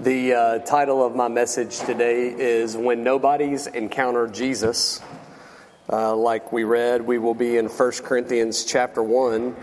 The 0.00 0.32
uh, 0.32 0.58
title 0.60 1.04
of 1.04 1.16
my 1.16 1.26
message 1.26 1.80
today 1.80 2.28
is 2.28 2.76
When 2.76 3.02
Nobodies 3.02 3.66
Encounter 3.66 4.28
Jesus. 4.28 5.00
Uh, 5.90 6.14
like 6.14 6.52
we 6.52 6.62
read, 6.62 7.02
we 7.02 7.18
will 7.18 7.34
be 7.34 7.56
in 7.56 7.66
1 7.66 7.92
Corinthians 8.04 8.64
chapter 8.64 9.02
1. 9.02 9.56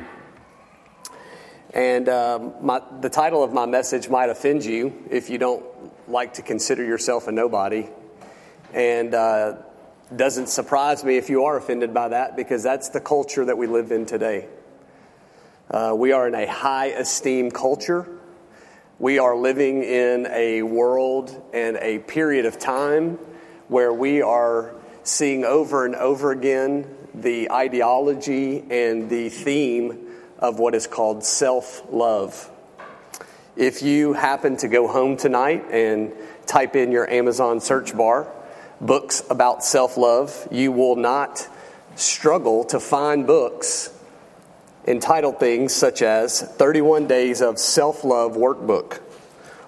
And 1.73 2.09
um, 2.09 2.53
my, 2.61 2.81
the 2.99 3.09
title 3.09 3.45
of 3.45 3.53
my 3.53 3.65
message 3.65 4.09
might 4.09 4.29
offend 4.29 4.65
you 4.65 5.05
if 5.09 5.29
you 5.29 5.37
don't 5.37 5.63
like 6.09 6.33
to 6.33 6.41
consider 6.41 6.83
yourself 6.83 7.29
a 7.29 7.31
nobody. 7.31 7.87
And 8.73 9.13
uh, 9.13 9.59
doesn't 10.13 10.49
surprise 10.49 11.05
me 11.05 11.15
if 11.15 11.29
you 11.29 11.45
are 11.45 11.55
offended 11.55 11.93
by 11.93 12.09
that 12.09 12.35
because 12.35 12.61
that's 12.61 12.89
the 12.89 12.99
culture 12.99 13.45
that 13.45 13.57
we 13.57 13.67
live 13.67 13.93
in 13.93 14.05
today. 14.05 14.49
Uh, 15.71 15.93
we 15.95 16.11
are 16.11 16.27
in 16.27 16.35
a 16.35 16.45
high 16.45 16.87
esteem 16.87 17.51
culture. 17.51 18.05
We 18.97 19.19
are 19.19 19.35
living 19.35 19.83
in 19.83 20.25
a 20.27 20.61
world 20.61 21.43
and 21.53 21.75
a 21.81 21.99
period 21.99 22.45
of 22.45 22.57
time 22.57 23.19
where 23.67 23.91
we 23.91 24.21
are 24.21 24.73
seeing 25.03 25.43
over 25.43 25.85
and 25.85 25.95
over 25.95 26.31
again 26.31 26.87
the 27.13 27.51
ideology 27.51 28.63
and 28.69 29.09
the 29.09 29.27
theme 29.27 30.07
of 30.39 30.59
what 30.59 30.75
is 30.75 30.87
called 30.87 31.25
self 31.25 31.83
love. 31.91 32.49
If 33.57 33.81
you 33.81 34.13
happen 34.13 34.55
to 34.57 34.69
go 34.69 34.87
home 34.87 35.17
tonight 35.17 35.65
and 35.71 36.13
type 36.45 36.77
in 36.77 36.93
your 36.93 37.09
Amazon 37.09 37.59
search 37.59 37.95
bar 37.97 38.31
books 38.79 39.21
about 39.29 39.65
self 39.65 39.97
love, 39.97 40.47
you 40.51 40.71
will 40.71 40.95
not 40.95 41.45
struggle 41.97 42.63
to 42.65 42.79
find 42.79 43.27
books 43.27 43.94
entitled 44.87 45.39
things 45.39 45.73
such 45.73 46.01
as 46.01 46.41
31 46.41 47.07
Days 47.07 47.41
of 47.41 47.57
Self 47.57 48.03
Love 48.03 48.33
Workbook, 48.33 48.99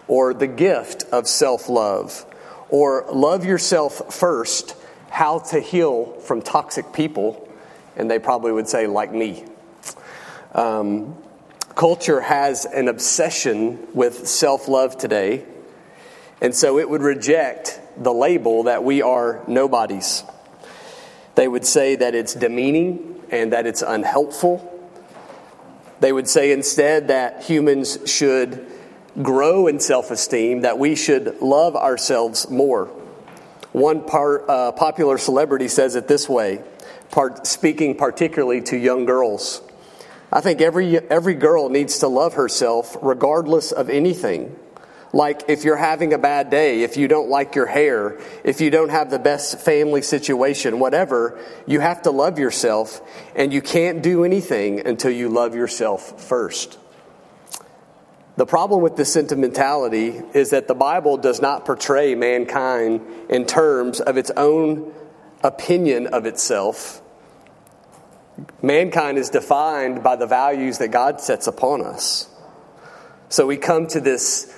or 0.08 0.34
The 0.34 0.48
Gift 0.48 1.04
of 1.12 1.28
Self 1.28 1.70
Love, 1.70 2.26
or 2.70 3.06
Love 3.12 3.46
Yourself 3.46 4.14
First 4.14 4.76
How 5.10 5.40
to 5.40 5.60
Heal 5.60 6.14
from 6.22 6.42
Toxic 6.42 6.94
People, 6.94 7.50
and 7.96 8.10
they 8.10 8.20
probably 8.20 8.52
would 8.52 8.68
say, 8.68 8.88
like 8.88 9.12
me. 9.12 9.44
Um, 10.54 11.16
culture 11.76 12.22
has 12.22 12.66
an 12.66 12.88
obsession 12.88 13.88
with 13.94 14.28
self 14.28 14.68
love 14.68 14.98
today, 14.98 15.46
and 16.42 16.54
so 16.54 16.78
it 16.78 16.90
would 16.90 17.02
reject 17.02 17.82
the 17.98 18.14
label 18.14 18.64
that 18.64 18.84
we 18.84 19.02
are 19.02 19.44
nobodies. 19.48 20.24
They 21.34 21.48
would 21.48 21.66
say 21.66 21.96
that 21.96 22.14
it's 22.14 22.34
demeaning 22.34 23.22
and 23.30 23.54
that 23.54 23.66
it's 23.68 23.82
unhelpful 23.82 24.77
they 26.00 26.12
would 26.12 26.28
say 26.28 26.52
instead 26.52 27.08
that 27.08 27.44
humans 27.44 27.98
should 28.06 28.66
grow 29.22 29.68
in 29.68 29.80
self 29.80 30.12
esteem, 30.12 30.62
that 30.62 30.78
we 30.78 30.96
should 30.96 31.42
love 31.42 31.76
ourselves 31.76 32.50
more. 32.50 32.86
One 33.72 34.06
part, 34.06 34.46
uh, 34.50 34.72
popular 34.72 35.18
celebrity 35.18 35.68
says 35.68 35.96
it 35.96 36.08
this 36.08 36.28
way, 36.30 36.62
part, 37.12 37.46
speaking 37.46 37.96
particularly 37.96 38.62
to 38.64 38.78
young 38.78 39.06
girls. 39.06 39.62
I 40.32 40.42
think 40.42 40.62
every, 40.62 40.98
every 40.98 41.36
girl 41.36 41.70
needs 41.70 42.00
to 42.00 42.08
love 42.08 42.34
herself 42.34 42.98
regardless 43.02 43.72
of 43.72 43.90
anything. 43.90 44.56
Like 45.18 45.46
if 45.50 45.64
you're 45.64 45.78
having 45.78 46.14
a 46.14 46.20
bad 46.20 46.52
day, 46.52 46.84
if 46.84 46.96
you 46.96 47.08
don't 47.08 47.28
like 47.28 47.56
your 47.56 47.66
hair, 47.66 48.20
if 48.44 48.62
you 48.62 48.70
don't 48.70 48.90
have 48.90 49.10
the 49.10 49.18
best 49.18 49.60
family 49.60 50.04
situation, 50.04 50.78
whatever, 50.78 51.44
you 51.66 51.80
have 51.80 52.04
to 52.04 52.12
love 52.12 52.38
yourself, 52.38 53.02
and 53.36 53.52
you 53.52 53.64
can't 53.64 54.04
do 54.04 54.24
anything 54.24 54.86
until 54.86 55.10
you 55.10 55.28
love 55.28 55.56
yourself 55.56 56.22
first. 56.22 56.78
The 58.36 58.46
problem 58.46 58.84
with 58.84 58.96
this 58.96 59.12
sentimentality 59.12 60.22
is 60.36 60.52
that 60.52 60.68
the 60.68 60.76
Bible 60.76 61.18
does 61.18 61.42
not 61.42 61.66
portray 61.66 62.14
mankind 62.14 63.02
in 63.28 63.48
terms 63.48 64.00
of 64.00 64.18
its 64.18 64.30
own 64.38 64.94
opinion 65.42 66.06
of 66.06 66.28
itself. 66.28 67.02
Mankind 68.62 69.18
is 69.18 69.32
defined 69.32 70.04
by 70.04 70.16
the 70.16 70.28
values 70.28 70.78
that 70.78 70.90
God 70.90 71.22
sets 71.22 71.48
upon 71.48 71.82
us. 71.82 72.30
So 73.30 73.48
we 73.48 73.58
come 73.58 73.88
to 73.88 74.00
this 74.00 74.54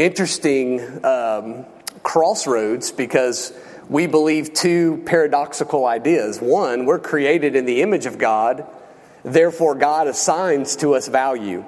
interesting 0.00 1.04
um, 1.04 1.66
crossroads 2.02 2.90
because 2.90 3.52
we 3.90 4.06
believe 4.06 4.54
two 4.54 5.02
paradoxical 5.04 5.84
ideas. 5.84 6.40
One, 6.40 6.86
we're 6.86 6.98
created 6.98 7.54
in 7.54 7.66
the 7.66 7.82
image 7.82 8.06
of 8.06 8.16
God, 8.16 8.66
therefore, 9.24 9.74
God 9.74 10.06
assigns 10.06 10.76
to 10.76 10.94
us 10.94 11.06
value. 11.08 11.64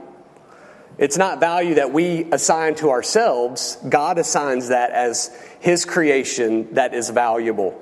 It's 0.97 1.19
not 1.19 1.41
value 1.41 1.75
that 1.75 1.93
we 1.93 2.25
assign 2.33 2.75
to 2.77 2.91
ourselves, 2.91 3.77
God 3.87 4.19
assigns 4.19 4.69
that 4.69 4.93
as 4.93 5.31
His 5.61 5.85
creation 5.85 6.73
that 6.75 6.95
is 6.95 7.11
valuable. 7.11 7.79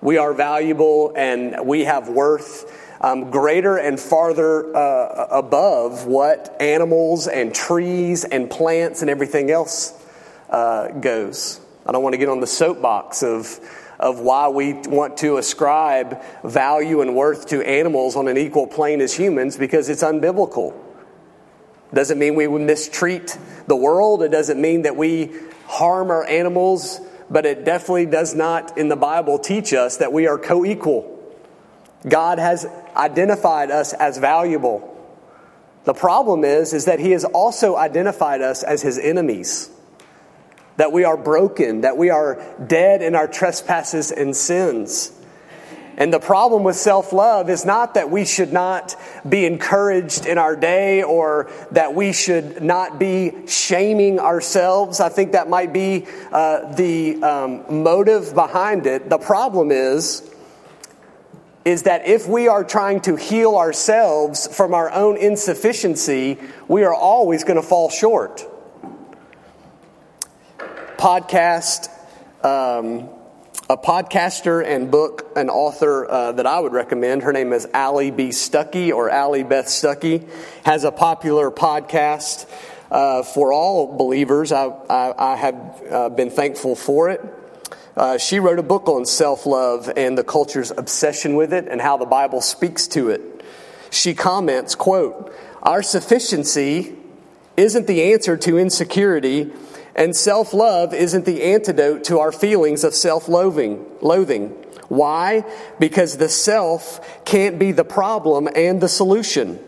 We 0.00 0.18
are 0.18 0.34
valuable 0.34 1.12
and 1.16 1.66
we 1.66 1.84
have 1.84 2.08
worth 2.08 2.83
um, 3.04 3.30
greater 3.30 3.76
and 3.76 4.00
farther 4.00 4.74
uh, 4.74 5.26
above 5.30 6.06
what 6.06 6.56
animals 6.58 7.28
and 7.28 7.54
trees 7.54 8.24
and 8.24 8.48
plants 8.48 9.02
and 9.02 9.10
everything 9.10 9.50
else 9.50 9.92
uh, 10.48 10.88
goes. 10.88 11.60
I 11.84 11.92
don't 11.92 12.02
want 12.02 12.14
to 12.14 12.16
get 12.16 12.30
on 12.30 12.40
the 12.40 12.46
soapbox 12.46 13.22
of, 13.22 13.60
of 14.00 14.20
why 14.20 14.48
we 14.48 14.72
want 14.72 15.18
to 15.18 15.36
ascribe 15.36 16.22
value 16.42 17.02
and 17.02 17.14
worth 17.14 17.48
to 17.48 17.60
animals 17.60 18.16
on 18.16 18.26
an 18.26 18.38
equal 18.38 18.66
plane 18.66 19.02
as 19.02 19.12
humans 19.12 19.58
because 19.58 19.90
it's 19.90 20.02
unbiblical. 20.02 20.74
Doesn't 21.92 22.18
mean 22.18 22.36
we 22.36 22.48
mistreat 22.48 23.36
the 23.66 23.76
world. 23.76 24.22
It 24.22 24.30
doesn't 24.30 24.58
mean 24.58 24.82
that 24.82 24.96
we 24.96 25.30
harm 25.66 26.10
our 26.10 26.24
animals, 26.24 27.02
but 27.28 27.44
it 27.44 27.66
definitely 27.66 28.06
does 28.06 28.34
not 28.34 28.78
in 28.78 28.88
the 28.88 28.96
Bible 28.96 29.38
teach 29.38 29.74
us 29.74 29.98
that 29.98 30.10
we 30.10 30.26
are 30.26 30.38
co 30.38 30.64
equal. 30.64 31.10
God 32.08 32.38
has 32.38 32.66
identified 32.96 33.70
us 33.70 33.92
as 33.92 34.18
valuable. 34.18 34.90
The 35.84 35.94
problem 35.94 36.44
is, 36.44 36.72
is 36.72 36.86
that 36.86 36.98
He 37.00 37.10
has 37.12 37.24
also 37.24 37.76
identified 37.76 38.40
us 38.40 38.62
as 38.62 38.82
His 38.82 38.98
enemies. 38.98 39.70
That 40.76 40.92
we 40.92 41.04
are 41.04 41.16
broken, 41.16 41.82
that 41.82 41.96
we 41.96 42.10
are 42.10 42.42
dead 42.66 43.02
in 43.02 43.14
our 43.14 43.28
trespasses 43.28 44.10
and 44.10 44.34
sins. 44.34 45.12
And 45.96 46.12
the 46.12 46.18
problem 46.18 46.64
with 46.64 46.76
self 46.76 47.12
love 47.12 47.48
is 47.48 47.64
not 47.64 47.94
that 47.94 48.10
we 48.10 48.24
should 48.24 48.52
not 48.52 48.96
be 49.28 49.46
encouraged 49.46 50.26
in 50.26 50.38
our 50.38 50.56
day 50.56 51.02
or 51.02 51.50
that 51.70 51.94
we 51.94 52.12
should 52.12 52.62
not 52.62 52.98
be 52.98 53.46
shaming 53.46 54.18
ourselves. 54.18 54.98
I 54.98 55.08
think 55.08 55.32
that 55.32 55.48
might 55.48 55.72
be 55.72 56.06
uh, 56.32 56.74
the 56.74 57.22
um, 57.22 57.82
motive 57.84 58.34
behind 58.34 58.86
it. 58.86 59.08
The 59.08 59.18
problem 59.18 59.70
is 59.70 60.28
is 61.64 61.84
that 61.84 62.06
if 62.06 62.28
we 62.28 62.46
are 62.46 62.62
trying 62.62 63.00
to 63.00 63.16
heal 63.16 63.56
ourselves 63.56 64.46
from 64.54 64.74
our 64.74 64.90
own 64.90 65.16
insufficiency, 65.16 66.38
we 66.68 66.84
are 66.84 66.94
always 66.94 67.44
going 67.44 67.56
to 67.56 67.66
fall 67.66 67.88
short. 67.88 68.46
Podcast, 70.98 71.88
um, 72.44 73.08
a 73.70 73.78
podcaster 73.78 74.64
and 74.64 74.90
book, 74.90 75.32
an 75.36 75.48
author 75.48 76.06
uh, 76.06 76.32
that 76.32 76.46
I 76.46 76.60
would 76.60 76.72
recommend. 76.72 77.22
Her 77.22 77.32
name 77.32 77.52
is 77.54 77.66
Allie 77.72 78.10
B. 78.10 78.28
Stuckey 78.28 78.92
or 78.92 79.08
Allie 79.08 79.42
Beth 79.42 79.66
Stuckey, 79.66 80.28
has 80.64 80.84
a 80.84 80.92
popular 80.92 81.50
podcast 81.50 82.46
uh, 82.90 83.22
for 83.22 83.54
all 83.54 83.96
believers. 83.96 84.52
I, 84.52 84.66
I, 84.66 85.32
I 85.32 85.36
have 85.36 85.82
uh, 85.90 86.08
been 86.10 86.30
thankful 86.30 86.76
for 86.76 87.08
it. 87.08 87.22
Uh, 87.96 88.18
she 88.18 88.40
wrote 88.40 88.58
a 88.58 88.62
book 88.62 88.88
on 88.88 89.06
self 89.06 89.46
love 89.46 89.90
and 89.96 90.18
the 90.18 90.24
culture's 90.24 90.70
obsession 90.72 91.36
with 91.36 91.52
it 91.52 91.68
and 91.68 91.80
how 91.80 91.96
the 91.96 92.06
Bible 92.06 92.40
speaks 92.40 92.88
to 92.88 93.10
it. 93.10 93.44
She 93.90 94.14
comments, 94.14 94.74
quote, 94.74 95.32
Our 95.62 95.82
sufficiency 95.82 96.96
isn't 97.56 97.86
the 97.86 98.12
answer 98.12 98.36
to 98.36 98.58
insecurity, 98.58 99.52
and 99.94 100.14
self 100.16 100.52
love 100.52 100.92
isn't 100.92 101.24
the 101.24 101.42
antidote 101.42 102.04
to 102.04 102.18
our 102.18 102.32
feelings 102.32 102.82
of 102.82 102.94
self 102.94 103.28
loathing. 103.28 104.50
Why? 104.88 105.44
Because 105.78 106.16
the 106.16 106.28
self 106.28 107.24
can't 107.24 107.58
be 107.58 107.72
the 107.72 107.84
problem 107.84 108.48
and 108.54 108.80
the 108.80 108.88
solution. 108.88 109.60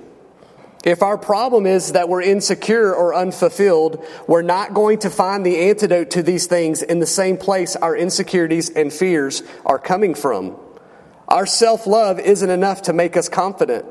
If 0.86 1.02
our 1.02 1.18
problem 1.18 1.66
is 1.66 1.92
that 1.92 2.08
we're 2.08 2.22
insecure 2.22 2.94
or 2.94 3.12
unfulfilled, 3.12 4.06
we're 4.28 4.42
not 4.42 4.72
going 4.72 5.00
to 5.00 5.10
find 5.10 5.44
the 5.44 5.68
antidote 5.68 6.10
to 6.10 6.22
these 6.22 6.46
things 6.46 6.80
in 6.80 7.00
the 7.00 7.06
same 7.06 7.38
place 7.38 7.74
our 7.74 7.96
insecurities 7.96 8.70
and 8.70 8.92
fears 8.92 9.42
are 9.64 9.80
coming 9.80 10.14
from. 10.14 10.56
Our 11.26 11.44
self 11.44 11.88
love 11.88 12.20
isn't 12.20 12.48
enough 12.48 12.82
to 12.82 12.92
make 12.92 13.16
us 13.16 13.28
confident. 13.28 13.84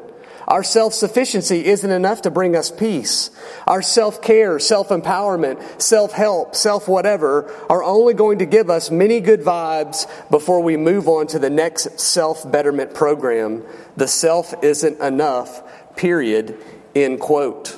Our 0.47 0.63
self 0.63 0.93
sufficiency 0.93 1.65
isn't 1.65 1.91
enough 1.91 2.21
to 2.21 2.31
bring 2.31 2.55
us 2.55 2.71
peace. 2.71 3.29
Our 3.67 3.81
self 3.81 4.21
care, 4.21 4.57
self 4.57 4.87
empowerment, 4.87 5.81
self 5.81 6.13
help, 6.13 6.55
self 6.55 6.87
whatever 6.87 7.53
are 7.69 7.83
only 7.83 8.13
going 8.13 8.39
to 8.39 8.45
give 8.45 8.69
us 8.69 8.89
many 8.89 9.19
good 9.19 9.41
vibes 9.41 10.07
before 10.29 10.61
we 10.61 10.77
move 10.77 11.09
on 11.09 11.27
to 11.27 11.39
the 11.39 11.49
next 11.49 11.99
self 11.99 12.49
betterment 12.49 12.93
program. 12.93 13.65
The 13.97 14.07
self 14.07 14.53
isn't 14.63 15.01
enough, 15.01 15.61
period. 15.97 16.57
End 16.95 17.19
quote. 17.19 17.77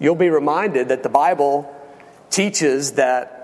you'll 0.00 0.16
be 0.16 0.28
reminded 0.28 0.88
that 0.88 1.04
the 1.04 1.08
Bible 1.08 1.72
teaches 2.28 2.92
that 2.92 3.36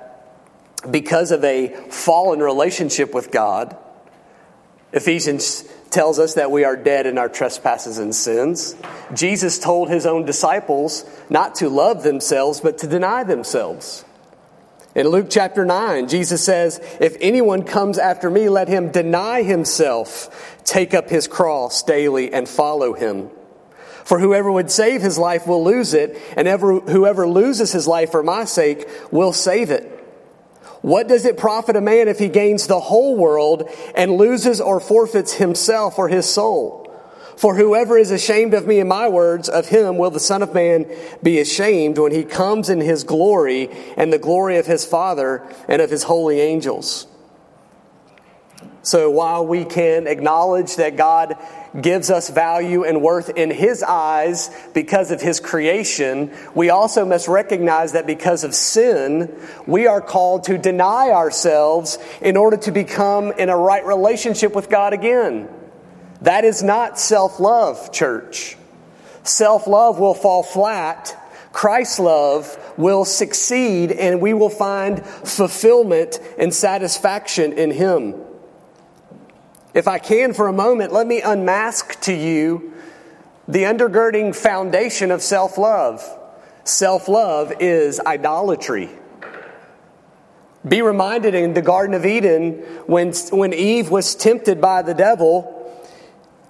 because 0.90 1.30
of 1.30 1.44
a 1.44 1.68
fallen 1.90 2.40
relationship 2.40 3.14
with 3.14 3.30
God, 3.30 3.76
Ephesians 4.92 5.64
tells 5.90 6.18
us 6.18 6.34
that 6.34 6.50
we 6.50 6.64
are 6.64 6.76
dead 6.76 7.06
in 7.06 7.18
our 7.18 7.28
trespasses 7.28 7.98
and 7.98 8.14
sins. 8.14 8.74
Jesus 9.14 9.58
told 9.58 9.88
his 9.88 10.06
own 10.06 10.24
disciples 10.24 11.04
not 11.30 11.56
to 11.56 11.68
love 11.68 12.02
themselves, 12.02 12.60
but 12.60 12.78
to 12.78 12.86
deny 12.86 13.22
themselves. 13.22 14.04
In 14.94 15.08
Luke 15.08 15.26
chapter 15.28 15.64
9, 15.64 16.08
Jesus 16.08 16.42
says, 16.42 16.80
If 17.00 17.16
anyone 17.20 17.62
comes 17.62 17.98
after 17.98 18.30
me, 18.30 18.48
let 18.48 18.66
him 18.66 18.90
deny 18.90 19.42
himself, 19.42 20.58
take 20.64 20.94
up 20.94 21.10
his 21.10 21.28
cross 21.28 21.82
daily, 21.82 22.32
and 22.32 22.48
follow 22.48 22.94
him. 22.94 23.30
For 24.06 24.20
whoever 24.20 24.52
would 24.52 24.70
save 24.70 25.02
his 25.02 25.18
life 25.18 25.48
will 25.48 25.64
lose 25.64 25.92
it, 25.92 26.16
and 26.36 26.46
ever, 26.46 26.78
whoever 26.78 27.26
loses 27.26 27.72
his 27.72 27.88
life 27.88 28.12
for 28.12 28.22
my 28.22 28.44
sake 28.44 28.88
will 29.10 29.32
save 29.32 29.72
it. 29.72 29.82
What 30.80 31.08
does 31.08 31.24
it 31.24 31.36
profit 31.36 31.74
a 31.74 31.80
man 31.80 32.06
if 32.06 32.20
he 32.20 32.28
gains 32.28 32.68
the 32.68 32.78
whole 32.78 33.16
world 33.16 33.68
and 33.96 34.12
loses 34.12 34.60
or 34.60 34.78
forfeits 34.78 35.32
himself 35.32 35.98
or 35.98 36.08
his 36.08 36.24
soul? 36.24 36.84
For 37.36 37.56
whoever 37.56 37.98
is 37.98 38.12
ashamed 38.12 38.54
of 38.54 38.64
me 38.64 38.78
and 38.78 38.88
my 38.88 39.08
words, 39.08 39.48
of 39.48 39.66
him 39.66 39.98
will 39.98 40.12
the 40.12 40.20
Son 40.20 40.40
of 40.40 40.54
Man 40.54 40.86
be 41.20 41.40
ashamed 41.40 41.98
when 41.98 42.12
he 42.12 42.22
comes 42.22 42.70
in 42.70 42.80
his 42.80 43.02
glory 43.02 43.70
and 43.96 44.12
the 44.12 44.20
glory 44.20 44.58
of 44.58 44.66
his 44.66 44.84
Father 44.84 45.42
and 45.66 45.82
of 45.82 45.90
his 45.90 46.04
holy 46.04 46.40
angels. 46.40 47.08
So 48.86 49.10
while 49.10 49.44
we 49.44 49.64
can 49.64 50.06
acknowledge 50.06 50.76
that 50.76 50.96
God 50.96 51.36
gives 51.78 52.08
us 52.08 52.30
value 52.30 52.84
and 52.84 53.02
worth 53.02 53.30
in 53.30 53.50
His 53.50 53.82
eyes 53.82 54.48
because 54.74 55.10
of 55.10 55.20
His 55.20 55.40
creation, 55.40 56.32
we 56.54 56.70
also 56.70 57.04
must 57.04 57.26
recognize 57.26 57.94
that 57.94 58.06
because 58.06 58.44
of 58.44 58.54
sin, 58.54 59.36
we 59.66 59.88
are 59.88 60.00
called 60.00 60.44
to 60.44 60.56
deny 60.56 61.10
ourselves 61.10 61.98
in 62.22 62.36
order 62.36 62.58
to 62.58 62.70
become 62.70 63.32
in 63.32 63.48
a 63.48 63.56
right 63.56 63.84
relationship 63.84 64.54
with 64.54 64.70
God 64.70 64.92
again. 64.92 65.48
That 66.20 66.44
is 66.44 66.62
not 66.62 66.96
self 66.96 67.40
love, 67.40 67.90
church. 67.90 68.56
Self 69.24 69.66
love 69.66 69.98
will 69.98 70.14
fall 70.14 70.44
flat. 70.44 71.20
Christ's 71.52 71.98
love 71.98 72.56
will 72.76 73.04
succeed, 73.04 73.90
and 73.90 74.20
we 74.20 74.32
will 74.32 74.48
find 74.48 75.04
fulfillment 75.04 76.20
and 76.38 76.54
satisfaction 76.54 77.52
in 77.52 77.72
Him. 77.72 78.22
If 79.76 79.86
I 79.86 79.98
can 79.98 80.32
for 80.32 80.48
a 80.48 80.54
moment, 80.54 80.90
let 80.90 81.06
me 81.06 81.20
unmask 81.20 82.00
to 82.00 82.14
you 82.14 82.72
the 83.46 83.64
undergirding 83.64 84.34
foundation 84.34 85.10
of 85.10 85.20
self 85.20 85.58
love. 85.58 86.02
Self 86.64 87.08
love 87.08 87.52
is 87.60 88.00
idolatry. 88.00 88.88
Be 90.66 90.80
reminded 90.80 91.34
in 91.34 91.52
the 91.52 91.60
Garden 91.60 91.94
of 91.94 92.06
Eden 92.06 92.54
when, 92.86 93.12
when 93.30 93.52
Eve 93.52 93.90
was 93.90 94.14
tempted 94.14 94.62
by 94.62 94.80
the 94.80 94.94
devil, 94.94 95.52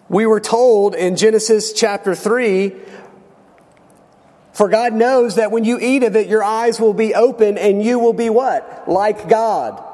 we 0.09 0.25
were 0.25 0.39
told 0.39 0.95
in 0.95 1.17
Genesis 1.17 1.73
chapter 1.73 2.15
3 2.15 2.77
for 4.53 4.69
God 4.69 4.95
knows 4.95 5.35
that 5.35 5.51
when 5.51 5.65
you 5.65 5.81
eat 5.81 6.05
of 6.05 6.15
it, 6.15 6.29
your 6.29 6.45
eyes 6.45 6.81
will 6.81 6.95
be 6.95 7.13
open 7.13 7.59
and 7.59 7.83
you 7.83 7.99
will 7.99 8.13
be 8.13 8.31
what? 8.31 8.89
Like 8.89 9.29
God, 9.29 9.85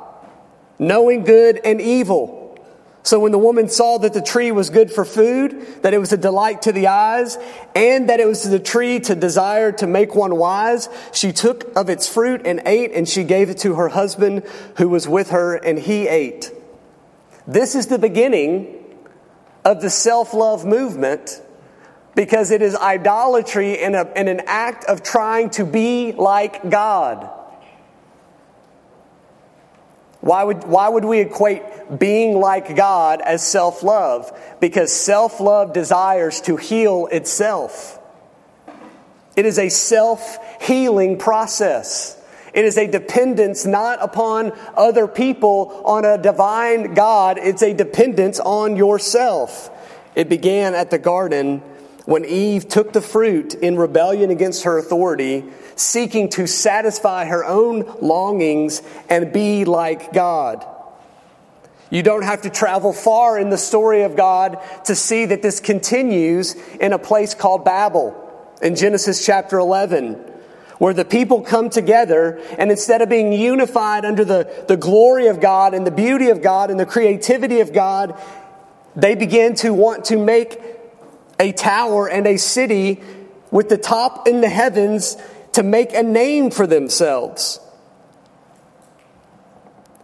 knowing 0.79 1.25
good 1.25 1.59
and 1.65 1.81
evil. 1.81 2.42
So 3.05 3.19
when 3.19 3.33
the 3.33 3.39
woman 3.39 3.69
saw 3.69 3.99
that 3.99 4.13
the 4.13 4.23
tree 4.23 4.53
was 4.53 4.71
good 4.71 4.91
for 4.91 5.05
food, 5.05 5.83
that 5.83 5.93
it 5.93 5.99
was 5.99 6.13
a 6.13 6.17
delight 6.17 6.63
to 6.63 6.73
the 6.73 6.87
eyes, 6.87 7.37
and 7.75 8.09
that 8.09 8.21
it 8.21 8.27
was 8.27 8.49
the 8.49 8.61
tree 8.61 9.01
to 9.01 9.17
desire 9.17 9.73
to 9.73 9.87
make 9.89 10.15
one 10.15 10.37
wise, 10.37 10.89
she 11.13 11.33
took 11.33 11.77
of 11.77 11.91
its 11.91 12.09
fruit 12.09 12.43
and 12.45 12.63
ate, 12.65 12.93
and 12.93 13.09
she 13.09 13.25
gave 13.25 13.51
it 13.51 13.59
to 13.59 13.75
her 13.75 13.89
husband 13.89 14.45
who 14.77 14.89
was 14.89 15.09
with 15.09 15.31
her, 15.31 15.57
and 15.57 15.81
he 15.81 16.07
ate. 16.07 16.53
This 17.47 17.75
is 17.75 17.89
the 17.89 17.99
beginning 17.99 18.79
of 19.65 19.81
the 19.81 19.91
self 19.91 20.33
love 20.33 20.65
movement 20.65 21.43
because 22.15 22.51
it 22.51 22.63
is 22.63 22.77
idolatry 22.77 23.79
and 23.79 23.97
an 23.97 24.43
act 24.47 24.85
of 24.85 25.03
trying 25.03 25.51
to 25.51 25.65
be 25.65 26.13
like 26.13 26.69
God. 26.71 27.31
Why 30.23 30.45
would, 30.45 30.63
why 30.65 30.89
would 30.89 31.05
we 31.05 31.19
equate 31.19 31.63
being 31.99 32.39
like 32.39 32.77
God 32.77 33.21
as 33.21 33.45
self 33.45 33.83
love? 33.83 34.33
Because 34.61 34.93
self 34.93 35.41
love 35.41 35.73
desires 35.73 36.41
to 36.43 36.57
heal 36.57 37.09
itself. 37.11 37.99
It 39.35 39.47
is 39.47 39.59
a 39.59 39.69
self 39.69 40.39
healing 40.63 41.19
process. 41.19 42.17
It 42.55 42.65
is 42.65 42.79
a 42.79 42.87
dependence 42.87 43.67
not 43.67 43.99
upon 44.01 44.53
other 44.77 45.09
people, 45.09 45.83
on 45.85 46.05
a 46.05 46.19
divine 46.19 46.95
God. 46.95 47.39
It's 47.39 47.63
a 47.63 47.75
dependence 47.75 48.39
on 48.39 48.77
yourself. 48.77 49.71
It 50.15 50.29
began 50.29 50.77
at 50.77 50.91
the 50.91 50.99
garden 50.99 51.63
when 52.05 52.25
Eve 52.25 52.69
took 52.69 52.93
the 52.93 53.01
fruit 53.01 53.55
in 53.55 53.77
rebellion 53.77 54.31
against 54.31 54.65
her 54.65 54.79
authority 54.79 55.45
seeking 55.77 56.29
to 56.31 56.47
satisfy 56.47 57.25
her 57.25 57.45
own 57.45 57.85
longings 58.01 58.83
and 59.09 59.33
be 59.33 59.65
like 59.65 60.13
God. 60.13 60.67
You 61.91 62.03
don't 62.03 62.23
have 62.23 62.43
to 62.43 62.51
travel 62.51 62.93
far 62.93 63.39
in 63.39 63.51
the 63.51 63.59
story 63.59 64.03
of 64.03 64.17
God 64.17 64.59
to 64.87 64.95
see 64.95 65.27
that 65.27 65.43
this 65.43 65.61
continues 65.61 66.55
in 66.81 66.93
a 66.93 66.99
place 66.99 67.35
called 67.35 67.65
Babel 67.65 68.19
in 68.63 68.77
Genesis 68.77 69.25
chapter 69.27 69.59
11, 69.59 70.15
where 70.79 70.95
the 70.95 71.05
people 71.05 71.43
come 71.43 71.69
together 71.69 72.41
and 72.59 72.71
instead 72.71 73.03
of 73.03 73.09
being 73.09 73.33
unified 73.33 74.05
under 74.05 74.25
the, 74.25 74.65
the 74.69 74.77
glory 74.77 75.27
of 75.27 75.41
God 75.41 75.75
and 75.75 75.87
the 75.87 75.91
beauty 75.91 76.31
of 76.31 76.41
God 76.41 76.71
and 76.71 76.81
the 76.81 76.87
creativity 76.87 77.61
of 77.61 77.73
God, 77.73 78.19
they 78.97 79.15
begin 79.15 79.55
to 79.57 79.75
want 79.75 80.07
to 80.07 80.17
make 80.17 80.82
a 81.43 81.51
tower 81.51 82.09
and 82.09 82.27
a 82.29 82.37
city 82.37 83.03
with 83.51 83.69
the 83.69 83.77
top 83.77 84.29
in 84.29 84.41
the 84.41 84.49
heavens 84.49 85.17
to 85.55 85.65
make 85.65 85.93
a 85.93 86.03
name 86.03 86.53
for 86.53 86.69
themselves. 86.69 87.59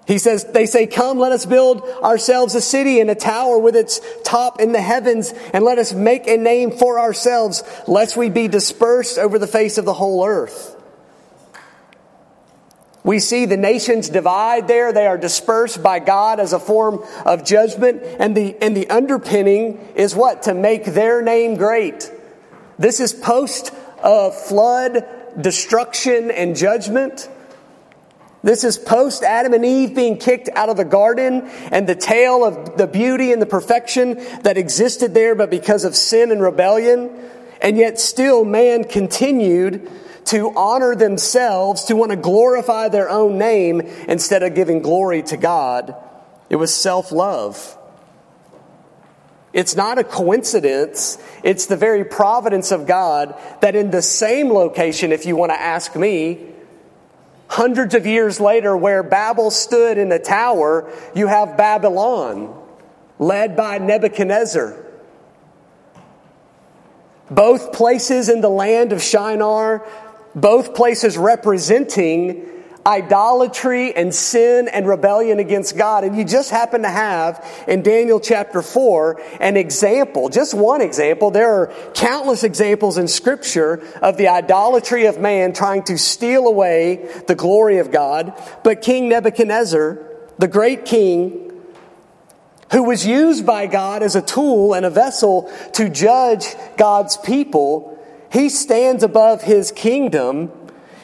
He 0.09 0.19
says, 0.19 0.45
they 0.53 0.67
say, 0.67 0.87
come, 0.87 1.19
let 1.19 1.33
us 1.33 1.47
build 1.47 1.83
ourselves 2.03 2.55
a 2.55 2.61
city 2.61 2.99
and 2.99 3.09
a 3.09 3.15
tower 3.15 3.59
with 3.59 3.77
its 3.77 4.01
top 4.25 4.59
in 4.59 4.73
the 4.73 4.81
heavens, 4.81 5.33
and 5.53 5.63
let 5.63 5.79
us 5.79 5.93
make 5.93 6.27
a 6.27 6.39
name 6.39 6.71
for 6.73 6.99
ourselves, 6.99 7.63
lest 7.87 8.17
we 8.17 8.31
be 8.31 8.49
dispersed 8.49 9.19
over 9.19 9.39
the 9.39 9.47
face 9.47 9.79
of 9.79 9.85
the 9.85 9.93
whole 9.93 10.27
earth. 10.27 10.75
We 13.05 13.21
see 13.21 13.47
the 13.47 13.57
nations 13.57 14.09
divide 14.09 14.69
there. 14.69 14.93
They 14.93 15.07
are 15.07 15.19
dispersed 15.19 15.83
by 15.83 15.99
God 15.99 16.41
as 16.41 16.53
a 16.53 16.59
form 16.59 17.05
of 17.25 17.45
judgment. 17.45 18.03
And 18.19 18.37
the, 18.37 18.57
and 18.61 18.77
the 18.77 18.91
underpinning 18.91 19.79
is 19.95 20.15
what? 20.15 20.43
To 20.45 20.55
make 20.55 20.85
their 20.85 21.23
name 21.23 21.57
great. 21.57 22.11
This 22.79 23.01
is 23.01 23.13
post 23.13 23.73
uh, 24.03 24.31
flood 24.31 25.05
destruction 25.41 26.31
and 26.31 26.57
judgment. 26.57 27.29
This 28.43 28.63
is 28.63 28.79
post 28.79 29.25
Adam 29.25 29.53
and 29.53 29.65
Eve 29.65 29.95
being 29.95 30.17
kicked 30.17 30.49
out 30.55 30.69
of 30.69 30.77
the 30.77 30.85
garden 30.85 31.43
and 31.73 31.89
the 31.89 31.97
tale 31.97 32.45
of 32.45 32.77
the 32.77 32.87
beauty 32.87 33.33
and 33.33 33.43
the 33.43 33.47
perfection 33.47 34.15
that 34.43 34.57
existed 34.57 35.13
there, 35.13 35.35
but 35.35 35.51
because 35.51 35.85
of 35.85 35.97
sin 35.97 36.31
and 36.31 36.41
rebellion. 36.41 37.11
And 37.61 37.77
yet 37.77 37.99
still 37.99 38.45
man 38.45 38.85
continued 38.85 39.91
to 40.27 40.53
honor 40.57 40.95
themselves, 40.95 41.85
to 41.85 41.97
want 41.97 42.11
to 42.11 42.17
glorify 42.17 42.89
their 42.89 43.09
own 43.09 43.39
name 43.39 43.81
instead 43.81 44.43
of 44.43 44.55
giving 44.55 44.83
glory 44.83 45.23
to 45.25 45.37
God. 45.37 45.95
It 46.51 46.57
was 46.57 46.75
self 46.75 47.13
love. 47.13 47.77
It's 49.53 49.75
not 49.75 49.99
a 49.99 50.05
coincidence. 50.05 51.19
It's 51.43 51.67
the 51.67 51.77
very 51.77 52.05
providence 52.05 52.71
of 52.71 52.87
God 52.87 53.35
that 53.61 53.75
in 53.75 53.91
the 53.91 54.03
same 54.03 54.51
location, 54.51 55.11
if 55.11 55.27
you 55.27 55.37
want 55.37 55.51
to 55.53 55.61
ask 55.61 55.97
me, 55.97 56.47
hundreds 57.49 57.95
of 57.95 58.07
years 58.07 58.41
later, 58.41 58.77
where 58.77 59.03
Babel 59.03 59.51
stood 59.51 59.99
in 59.99 60.11
the 60.11 60.19
tower, 60.19 60.93
you 61.15 61.27
have 61.27 61.57
Babylon, 61.57 62.55
led 63.19 63.57
by 63.57 63.79
Nebuchadnezzar. 63.79 64.85
Both 67.31 67.73
places 67.73 68.29
in 68.29 68.41
the 68.41 68.49
land 68.49 68.93
of 68.93 69.03
Shinar, 69.03 69.87
both 70.41 70.75
places 70.75 71.17
representing 71.17 72.49
idolatry 72.89 73.95
and 73.95 74.15
sin 74.15 74.67
and 74.69 74.89
rebellion 74.89 75.39
against 75.39 75.77
God. 75.77 76.05
And 76.05 76.17
you 76.17 76.25
just 76.25 76.51
happen 76.51 76.83
to 76.83 76.89
have 76.89 77.47
in 77.69 77.83
Daniel 77.83 78.19
chapter 78.19 78.63
4 78.63 79.21
an 79.41 79.59
example, 79.59 80.31
just 80.31 80.55
one 80.55 80.81
example. 80.81 81.31
There 81.31 81.53
are 81.53 81.75
countless 81.95 82.45
examples 82.45 82.97
in 82.97 83.07
Scripture 83.07 83.83
of 84.01 84.17
the 84.17 84.29
idolatry 84.29 85.05
of 85.05 85.19
man 85.19 85.53
trying 85.53 85.83
to 85.85 85.99
steal 85.99 86.47
away 86.47 87.09
the 87.27 87.35
glory 87.35 87.79
of 87.79 87.91
God. 87.91 88.33
But 88.65 88.81
King 88.81 89.11
Nebuchadnezzar, 89.11 89.99
the 90.39 90.49
great 90.49 90.87
king, 90.87 91.45
who 92.73 92.85
was 92.85 93.07
used 93.07 93.45
by 93.45 93.67
God 93.67 94.03
as 94.03 94.17
a 94.17 94.23
tool 94.23 94.75
and 94.75 94.87
a 94.87 94.91
vessel 94.91 95.51
to 95.75 95.89
judge 95.89 96.47
God's 96.77 97.17
people, 97.19 97.98
He 98.31 98.49
stands 98.49 99.03
above 99.03 99.43
his 99.43 99.73
kingdom 99.73 100.51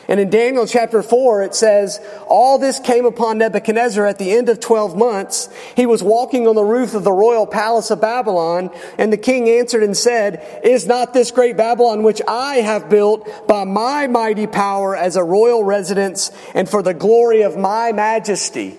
and 0.09 0.21
in 0.21 0.29
Daniel 0.29 0.67
chapter 0.67 1.03
4, 1.03 1.43
it 1.43 1.55
says, 1.55 2.01
All 2.27 2.59
this 2.59 2.79
came 2.79 3.07
upon 3.07 3.39
Nebuchadnezzar 3.39 4.07
at 4.07 4.19
the 4.19 4.33
end 4.33 4.49
of 4.49 4.61
12 4.61 4.97
months. 4.97 5.49
He 5.77 5.87
was 5.87 6.03
walking 6.03 6.47
on 6.47 6.55
the 6.55 6.63
roof 6.63 6.95
of 6.95 7.05
the 7.05 7.13
royal 7.13 7.47
palace 7.47 7.91
of 7.91 8.01
Babylon, 8.01 8.71
and 8.99 9.13
the 9.13 9.17
king 9.19 9.49
answered 9.49 9.83
and 9.83 9.97
said, 9.97 10.61
Is 10.63 10.87
not 10.87 11.15
this 11.15 11.31
great 11.31 11.57
Babylon 11.57 12.03
which 12.03 12.21
I 12.29 12.57
have 12.57 12.91
built 12.91 13.47
by 13.49 13.65
my 13.65 14.07
mighty 14.07 14.47
power 14.47 14.95
as 14.95 15.17
a 15.17 15.25
royal 15.25 15.65
residence 15.65 16.31
and 16.55 16.69
for 16.69 16.83
the 16.83 16.95
glory 16.95 17.43
of 17.43 17.57
my 17.57 17.93
majesty? 17.93 18.79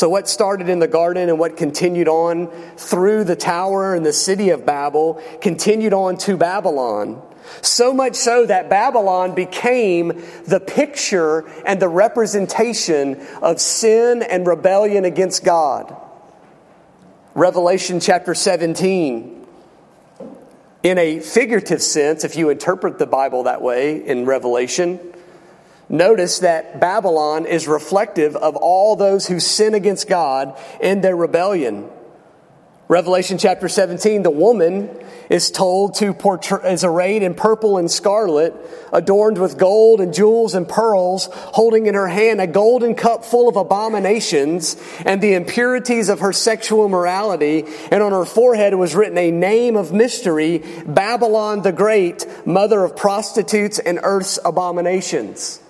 So, 0.00 0.08
what 0.08 0.30
started 0.30 0.70
in 0.70 0.78
the 0.78 0.88
garden 0.88 1.28
and 1.28 1.38
what 1.38 1.58
continued 1.58 2.08
on 2.08 2.46
through 2.78 3.24
the 3.24 3.36
tower 3.36 3.94
and 3.94 4.06
the 4.06 4.14
city 4.14 4.48
of 4.48 4.64
Babel 4.64 5.22
continued 5.42 5.92
on 5.92 6.16
to 6.20 6.38
Babylon. 6.38 7.20
So 7.60 7.92
much 7.92 8.16
so 8.16 8.46
that 8.46 8.70
Babylon 8.70 9.34
became 9.34 10.24
the 10.46 10.58
picture 10.58 11.46
and 11.66 11.82
the 11.82 11.88
representation 11.88 13.20
of 13.42 13.60
sin 13.60 14.22
and 14.22 14.46
rebellion 14.46 15.04
against 15.04 15.44
God. 15.44 15.94
Revelation 17.34 18.00
chapter 18.00 18.34
17. 18.34 19.46
In 20.82 20.96
a 20.96 21.20
figurative 21.20 21.82
sense, 21.82 22.24
if 22.24 22.36
you 22.36 22.48
interpret 22.48 22.98
the 22.98 23.04
Bible 23.04 23.42
that 23.42 23.60
way 23.60 24.02
in 24.02 24.24
Revelation, 24.24 24.98
notice 25.90 26.38
that 26.38 26.80
Babylon 26.80 27.44
is 27.44 27.68
reflective 27.68 28.36
of 28.36 28.56
all 28.56 28.96
those 28.96 29.26
who 29.26 29.40
sin 29.40 29.74
against 29.74 30.08
God 30.08 30.58
in 30.80 31.02
their 31.02 31.16
rebellion. 31.16 31.90
Revelation 32.90 33.38
chapter 33.38 33.68
17, 33.68 34.24
the 34.24 34.32
woman 34.32 34.90
is 35.28 35.52
told 35.52 35.94
to 35.94 36.12
portray, 36.12 36.72
is 36.72 36.82
arrayed 36.82 37.22
in 37.22 37.34
purple 37.34 37.78
and 37.78 37.88
scarlet, 37.88 38.52
adorned 38.92 39.38
with 39.38 39.56
gold 39.56 40.00
and 40.00 40.12
jewels 40.12 40.56
and 40.56 40.68
pearls, 40.68 41.28
holding 41.30 41.86
in 41.86 41.94
her 41.94 42.08
hand 42.08 42.40
a 42.40 42.48
golden 42.48 42.96
cup 42.96 43.24
full 43.24 43.48
of 43.48 43.54
abominations 43.54 44.76
and 45.06 45.20
the 45.20 45.34
impurities 45.34 46.08
of 46.08 46.18
her 46.18 46.32
sexual 46.32 46.88
morality. 46.88 47.64
And 47.92 48.02
on 48.02 48.10
her 48.10 48.24
forehead 48.24 48.74
was 48.74 48.96
written 48.96 49.18
a 49.18 49.30
name 49.30 49.76
of 49.76 49.92
mystery, 49.92 50.64
Babylon 50.84 51.62
the 51.62 51.70
Great, 51.70 52.26
mother 52.44 52.82
of 52.82 52.96
prostitutes 52.96 53.78
and 53.78 54.00
earth's 54.02 54.40
abominations. 54.44 55.60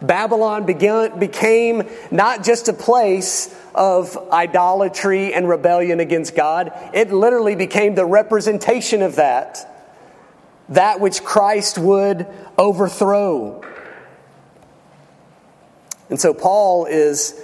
Babylon 0.00 0.64
began, 0.64 1.18
became 1.18 1.88
not 2.10 2.44
just 2.44 2.68
a 2.68 2.72
place 2.72 3.54
of 3.74 4.16
idolatry 4.30 5.34
and 5.34 5.48
rebellion 5.48 6.00
against 6.00 6.36
God, 6.36 6.72
it 6.94 7.12
literally 7.12 7.56
became 7.56 7.94
the 7.94 8.06
representation 8.06 9.02
of 9.02 9.16
that. 9.16 9.74
That 10.70 11.00
which 11.00 11.24
Christ 11.24 11.78
would 11.78 12.26
overthrow. 12.56 13.62
And 16.10 16.20
so 16.20 16.32
Paul 16.32 16.86
is 16.86 17.40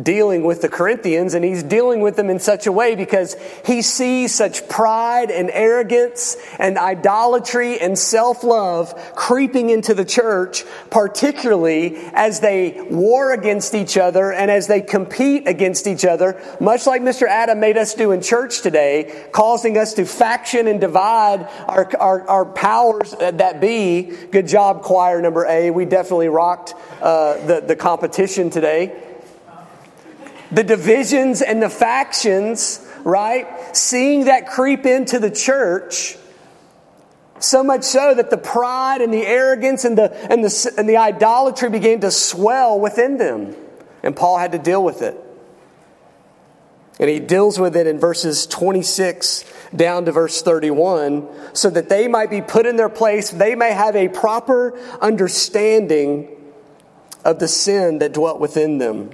dealing 0.00 0.42
with 0.42 0.62
the 0.62 0.68
Corinthians, 0.68 1.34
and 1.34 1.44
he's 1.44 1.62
dealing 1.62 2.00
with 2.00 2.16
them 2.16 2.30
in 2.30 2.38
such 2.38 2.66
a 2.66 2.72
way 2.72 2.94
because 2.94 3.36
he 3.66 3.82
sees 3.82 4.34
such 4.34 4.66
pride 4.68 5.30
and 5.30 5.50
arrogance 5.50 6.36
and 6.58 6.78
idolatry 6.78 7.78
and 7.78 7.98
self 7.98 8.42
love 8.42 8.94
creeping 9.14 9.70
into 9.70 9.92
the 9.92 10.04
church, 10.04 10.64
particularly 10.90 11.96
as 12.14 12.40
they 12.40 12.80
war 12.90 13.32
against 13.32 13.74
each 13.74 13.98
other 13.98 14.32
and 14.32 14.50
as 14.50 14.66
they 14.66 14.80
compete 14.80 15.46
against 15.46 15.86
each 15.86 16.04
other, 16.04 16.40
much 16.60 16.86
like 16.86 17.02
Mr. 17.02 17.26
Adam 17.26 17.60
made 17.60 17.76
us 17.76 17.94
do 17.94 18.12
in 18.12 18.22
church 18.22 18.62
today, 18.62 19.26
causing 19.32 19.76
us 19.76 19.94
to 19.94 20.06
faction 20.06 20.66
and 20.68 20.80
divide 20.80 21.48
our, 21.68 21.90
our, 21.98 22.28
our 22.28 22.44
powers 22.46 23.14
that 23.18 23.60
be. 23.60 24.02
Good 24.30 24.46
job, 24.46 24.82
choir 24.82 25.20
number 25.20 25.44
A. 25.46 25.70
We 25.70 25.84
definitely 25.84 26.28
rocked 26.28 26.74
uh, 27.02 27.44
the, 27.46 27.60
the 27.60 27.76
competition 27.76 28.48
today 28.48 29.08
the 30.52 30.62
divisions 30.62 31.42
and 31.42 31.62
the 31.62 31.70
factions, 31.70 32.86
right? 33.04 33.74
Seeing 33.74 34.26
that 34.26 34.46
creep 34.46 34.86
into 34.86 35.18
the 35.18 35.30
church. 35.30 36.16
So 37.40 37.64
much 37.64 37.82
so 37.82 38.14
that 38.14 38.30
the 38.30 38.36
pride 38.36 39.00
and 39.00 39.12
the 39.12 39.26
arrogance 39.26 39.84
and 39.84 39.98
the, 39.98 40.12
and 40.30 40.44
the, 40.44 40.74
and 40.78 40.88
the 40.88 40.98
idolatry 40.98 41.70
began 41.70 42.00
to 42.00 42.10
swell 42.10 42.78
within 42.78 43.16
them. 43.16 43.56
And 44.02 44.14
Paul 44.14 44.38
had 44.38 44.52
to 44.52 44.58
deal 44.58 44.84
with 44.84 45.02
it. 45.02 45.18
And 47.00 47.08
he 47.08 47.18
deals 47.18 47.58
with 47.58 47.74
it 47.74 47.86
in 47.86 47.98
verses 47.98 48.46
26 48.46 49.44
down 49.74 50.04
to 50.04 50.12
verse 50.12 50.42
31 50.42 51.26
so 51.54 51.70
that 51.70 51.88
they 51.88 52.06
might 52.06 52.30
be 52.30 52.42
put 52.42 52.66
in 52.66 52.76
their 52.76 52.90
place, 52.90 53.30
they 53.30 53.54
may 53.54 53.72
have 53.72 53.96
a 53.96 54.08
proper 54.08 54.78
understanding 55.00 56.28
of 57.24 57.38
the 57.38 57.48
sin 57.48 57.98
that 58.00 58.12
dwelt 58.12 58.38
within 58.38 58.78
them. 58.78 59.10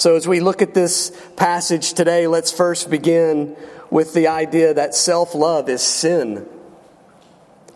So, 0.00 0.16
as 0.16 0.26
we 0.26 0.40
look 0.40 0.62
at 0.62 0.72
this 0.72 1.12
passage 1.36 1.92
today, 1.92 2.26
let's 2.26 2.50
first 2.50 2.88
begin 2.88 3.54
with 3.90 4.14
the 4.14 4.28
idea 4.28 4.72
that 4.72 4.94
self 4.94 5.34
love 5.34 5.68
is 5.68 5.82
sin. 5.82 6.48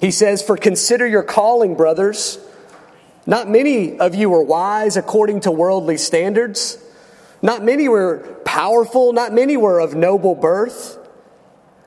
He 0.00 0.10
says, 0.10 0.42
For 0.42 0.56
consider 0.56 1.06
your 1.06 1.22
calling, 1.22 1.74
brothers. 1.74 2.38
Not 3.26 3.50
many 3.50 3.98
of 3.98 4.14
you 4.14 4.30
were 4.30 4.42
wise 4.42 4.96
according 4.96 5.40
to 5.40 5.50
worldly 5.50 5.98
standards. 5.98 6.78
Not 7.42 7.62
many 7.62 7.90
were 7.90 8.20
powerful. 8.46 9.12
Not 9.12 9.34
many 9.34 9.58
were 9.58 9.78
of 9.78 9.94
noble 9.94 10.34
birth. 10.34 10.96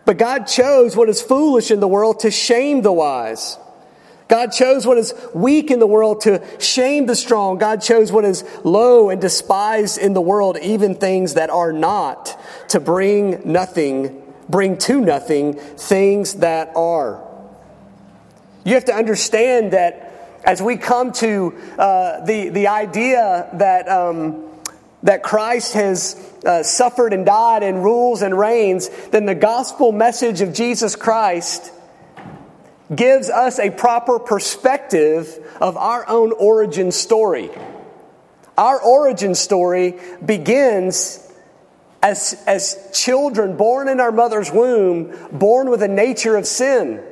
But 0.05 0.19
God 0.19 0.43
chose 0.45 0.95
what 0.95 1.09
is 1.09 1.19
foolish 1.19 1.71
in 1.71 1.79
the 1.79 1.87
world 1.87 2.19
to 2.19 2.29
shame 2.29 2.83
the 2.83 2.93
wise. 2.93 3.57
God 4.27 4.51
chose 4.51 4.85
what 4.85 4.97
is 4.97 5.13
weak 5.33 5.71
in 5.71 5.79
the 5.79 5.87
world 5.87 6.21
to 6.21 6.43
shame 6.59 7.05
the 7.05 7.15
strong. 7.15 7.57
God 7.57 7.81
chose 7.81 8.11
what 8.11 8.25
is 8.25 8.43
low 8.63 9.09
and 9.09 9.21
despised 9.21 9.97
in 9.97 10.13
the 10.13 10.21
world, 10.21 10.57
even 10.61 10.95
things 10.95 11.35
that 11.35 11.49
are 11.49 11.71
not, 11.71 12.37
to 12.69 12.79
bring 12.79 13.41
nothing, 13.51 14.21
bring 14.49 14.77
to 14.79 14.99
nothing 14.99 15.53
things 15.53 16.35
that 16.35 16.75
are. 16.75 17.25
You 18.65 18.73
have 18.73 18.85
to 18.85 18.93
understand 18.93 19.71
that 19.71 20.03
as 20.43 20.61
we 20.61 20.75
come 20.75 21.13
to 21.13 21.53
uh, 21.77 22.25
the, 22.25 22.49
the 22.49 22.67
idea 22.67 23.49
that, 23.53 23.87
um, 23.87 24.45
that 25.03 25.23
Christ 25.23 25.73
has 25.73 26.21
uh, 26.45 26.63
suffered 26.63 27.13
and 27.13 27.25
died 27.25 27.63
and 27.63 27.81
rules 27.81 28.21
and 28.21 28.37
reigns, 28.37 28.89
then 29.11 29.25
the 29.25 29.35
gospel 29.35 29.93
message 29.93 30.41
of 30.41 30.53
Jesus 30.53 30.97
Christ 30.97 31.71
gives 32.95 33.29
us 33.29 33.59
a 33.59 33.69
proper 33.69 34.19
perspective 34.19 35.39
of 35.59 35.77
our 35.77 36.07
own 36.07 36.31
origin 36.31 36.91
story. 36.91 37.49
Our 38.57 38.81
origin 38.81 39.35
story 39.35 39.99
begins 40.25 41.23
as, 42.01 42.41
as 42.47 42.89
children 42.93 43.57
born 43.57 43.89
in 43.89 43.99
our 43.99 44.11
mother's 44.11 44.51
womb, 44.51 45.15
born 45.31 45.69
with 45.69 45.83
a 45.83 45.87
nature 45.87 46.35
of 46.35 46.47
sin. 46.47 47.03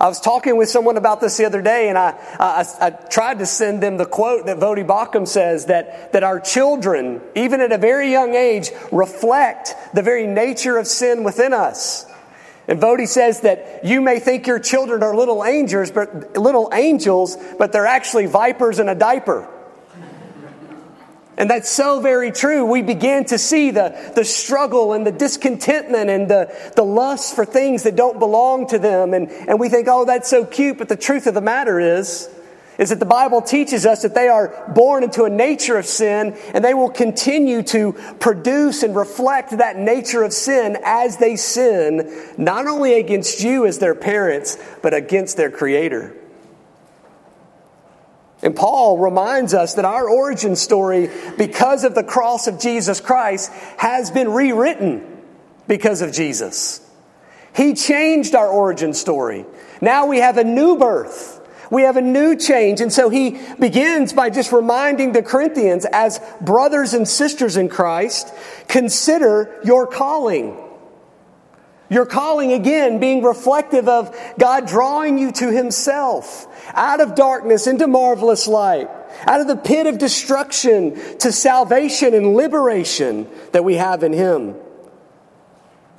I 0.00 0.08
was 0.08 0.18
talking 0.18 0.56
with 0.56 0.70
someone 0.70 0.96
about 0.96 1.20
this 1.20 1.36
the 1.36 1.44
other 1.44 1.60
day, 1.60 1.90
and 1.90 1.98
I, 1.98 2.14
I, 2.38 2.64
I 2.80 2.90
tried 2.90 3.40
to 3.40 3.46
send 3.46 3.82
them 3.82 3.98
the 3.98 4.06
quote 4.06 4.46
that 4.46 4.56
Voddie 4.56 4.86
Baucham 4.86 5.28
says 5.28 5.66
that, 5.66 6.12
that 6.12 6.24
our 6.24 6.40
children, 6.40 7.20
even 7.34 7.60
at 7.60 7.70
a 7.70 7.76
very 7.76 8.10
young 8.10 8.34
age, 8.34 8.70
reflect 8.90 9.74
the 9.92 10.00
very 10.00 10.26
nature 10.26 10.78
of 10.78 10.86
sin 10.86 11.22
within 11.22 11.52
us. 11.52 12.06
And 12.68 12.80
Voddie 12.80 13.08
says 13.08 13.40
that 13.40 13.84
you 13.84 14.00
may 14.00 14.20
think 14.20 14.46
your 14.46 14.58
children 14.58 15.02
are 15.02 15.16
little 15.16 15.44
angels, 15.44 15.90
but 15.90 16.36
little 16.36 16.70
angels, 16.72 17.36
but 17.58 17.72
they're 17.72 17.86
actually 17.86 18.26
vipers 18.26 18.78
in 18.78 18.88
a 18.88 18.94
diaper. 18.94 19.48
And 21.36 21.48
that's 21.48 21.70
so 21.70 22.00
very 22.00 22.32
true. 22.32 22.66
We 22.66 22.82
begin 22.82 23.24
to 23.26 23.38
see 23.38 23.70
the, 23.70 24.12
the 24.14 24.26
struggle 24.26 24.92
and 24.92 25.06
the 25.06 25.10
discontentment 25.10 26.10
and 26.10 26.28
the, 26.28 26.72
the 26.76 26.82
lust 26.82 27.34
for 27.34 27.46
things 27.46 27.84
that 27.84 27.96
don't 27.96 28.18
belong 28.18 28.66
to 28.68 28.78
them. 28.78 29.14
And, 29.14 29.30
and 29.30 29.58
we 29.58 29.70
think, 29.70 29.88
oh, 29.88 30.04
that's 30.04 30.28
so 30.28 30.44
cute. 30.44 30.76
But 30.76 30.90
the 30.90 30.96
truth 30.96 31.26
of 31.26 31.32
the 31.32 31.40
matter 31.40 31.80
is, 31.80 32.28
is 32.80 32.88
that 32.88 32.98
the 32.98 33.04
Bible 33.04 33.42
teaches 33.42 33.84
us 33.84 34.02
that 34.02 34.14
they 34.14 34.28
are 34.28 34.72
born 34.74 35.04
into 35.04 35.24
a 35.24 35.30
nature 35.30 35.76
of 35.76 35.84
sin 35.84 36.34
and 36.54 36.64
they 36.64 36.72
will 36.72 36.88
continue 36.88 37.62
to 37.62 37.92
produce 38.18 38.82
and 38.82 38.96
reflect 38.96 39.50
that 39.58 39.76
nature 39.76 40.22
of 40.22 40.32
sin 40.32 40.78
as 40.82 41.18
they 41.18 41.36
sin, 41.36 42.10
not 42.38 42.66
only 42.66 42.94
against 42.94 43.42
you 43.42 43.66
as 43.66 43.78
their 43.78 43.94
parents, 43.94 44.56
but 44.82 44.94
against 44.94 45.36
their 45.36 45.50
Creator. 45.50 46.16
And 48.42 48.56
Paul 48.56 48.96
reminds 48.96 49.52
us 49.52 49.74
that 49.74 49.84
our 49.84 50.08
origin 50.08 50.56
story, 50.56 51.10
because 51.36 51.84
of 51.84 51.94
the 51.94 52.02
cross 52.02 52.46
of 52.46 52.58
Jesus 52.58 52.98
Christ, 52.98 53.52
has 53.76 54.10
been 54.10 54.30
rewritten 54.30 55.22
because 55.68 56.00
of 56.00 56.12
Jesus. 56.12 56.80
He 57.54 57.74
changed 57.74 58.34
our 58.34 58.48
origin 58.48 58.94
story. 58.94 59.44
Now 59.82 60.06
we 60.06 60.18
have 60.18 60.38
a 60.38 60.44
new 60.44 60.78
birth. 60.78 61.39
We 61.70 61.82
have 61.82 61.96
a 61.96 62.02
new 62.02 62.36
change. 62.36 62.80
And 62.80 62.92
so 62.92 63.08
he 63.08 63.40
begins 63.58 64.12
by 64.12 64.30
just 64.30 64.52
reminding 64.52 65.12
the 65.12 65.22
Corinthians, 65.22 65.86
as 65.90 66.20
brothers 66.40 66.94
and 66.94 67.08
sisters 67.08 67.56
in 67.56 67.68
Christ, 67.68 68.32
consider 68.68 69.60
your 69.64 69.86
calling. 69.86 70.56
Your 71.88 72.06
calling, 72.06 72.52
again, 72.52 73.00
being 73.00 73.22
reflective 73.22 73.88
of 73.88 74.16
God 74.38 74.68
drawing 74.68 75.18
you 75.18 75.32
to 75.32 75.50
Himself 75.50 76.46
out 76.72 77.00
of 77.00 77.16
darkness 77.16 77.66
into 77.66 77.88
marvelous 77.88 78.46
light, 78.46 78.88
out 79.26 79.40
of 79.40 79.48
the 79.48 79.56
pit 79.56 79.88
of 79.88 79.98
destruction 79.98 80.94
to 81.18 81.32
salvation 81.32 82.14
and 82.14 82.34
liberation 82.34 83.28
that 83.50 83.64
we 83.64 83.74
have 83.74 84.04
in 84.04 84.12
Him. 84.12 84.54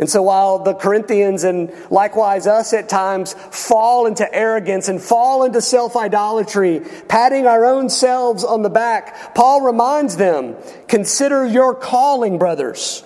And 0.02 0.10
so 0.10 0.24
while 0.24 0.58
the 0.58 0.74
Corinthians 0.74 1.44
and 1.44 1.72
likewise 1.92 2.48
us 2.48 2.74
at 2.74 2.90
times 2.90 3.34
fall 3.34 4.08
into 4.08 4.28
arrogance 4.34 4.88
and 4.88 5.00
fall 5.00 5.44
into 5.44 5.62
self 5.62 5.96
idolatry, 5.96 6.82
patting 7.08 7.46
our 7.46 7.64
own 7.64 7.88
selves 7.88 8.44
on 8.44 8.64
the 8.64 8.70
back, 8.70 9.36
Paul 9.36 9.62
reminds 9.62 10.18
them 10.18 10.56
consider 10.88 11.46
your 11.46 11.76
calling, 11.76 12.40
brothers. 12.40 13.04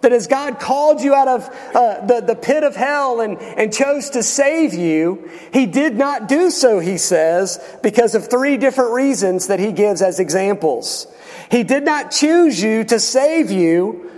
That 0.00 0.12
as 0.12 0.26
God 0.26 0.58
called 0.58 1.00
you 1.00 1.14
out 1.14 1.28
of 1.28 1.48
uh, 1.74 2.06
the, 2.06 2.20
the 2.22 2.34
pit 2.34 2.64
of 2.64 2.74
hell 2.74 3.20
and, 3.20 3.38
and 3.38 3.72
chose 3.72 4.10
to 4.10 4.24
save 4.24 4.74
you, 4.74 5.30
He 5.52 5.66
did 5.66 5.94
not 5.94 6.26
do 6.26 6.50
so, 6.50 6.80
he 6.80 6.98
says, 6.98 7.60
because 7.84 8.16
of 8.16 8.28
three 8.28 8.56
different 8.56 8.94
reasons 8.94 9.46
that 9.46 9.60
He 9.60 9.70
gives 9.70 10.02
as 10.02 10.18
examples. 10.18 11.06
He 11.52 11.62
did 11.62 11.84
not 11.84 12.10
choose 12.10 12.60
you 12.60 12.82
to 12.84 12.98
save 12.98 13.52
you 13.52 14.10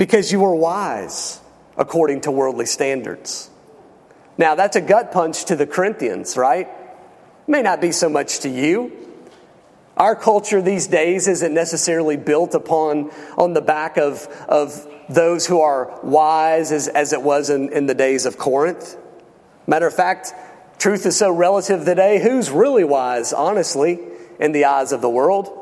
because 0.00 0.32
you 0.32 0.40
were 0.40 0.54
wise 0.54 1.42
according 1.76 2.22
to 2.22 2.30
worldly 2.30 2.64
standards. 2.64 3.50
Now, 4.38 4.54
that's 4.54 4.74
a 4.74 4.80
gut 4.80 5.12
punch 5.12 5.44
to 5.44 5.56
the 5.56 5.66
Corinthians, 5.66 6.38
right? 6.38 6.68
May 7.46 7.60
not 7.60 7.82
be 7.82 7.92
so 7.92 8.08
much 8.08 8.38
to 8.40 8.48
you. 8.48 8.92
Our 9.98 10.16
culture 10.16 10.62
these 10.62 10.86
days 10.86 11.28
isn't 11.28 11.52
necessarily 11.52 12.16
built 12.16 12.54
upon 12.54 13.10
on 13.36 13.52
the 13.52 13.60
back 13.60 13.98
of, 13.98 14.26
of 14.48 14.88
those 15.10 15.46
who 15.46 15.60
are 15.60 16.00
wise 16.02 16.72
as, 16.72 16.88
as 16.88 17.12
it 17.12 17.20
was 17.20 17.50
in, 17.50 17.70
in 17.70 17.84
the 17.84 17.94
days 17.94 18.24
of 18.24 18.38
Corinth. 18.38 18.96
Matter 19.66 19.86
of 19.86 19.94
fact, 19.94 20.32
truth 20.78 21.04
is 21.04 21.18
so 21.18 21.30
relative 21.30 21.84
today. 21.84 22.22
Who's 22.22 22.50
really 22.50 22.84
wise, 22.84 23.34
honestly, 23.34 24.00
in 24.38 24.52
the 24.52 24.64
eyes 24.64 24.92
of 24.92 25.02
the 25.02 25.10
world? 25.10 25.59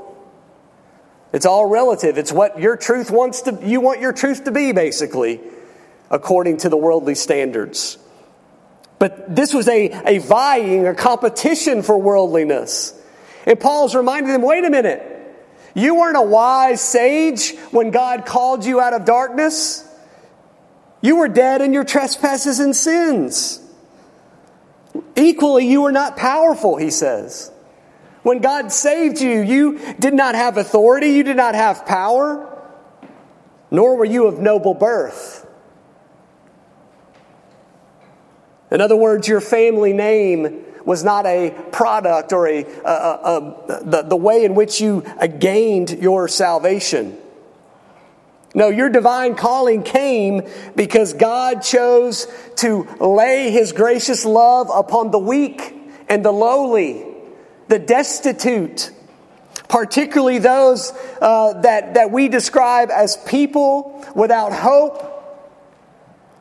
It's 1.33 1.47
all 1.47 1.67
relative. 1.67 2.19
It's 2.19 2.33
what 2.33 2.59
your 2.59 2.77
truth 2.77 3.11
wants 3.11 3.43
to, 3.43 3.59
you 3.63 3.81
want 3.81 4.01
your 4.01 4.13
truth 4.13 4.45
to 4.45 4.51
be, 4.51 4.73
basically, 4.73 5.41
according 6.11 6.59
to 6.59 6.69
the 6.69 6.77
worldly 6.77 7.15
standards. 7.15 7.99
But 8.99 9.35
this 9.35 9.55
was 9.55 9.69
a, 9.69 9.91
a 10.07 10.19
vying, 10.19 10.87
a 10.87 10.95
competition 10.95 11.83
for 11.83 11.99
worldliness. 11.99 12.95
And 13.47 13.61
Paul's 13.61 13.95
reminding 13.95 14.33
them 14.33 14.43
wait 14.43 14.65
a 14.65 14.71
minute, 14.71 15.03
you 15.75 15.95
weren't 15.95 16.17
a 16.17 16.23
wise 16.23 16.81
sage 16.81 17.55
when 17.71 17.91
God 17.91 18.27
called 18.27 18.65
you 18.65 18.81
out 18.81 18.95
of 18.95 19.05
darkness. 19.05 19.85
You 21.01 21.17
were 21.17 21.29
dead 21.29 21.61
in 21.61 21.73
your 21.73 21.85
trespasses 21.85 22.59
and 22.59 22.75
sins. 22.75 23.61
Equally, 25.15 25.69
you 25.69 25.83
were 25.83 25.93
not 25.93 26.17
powerful, 26.17 26.77
he 26.77 26.91
says. 26.91 27.53
When 28.23 28.41
God 28.41 28.73
saved 28.73 29.21
you, 29.21 29.41
you 29.41 29.95
did 29.99 30.15
not 30.15 30.35
have 30.35 30.57
authority, 30.57 31.11
you 31.11 31.23
did 31.23 31.37
not 31.37 31.55
have 31.55 31.87
power, 31.87 32.45
nor 33.71 33.97
were 33.97 34.05
you 34.05 34.27
of 34.27 34.39
noble 34.39 34.75
birth. 34.75 35.47
In 38.71 38.81
other 38.81 38.97
words, 38.97 39.29
your 39.29 39.41
family 39.41 39.93
name 39.93 40.65
was 40.85 41.05
not 41.05 41.27
a 41.27 41.51
product 41.71 42.33
or 42.33 42.49
a, 42.49 42.65
a, 42.65 42.91
a, 42.91 43.83
the, 43.85 44.03
the 44.03 44.17
way 44.17 44.45
in 44.45 44.55
which 44.55 44.81
you 44.81 45.05
gained 45.39 45.91
your 45.91 46.29
salvation. 46.29 47.17
No, 48.55 48.71
your 48.71 48.89
divine 48.89 49.35
calling 49.35 49.83
came 49.83 50.49
because 50.75 51.13
God 51.13 51.63
chose 51.63 52.27
to 52.57 52.89
lay 53.01 53.51
his 53.51 53.73
gracious 53.73 54.25
love 54.25 54.71
upon 54.75 55.11
the 55.11 55.19
weak 55.19 55.75
and 56.09 56.25
the 56.25 56.33
lowly, 56.33 57.05
the 57.69 57.79
destitute, 57.79 58.91
particularly 59.69 60.39
those 60.39 60.93
uh, 61.21 61.61
that, 61.61 61.95
that 61.95 62.11
we 62.11 62.29
describe 62.29 62.91
as 62.91 63.17
people 63.17 64.05
without 64.15 64.53
hope, 64.53 65.15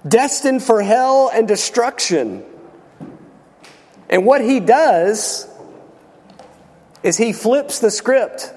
destined 0.07 0.63
for 0.63 0.81
hell 0.81 1.29
and 1.33 1.47
destruction. 1.47 2.43
And 4.09 4.25
what 4.25 4.41
he 4.41 4.59
does 4.59 5.47
is 7.03 7.17
he 7.17 7.33
flips 7.33 7.79
the 7.79 7.91
script 7.91 8.53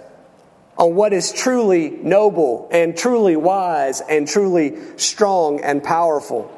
on 0.79 0.95
what 0.95 1.13
is 1.13 1.33
truly 1.33 1.91
noble 1.91 2.69
and 2.73 2.97
truly 2.97 3.37
wise 3.37 4.01
and 4.01 4.27
truly 4.27 4.79
strong 4.97 5.61
and 5.61 5.83
powerful. 5.83 6.51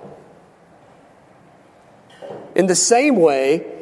In 2.55 2.67
the 2.67 2.77
same 2.77 3.17
way, 3.17 3.82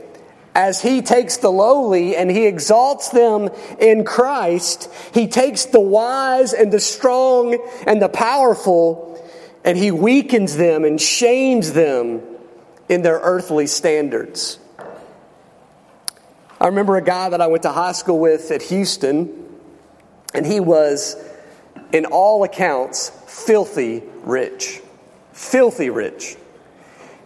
as 0.54 0.82
he 0.82 1.02
takes 1.02 1.36
the 1.38 1.50
lowly 1.50 2.16
and 2.16 2.30
he 2.30 2.46
exalts 2.46 3.10
them 3.10 3.50
in 3.78 4.04
Christ, 4.04 4.90
he 5.14 5.28
takes 5.28 5.66
the 5.66 5.80
wise 5.80 6.52
and 6.52 6.72
the 6.72 6.80
strong 6.80 7.58
and 7.86 8.02
the 8.02 8.08
powerful 8.08 9.10
and 9.64 9.76
he 9.76 9.90
weakens 9.90 10.56
them 10.56 10.84
and 10.84 11.00
shames 11.00 11.72
them 11.72 12.22
in 12.88 13.02
their 13.02 13.18
earthly 13.18 13.66
standards. 13.66 14.58
I 16.60 16.66
remember 16.66 16.96
a 16.96 17.02
guy 17.02 17.28
that 17.30 17.40
I 17.40 17.46
went 17.46 17.62
to 17.62 17.70
high 17.70 17.92
school 17.92 18.18
with 18.18 18.50
at 18.50 18.62
Houston, 18.62 19.46
and 20.34 20.44
he 20.44 20.60
was, 20.60 21.16
in 21.92 22.06
all 22.06 22.44
accounts, 22.44 23.10
filthy 23.26 24.02
rich. 24.22 24.82
Filthy 25.32 25.88
rich. 25.90 26.36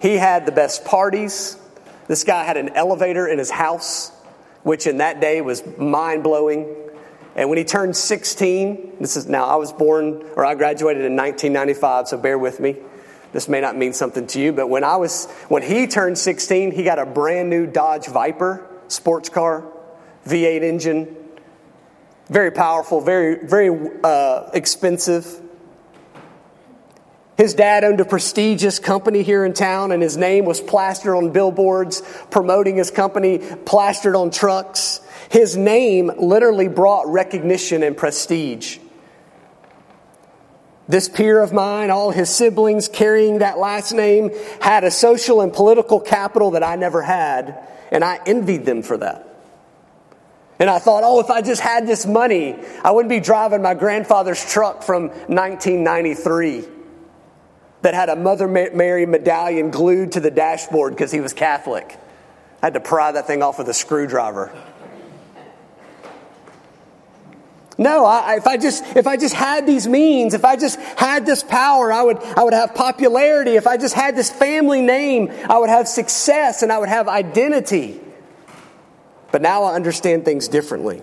He 0.01 0.15
had 0.17 0.47
the 0.47 0.53
best 0.53 0.85
parties. 0.85 1.57
This 2.07 2.25
guy 2.25 2.45
had 2.45 2.57
an 2.57 2.71
elevator 2.71 3.27
in 3.27 3.39
his 3.39 3.51
house, 3.51 4.11
which 4.63 4.87
in 4.87 4.99
that 4.99 5.21
day 5.21 5.41
was 5.41 5.63
mind 5.79 6.23
blowing. 6.23 6.75
And 7.37 7.49
when 7.49 7.59
he 7.59 7.65
turned 7.65 7.97
16, 7.97 8.97
this 9.01 9.17
is 9.17 9.27
now, 9.27 9.47
I 9.47 9.57
was 9.57 9.73
born, 9.73 10.23
or 10.37 10.45
I 10.45 10.55
graduated 10.55 11.05
in 11.05 11.17
1995, 11.17 12.09
so 12.09 12.17
bear 12.17 12.39
with 12.39 12.61
me. 12.61 12.77
This 13.33 13.49
may 13.49 13.61
not 13.61 13.77
mean 13.77 13.93
something 13.93 14.29
to 14.29 14.41
you, 14.41 14.53
but 14.53 14.69
when 14.69 14.85
I 14.85 14.97
was, 14.97 15.27
when 15.49 15.63
he 15.63 15.89
turned 15.89 16.17
16, 16.17 16.71
he 16.71 16.85
got 16.85 17.01
a 17.01 17.07
brand 17.07 17.51
new 17.51 17.67
Dodge 17.67 18.07
Viper 18.07 18.69
sports 18.87 19.29
car, 19.29 19.67
V8 20.27 20.63
engine, 20.63 21.17
very 22.29 22.51
powerful, 22.51 23.01
very, 23.01 23.47
very 23.47 23.91
uh, 24.03 24.51
expensive. 24.55 25.41
His 27.37 27.55
dad 27.55 27.83
owned 27.83 28.01
a 28.01 28.05
prestigious 28.05 28.79
company 28.79 29.23
here 29.23 29.45
in 29.45 29.55
town, 29.55 29.91
and 29.91 30.01
his 30.03 30.17
name 30.17 30.45
was 30.45 30.61
plastered 30.61 31.17
on 31.17 31.31
billboards 31.31 32.03
promoting 32.31 32.77
his 32.77 32.91
company, 32.93 33.39
plastered 33.39 34.15
on 34.15 34.31
trucks. 34.31 35.01
His 35.31 35.57
name 35.57 36.13
literally 36.17 36.69
brought 36.69 37.09
recognition 37.09 37.83
and 37.83 37.97
prestige. 37.97 38.79
This 40.87 41.09
peer 41.09 41.43
of 41.43 41.53
mine, 41.53 41.91
all 41.91 42.11
his 42.11 42.31
siblings 42.31 42.89
carrying 42.89 43.39
that 43.39 43.59
last 43.59 43.93
name, 43.93 44.31
had 44.61 44.85
a 44.85 44.91
social 44.91 45.41
and 45.41 45.53
political 45.53 45.99
capital 45.99 46.53
that 46.53 46.63
I 46.63 46.77
never 46.77 47.03
had. 47.03 47.67
And 47.91 48.05
I 48.05 48.21
envied 48.27 48.65
them 48.65 48.83
for 48.83 48.99
that. 48.99 49.29
And 50.61 50.71
I 50.71 50.79
thought, 50.79 51.03
oh, 51.05 51.19
if 51.21 51.31
I 51.31 51.43
just 51.43 51.61
had 51.61 51.87
this 51.87 52.07
money, 52.07 52.55
I 52.85 52.93
wouldn't 52.93 53.09
be 53.09 53.19
driving 53.19 53.61
my 53.61 53.75
grandfather's 53.75 54.45
truck 54.45 54.85
from 54.85 55.09
1993 55.09 56.69
that 57.85 57.93
had 57.93 58.09
a 58.09 58.17
Mother 58.17 58.49
Mary 58.49 59.05
medallion 59.05 59.71
glued 59.71 60.13
to 60.13 60.21
the 60.21 60.31
dashboard 60.31 60.95
because 60.95 61.13
he 61.13 61.21
was 61.21 61.35
Catholic. 61.35 61.99
I 62.63 62.67
had 62.67 62.75
to 62.75 62.81
pry 62.81 63.13
that 63.13 63.27
thing 63.27 63.43
off 63.43 63.59
with 63.59 63.69
a 63.69 63.75
screwdriver. 63.75 64.51
No, 67.77 68.07
I, 68.07 68.37
if 68.37 68.47
I 68.47 68.57
just 68.57 68.85
if 68.97 69.07
I 69.07 69.19
just 69.19 69.35
had 69.35 69.67
these 69.67 69.87
means, 69.87 70.33
if 70.33 70.47
I 70.47 70.57
just 70.57 70.81
had 70.81 71.27
this 71.27 71.43
power, 71.43 71.93
I 71.93 72.03
would 72.03 72.17
I 72.23 72.43
would 72.43 72.55
have 72.55 72.75
popularity. 72.75 73.57
If 73.57 73.67
I 73.67 73.77
just 73.77 73.95
had 73.95 74.17
this 74.17 74.31
family 74.31 74.81
name, 74.81 75.31
I 75.51 75.59
would 75.59 75.69
have 75.69 75.87
success 75.87 76.63
and 76.63 76.73
I 76.73 76.79
would 76.79 76.89
have 76.89 77.07
identity. 77.07 78.01
But 79.31 79.43
now 79.43 79.65
I 79.65 79.75
understand 79.75 80.25
things 80.25 80.49
differently. 80.49 81.03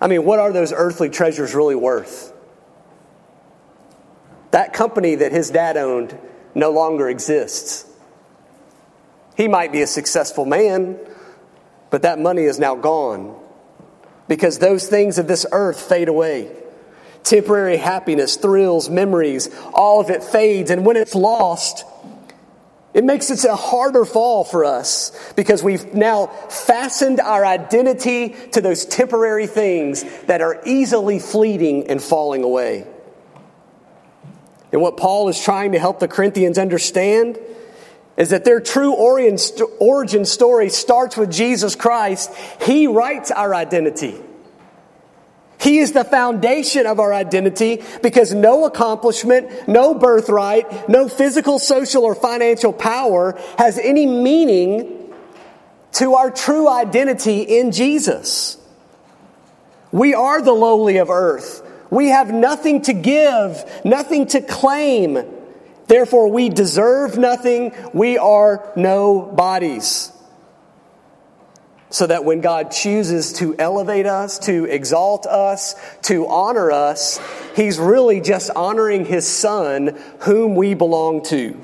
I 0.00 0.08
mean, 0.08 0.24
what 0.24 0.40
are 0.40 0.52
those 0.52 0.72
earthly 0.72 1.10
treasures 1.10 1.54
really 1.54 1.76
worth? 1.76 2.33
That 4.54 4.72
company 4.72 5.16
that 5.16 5.32
his 5.32 5.50
dad 5.50 5.76
owned 5.76 6.16
no 6.54 6.70
longer 6.70 7.08
exists. 7.08 7.84
He 9.36 9.48
might 9.48 9.72
be 9.72 9.82
a 9.82 9.86
successful 9.88 10.44
man, 10.44 10.96
but 11.90 12.02
that 12.02 12.20
money 12.20 12.42
is 12.42 12.60
now 12.60 12.76
gone 12.76 13.34
because 14.28 14.60
those 14.60 14.86
things 14.86 15.18
of 15.18 15.26
this 15.26 15.44
earth 15.50 15.80
fade 15.80 16.06
away. 16.08 16.52
Temporary 17.24 17.78
happiness, 17.78 18.36
thrills, 18.36 18.88
memories, 18.88 19.50
all 19.72 20.00
of 20.00 20.08
it 20.08 20.22
fades. 20.22 20.70
And 20.70 20.86
when 20.86 20.96
it's 20.96 21.16
lost, 21.16 21.84
it 22.92 23.02
makes 23.02 23.30
it 23.30 23.44
a 23.44 23.56
harder 23.56 24.04
fall 24.04 24.44
for 24.44 24.64
us 24.64 25.10
because 25.34 25.64
we've 25.64 25.94
now 25.94 26.28
fastened 26.28 27.18
our 27.18 27.44
identity 27.44 28.36
to 28.52 28.60
those 28.60 28.84
temporary 28.84 29.48
things 29.48 30.04
that 30.26 30.42
are 30.42 30.62
easily 30.64 31.18
fleeting 31.18 31.88
and 31.88 32.00
falling 32.00 32.44
away. 32.44 32.86
And 34.74 34.82
what 34.82 34.96
Paul 34.96 35.28
is 35.28 35.40
trying 35.40 35.70
to 35.72 35.78
help 35.78 36.00
the 36.00 36.08
Corinthians 36.08 36.58
understand 36.58 37.38
is 38.16 38.30
that 38.30 38.44
their 38.44 38.58
true 38.58 38.92
origin 38.92 40.24
story 40.24 40.68
starts 40.68 41.16
with 41.16 41.30
Jesus 41.30 41.76
Christ. 41.76 42.34
He 42.60 42.88
writes 42.88 43.30
our 43.30 43.54
identity. 43.54 44.16
He 45.60 45.78
is 45.78 45.92
the 45.92 46.02
foundation 46.02 46.86
of 46.86 46.98
our 46.98 47.14
identity 47.14 47.84
because 48.02 48.34
no 48.34 48.64
accomplishment, 48.64 49.68
no 49.68 49.94
birthright, 49.94 50.88
no 50.88 51.06
physical, 51.08 51.60
social, 51.60 52.02
or 52.02 52.16
financial 52.16 52.72
power 52.72 53.40
has 53.56 53.78
any 53.78 54.06
meaning 54.06 55.14
to 55.92 56.14
our 56.14 56.32
true 56.32 56.68
identity 56.68 57.42
in 57.42 57.70
Jesus. 57.70 58.58
We 59.92 60.14
are 60.14 60.42
the 60.42 60.52
lowly 60.52 60.96
of 60.96 61.10
earth. 61.10 61.60
We 61.90 62.08
have 62.08 62.32
nothing 62.32 62.82
to 62.82 62.92
give, 62.92 63.64
nothing 63.84 64.26
to 64.28 64.40
claim. 64.40 65.18
Therefore, 65.86 66.30
we 66.30 66.48
deserve 66.48 67.18
nothing. 67.18 67.74
We 67.92 68.18
are 68.18 68.72
no 68.76 69.20
bodies 69.20 70.10
so 71.94 72.08
that 72.08 72.24
when 72.24 72.40
God 72.40 72.72
chooses 72.72 73.34
to 73.34 73.54
elevate 73.56 74.04
us, 74.04 74.40
to 74.40 74.64
exalt 74.64 75.26
us, 75.26 75.76
to 76.02 76.26
honor 76.26 76.72
us, 76.72 77.20
He's 77.54 77.78
really 77.78 78.20
just 78.20 78.50
honoring 78.50 79.04
His 79.04 79.28
Son, 79.28 79.96
whom 80.22 80.56
we 80.56 80.74
belong 80.74 81.22
to. 81.26 81.56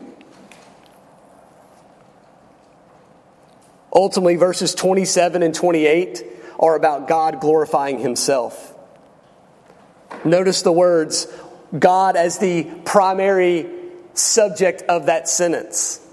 Ultimately, 3.92 4.36
verses 4.36 4.72
27 4.72 5.42
and 5.42 5.52
28 5.52 6.24
are 6.60 6.76
about 6.76 7.08
God 7.08 7.40
glorifying 7.40 7.98
Himself. 7.98 8.72
Notice 10.24 10.62
the 10.62 10.72
words 10.72 11.26
God 11.76 12.16
as 12.16 12.38
the 12.38 12.64
primary 12.84 13.66
subject 14.14 14.82
of 14.82 15.06
that 15.06 15.28
sentence. 15.28 16.06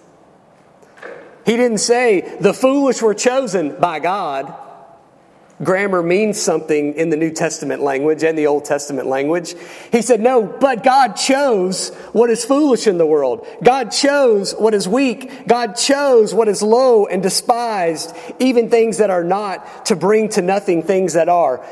He 1.45 1.55
didn't 1.55 1.79
say 1.79 2.37
the 2.39 2.53
foolish 2.53 3.01
were 3.01 3.13
chosen 3.13 3.79
by 3.79 3.99
God. 3.99 4.53
Grammar 5.63 6.03
means 6.03 6.39
something 6.39 6.93
in 6.93 7.09
the 7.09 7.17
New 7.17 7.31
Testament 7.31 7.81
language 7.81 8.23
and 8.23 8.37
the 8.37 8.45
Old 8.45 8.65
Testament 8.65 9.07
language. 9.07 9.55
He 9.91 10.03
said, 10.03 10.19
no, 10.19 10.43
but 10.43 10.83
God 10.83 11.13
chose 11.13 11.89
what 12.11 12.29
is 12.29 12.45
foolish 12.45 12.85
in 12.85 12.99
the 12.99 13.07
world. 13.07 13.47
God 13.63 13.89
chose 13.89 14.53
what 14.53 14.75
is 14.75 14.87
weak. 14.87 15.47
God 15.47 15.73
chose 15.73 16.31
what 16.31 16.47
is 16.47 16.61
low 16.61 17.07
and 17.07 17.23
despised, 17.23 18.15
even 18.37 18.69
things 18.69 18.99
that 18.99 19.09
are 19.09 19.23
not, 19.23 19.87
to 19.87 19.95
bring 19.95 20.29
to 20.29 20.43
nothing 20.43 20.83
things 20.83 21.13
that 21.13 21.27
are. 21.27 21.65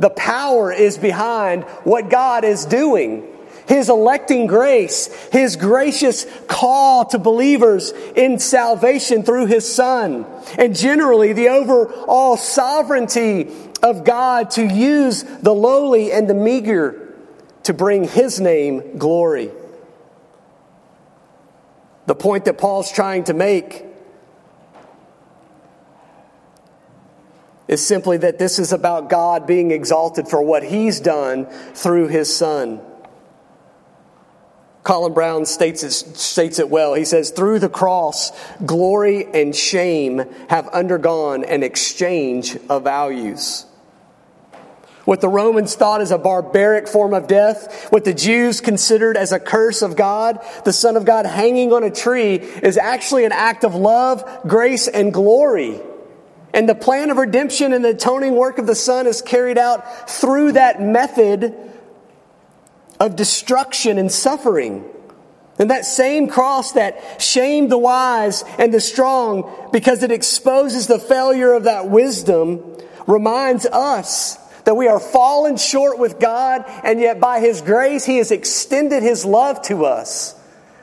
The 0.00 0.10
power 0.10 0.72
is 0.72 0.96
behind 0.96 1.64
what 1.84 2.08
God 2.08 2.42
is 2.42 2.64
doing. 2.64 3.26
His 3.66 3.90
electing 3.90 4.46
grace, 4.46 5.06
His 5.30 5.56
gracious 5.56 6.26
call 6.48 7.04
to 7.04 7.18
believers 7.18 7.92
in 8.16 8.38
salvation 8.38 9.22
through 9.22 9.46
His 9.46 9.72
Son, 9.72 10.26
and 10.58 10.74
generally 10.74 11.34
the 11.34 11.50
overall 11.50 12.36
sovereignty 12.38 13.50
of 13.82 14.04
God 14.04 14.50
to 14.52 14.64
use 14.64 15.22
the 15.22 15.54
lowly 15.54 16.10
and 16.10 16.28
the 16.28 16.34
meager 16.34 17.14
to 17.64 17.74
bring 17.74 18.04
His 18.04 18.40
name 18.40 18.96
glory. 18.98 19.50
The 22.06 22.14
point 22.14 22.46
that 22.46 22.58
Paul's 22.58 22.90
trying 22.90 23.24
to 23.24 23.34
make 23.34 23.84
is 27.70 27.86
simply 27.86 28.16
that 28.16 28.36
this 28.36 28.58
is 28.58 28.72
about 28.72 29.08
God 29.08 29.46
being 29.46 29.70
exalted 29.70 30.26
for 30.26 30.42
what 30.42 30.64
He's 30.64 30.98
done 30.98 31.46
through 31.46 32.08
His 32.08 32.34
Son. 32.34 32.80
Colin 34.82 35.14
Brown 35.14 35.46
states 35.46 35.84
it, 35.84 35.92
states 35.92 36.58
it 36.58 36.68
well. 36.68 36.94
He 36.94 37.04
says, 37.04 37.30
Through 37.30 37.60
the 37.60 37.68
cross, 37.68 38.32
glory 38.66 39.24
and 39.24 39.54
shame 39.54 40.24
have 40.48 40.66
undergone 40.68 41.44
an 41.44 41.62
exchange 41.62 42.58
of 42.68 42.82
values. 42.82 43.66
What 45.04 45.20
the 45.20 45.28
Romans 45.28 45.76
thought 45.76 46.00
as 46.00 46.10
a 46.10 46.18
barbaric 46.18 46.88
form 46.88 47.14
of 47.14 47.28
death, 47.28 47.86
what 47.90 48.04
the 48.04 48.14
Jews 48.14 48.60
considered 48.60 49.16
as 49.16 49.30
a 49.30 49.38
curse 49.38 49.82
of 49.82 49.94
God, 49.94 50.44
the 50.64 50.72
Son 50.72 50.96
of 50.96 51.04
God 51.04 51.24
hanging 51.24 51.72
on 51.72 51.84
a 51.84 51.90
tree, 51.90 52.34
is 52.34 52.76
actually 52.76 53.24
an 53.26 53.32
act 53.32 53.62
of 53.62 53.76
love, 53.76 54.24
grace, 54.48 54.88
and 54.88 55.14
glory. 55.14 55.80
And 56.52 56.68
the 56.68 56.74
plan 56.74 57.10
of 57.10 57.16
redemption 57.16 57.72
and 57.72 57.84
the 57.84 57.90
atoning 57.90 58.34
work 58.34 58.58
of 58.58 58.66
the 58.66 58.74
Son 58.74 59.06
is 59.06 59.22
carried 59.22 59.58
out 59.58 60.10
through 60.10 60.52
that 60.52 60.82
method 60.82 61.54
of 62.98 63.16
destruction 63.16 63.98
and 63.98 64.10
suffering. 64.10 64.84
And 65.58 65.70
that 65.70 65.84
same 65.84 66.28
cross 66.28 66.72
that 66.72 67.20
shamed 67.20 67.70
the 67.70 67.78
wise 67.78 68.44
and 68.58 68.72
the 68.72 68.80
strong 68.80 69.68
because 69.72 70.02
it 70.02 70.10
exposes 70.10 70.86
the 70.86 70.98
failure 70.98 71.52
of 71.52 71.64
that 71.64 71.88
wisdom 71.88 72.78
reminds 73.06 73.66
us 73.66 74.36
that 74.64 74.74
we 74.74 74.88
are 74.88 75.00
fallen 75.00 75.56
short 75.56 75.98
with 75.98 76.18
God 76.18 76.64
and 76.82 77.00
yet 77.00 77.20
by 77.20 77.40
His 77.40 77.60
grace 77.60 78.04
He 78.04 78.18
has 78.18 78.30
extended 78.30 79.02
His 79.02 79.24
love 79.24 79.60
to 79.62 79.84
us. 79.84 80.34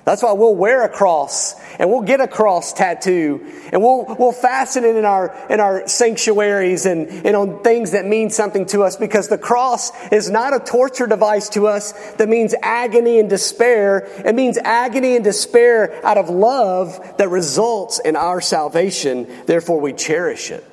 That's 0.07 0.23
why 0.23 0.31
we'll 0.31 0.55
wear 0.55 0.85
a 0.85 0.89
cross 0.89 1.53
and 1.77 1.89
we'll 1.89 2.03
get 2.03 2.21
a 2.21 2.29
cross 2.29 2.71
tattoo 2.71 3.45
and 3.73 3.81
we'll, 3.81 4.05
we'll 4.17 4.31
fasten 4.31 4.85
it 4.85 4.95
in 4.95 5.03
our, 5.03 5.35
in 5.49 5.59
our 5.59 5.85
sanctuaries 5.85 6.85
and, 6.85 7.09
and 7.09 7.35
on 7.35 7.61
things 7.61 7.91
that 7.91 8.05
mean 8.05 8.29
something 8.29 8.65
to 8.67 8.83
us 8.83 8.95
because 8.95 9.27
the 9.27 9.37
cross 9.37 9.91
is 10.13 10.29
not 10.29 10.55
a 10.55 10.61
torture 10.61 11.07
device 11.07 11.49
to 11.49 11.67
us 11.67 11.91
that 12.13 12.29
means 12.29 12.55
agony 12.61 13.19
and 13.19 13.29
despair. 13.29 14.07
It 14.23 14.33
means 14.33 14.57
agony 14.59 15.17
and 15.17 15.25
despair 15.25 15.99
out 16.05 16.17
of 16.17 16.29
love 16.29 17.17
that 17.17 17.27
results 17.27 17.99
in 17.99 18.15
our 18.15 18.39
salvation. 18.39 19.27
Therefore, 19.45 19.81
we 19.81 19.91
cherish 19.91 20.51
it. 20.51 20.63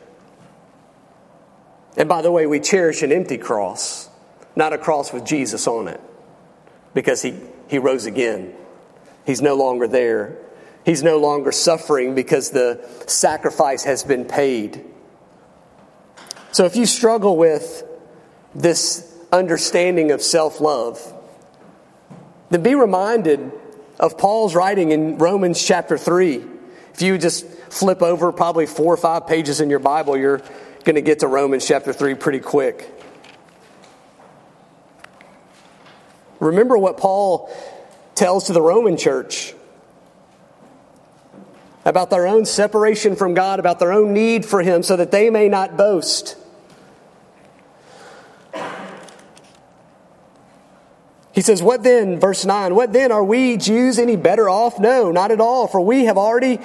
And 1.96 2.08
by 2.08 2.22
the 2.22 2.30
way, 2.30 2.46
we 2.46 2.60
cherish 2.60 3.02
an 3.02 3.10
empty 3.10 3.38
cross, 3.38 4.08
not 4.54 4.72
a 4.72 4.78
cross 4.78 5.12
with 5.12 5.26
Jesus 5.26 5.66
on 5.66 5.88
it 5.88 6.00
because 6.94 7.20
he, 7.20 7.34
he 7.66 7.78
rose 7.78 8.06
again. 8.06 8.54
He's 9.26 9.40
no 9.40 9.54
longer 9.54 9.88
there. 9.88 10.36
He's 10.84 11.02
no 11.02 11.18
longer 11.18 11.50
suffering 11.50 12.14
because 12.14 12.50
the 12.50 12.86
sacrifice 13.06 13.84
has 13.84 14.04
been 14.04 14.24
paid. 14.24 14.84
So 16.52 16.66
if 16.66 16.76
you 16.76 16.86
struggle 16.86 17.36
with 17.36 17.84
this 18.54 19.10
understanding 19.32 20.10
of 20.10 20.22
self 20.22 20.60
love, 20.60 21.00
then 22.50 22.62
be 22.62 22.74
reminded 22.74 23.50
of 23.98 24.18
Paul's 24.18 24.54
writing 24.54 24.90
in 24.90 25.18
Romans 25.18 25.64
chapter 25.64 25.96
3. 25.96 26.44
If 26.92 27.02
you 27.02 27.18
just 27.18 27.46
flip 27.46 28.02
over 28.02 28.30
probably 28.30 28.66
four 28.66 28.92
or 28.92 28.96
five 28.96 29.26
pages 29.26 29.60
in 29.60 29.70
your 29.70 29.78
Bible, 29.78 30.16
you're 30.16 30.42
going 30.84 30.94
to 30.94 31.02
get 31.02 31.20
to 31.20 31.26
Romans 31.26 31.66
chapter 31.66 31.92
3 31.92 32.14
pretty 32.14 32.40
quick. 32.40 32.90
Remember 36.40 36.76
what 36.76 36.98
Paul 36.98 37.50
tells 38.14 38.46
to 38.46 38.52
the 38.52 38.62
Roman 38.62 38.96
church 38.96 39.54
about 41.84 42.10
their 42.10 42.26
own 42.26 42.46
separation 42.46 43.14
from 43.16 43.34
God, 43.34 43.60
about 43.60 43.78
their 43.78 43.92
own 43.92 44.12
need 44.12 44.44
for 44.44 44.62
Him, 44.62 44.82
so 44.82 44.96
that 44.96 45.10
they 45.10 45.30
may 45.30 45.48
not 45.48 45.76
boast. 45.76 46.36
He 51.32 51.40
says, 51.40 51.62
What 51.62 51.82
then, 51.82 52.20
verse 52.20 52.44
9, 52.44 52.74
what 52.74 52.92
then 52.92 53.12
are 53.12 53.24
we 53.24 53.56
Jews 53.56 53.98
any 53.98 54.16
better 54.16 54.48
off? 54.48 54.78
No, 54.78 55.10
not 55.10 55.30
at 55.30 55.40
all, 55.40 55.66
for 55.66 55.80
we 55.80 56.04
have 56.04 56.16
already 56.16 56.58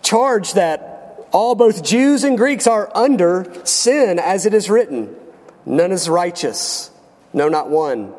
charged 0.00 0.54
that 0.54 1.26
all, 1.32 1.54
both 1.54 1.82
Jews 1.82 2.24
and 2.24 2.38
Greeks, 2.38 2.66
are 2.66 2.90
under 2.94 3.52
sin, 3.64 4.18
as 4.18 4.46
it 4.46 4.54
is 4.54 4.70
written. 4.70 5.14
None 5.66 5.90
is 5.90 6.08
righteous, 6.08 6.90
no, 7.32 7.48
not 7.48 7.68
one. 7.68 8.14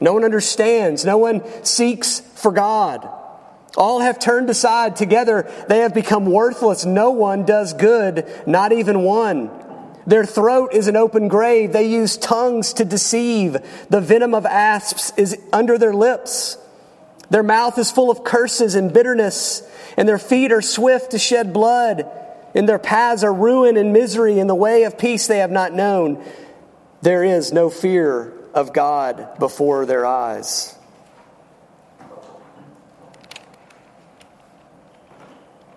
No 0.00 0.12
one 0.12 0.24
understands. 0.24 1.04
No 1.04 1.18
one 1.18 1.42
seeks 1.64 2.20
for 2.20 2.52
God. 2.52 3.08
All 3.76 4.00
have 4.00 4.18
turned 4.18 4.48
aside. 4.50 4.96
Together 4.96 5.50
they 5.68 5.78
have 5.78 5.94
become 5.94 6.26
worthless. 6.26 6.84
No 6.84 7.10
one 7.10 7.44
does 7.44 7.74
good, 7.74 8.26
not 8.46 8.72
even 8.72 9.02
one. 9.02 9.50
Their 10.06 10.24
throat 10.24 10.72
is 10.72 10.88
an 10.88 10.96
open 10.96 11.28
grave. 11.28 11.72
They 11.72 11.88
use 11.88 12.16
tongues 12.16 12.74
to 12.74 12.84
deceive. 12.84 13.56
The 13.90 14.00
venom 14.00 14.34
of 14.34 14.46
asps 14.46 15.12
is 15.16 15.36
under 15.52 15.78
their 15.78 15.92
lips. 15.92 16.58
Their 17.28 17.42
mouth 17.42 17.76
is 17.76 17.90
full 17.90 18.10
of 18.10 18.22
curses 18.22 18.76
and 18.76 18.92
bitterness, 18.92 19.68
and 19.96 20.08
their 20.08 20.18
feet 20.18 20.52
are 20.52 20.62
swift 20.62 21.10
to 21.10 21.18
shed 21.18 21.52
blood. 21.52 22.08
In 22.54 22.66
their 22.66 22.78
paths 22.78 23.24
are 23.24 23.34
ruin 23.34 23.76
and 23.76 23.92
misery. 23.92 24.38
In 24.38 24.46
the 24.46 24.54
way 24.54 24.84
of 24.84 24.96
peace 24.96 25.26
they 25.26 25.38
have 25.38 25.50
not 25.50 25.74
known. 25.74 26.24
There 27.02 27.24
is 27.24 27.52
no 27.52 27.68
fear 27.68 28.32
of 28.56 28.72
God 28.72 29.38
before 29.38 29.84
their 29.84 30.06
eyes. 30.06 30.74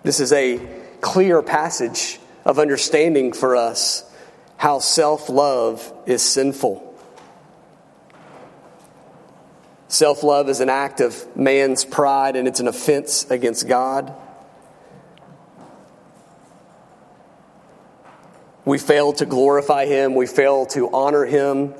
This 0.02 0.18
is 0.18 0.32
a 0.32 0.58
clear 1.02 1.42
passage 1.42 2.18
of 2.46 2.58
understanding 2.58 3.34
for 3.34 3.54
us 3.54 4.10
how 4.56 4.78
self 4.78 5.28
love 5.28 5.92
is 6.06 6.22
sinful. 6.22 6.86
Self 9.88 10.22
love 10.22 10.48
is 10.48 10.60
an 10.60 10.70
act 10.70 11.00
of 11.00 11.36
man's 11.36 11.84
pride 11.84 12.34
and 12.34 12.48
it's 12.48 12.60
an 12.60 12.68
offense 12.68 13.30
against 13.30 13.68
God. 13.68 14.14
We 18.64 18.78
fail 18.78 19.12
to 19.14 19.26
glorify 19.26 19.84
Him, 19.84 20.14
we 20.14 20.26
fail 20.26 20.64
to 20.66 20.90
honor 20.92 21.26
Him, 21.26 21.74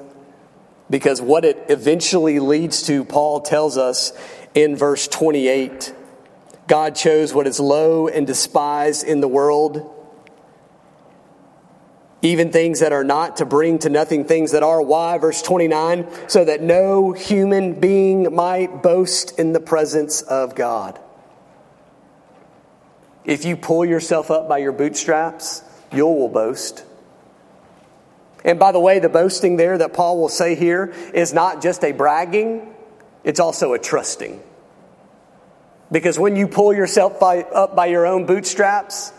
because 0.91 1.23
what 1.23 1.45
it 1.45 1.65
eventually 1.69 2.41
leads 2.41 2.83
to, 2.89 3.05
Paul 3.05 3.41
tells 3.41 3.79
us 3.79 4.13
in 4.55 4.77
verse 4.77 5.09
28 5.09 5.95
God 6.67 6.95
chose 6.95 7.35
what 7.35 7.49
is 7.49 7.59
low 7.59 8.07
and 8.07 8.27
despised 8.27 9.05
in 9.05 9.21
the 9.21 9.29
world 9.29 9.97
even 12.23 12.53
things 12.53 12.81
that 12.81 12.93
are 12.93 13.05
not, 13.05 13.39
to 13.39 13.47
bring 13.47 13.79
to 13.79 13.89
nothing 13.89 14.25
things 14.25 14.53
that 14.53 14.63
are. 14.63 14.83
Why? 14.83 15.19
Verse 15.19 15.43
29 15.43 16.07
so 16.29 16.45
that 16.45 16.63
no 16.63 17.13
human 17.13 17.81
being 17.81 18.35
might 18.35 18.83
boast 18.83 19.39
in 19.39 19.53
the 19.53 19.61
presence 19.61 20.23
of 20.23 20.55
God. 20.55 20.99
If 23.25 23.45
you 23.45 23.57
pull 23.57 23.85
yourself 23.85 24.31
up 24.31 24.49
by 24.49 24.59
your 24.59 24.73
bootstraps, 24.73 25.63
you 25.93 26.07
will 26.07 26.29
boast. 26.29 26.85
And 28.45 28.59
by 28.59 28.73
the 28.73 28.81
way, 28.81 28.99
the 28.99 29.09
boasting 29.09 29.57
there 29.57 29.77
that 29.79 29.93
Paul 29.93 30.19
will 30.19 30.29
say 30.29 30.55
here 30.55 30.95
is 31.13 31.33
not 31.33 31.63
just 31.63 31.85
a 31.85 31.93
bragging, 31.93 32.75
it's 33.23 33.41
also 33.41 33.75
a 33.75 33.79
trusting. 33.79 34.43
Because 35.93 36.19
when 36.19 36.37
you 36.37 36.49
pull 36.49 36.73
yourself 36.73 37.19
by, 37.19 37.43
up 37.43 37.75
by 37.75 37.87
your 37.87 38.07
own 38.07 38.25
bootstraps, 38.25 39.13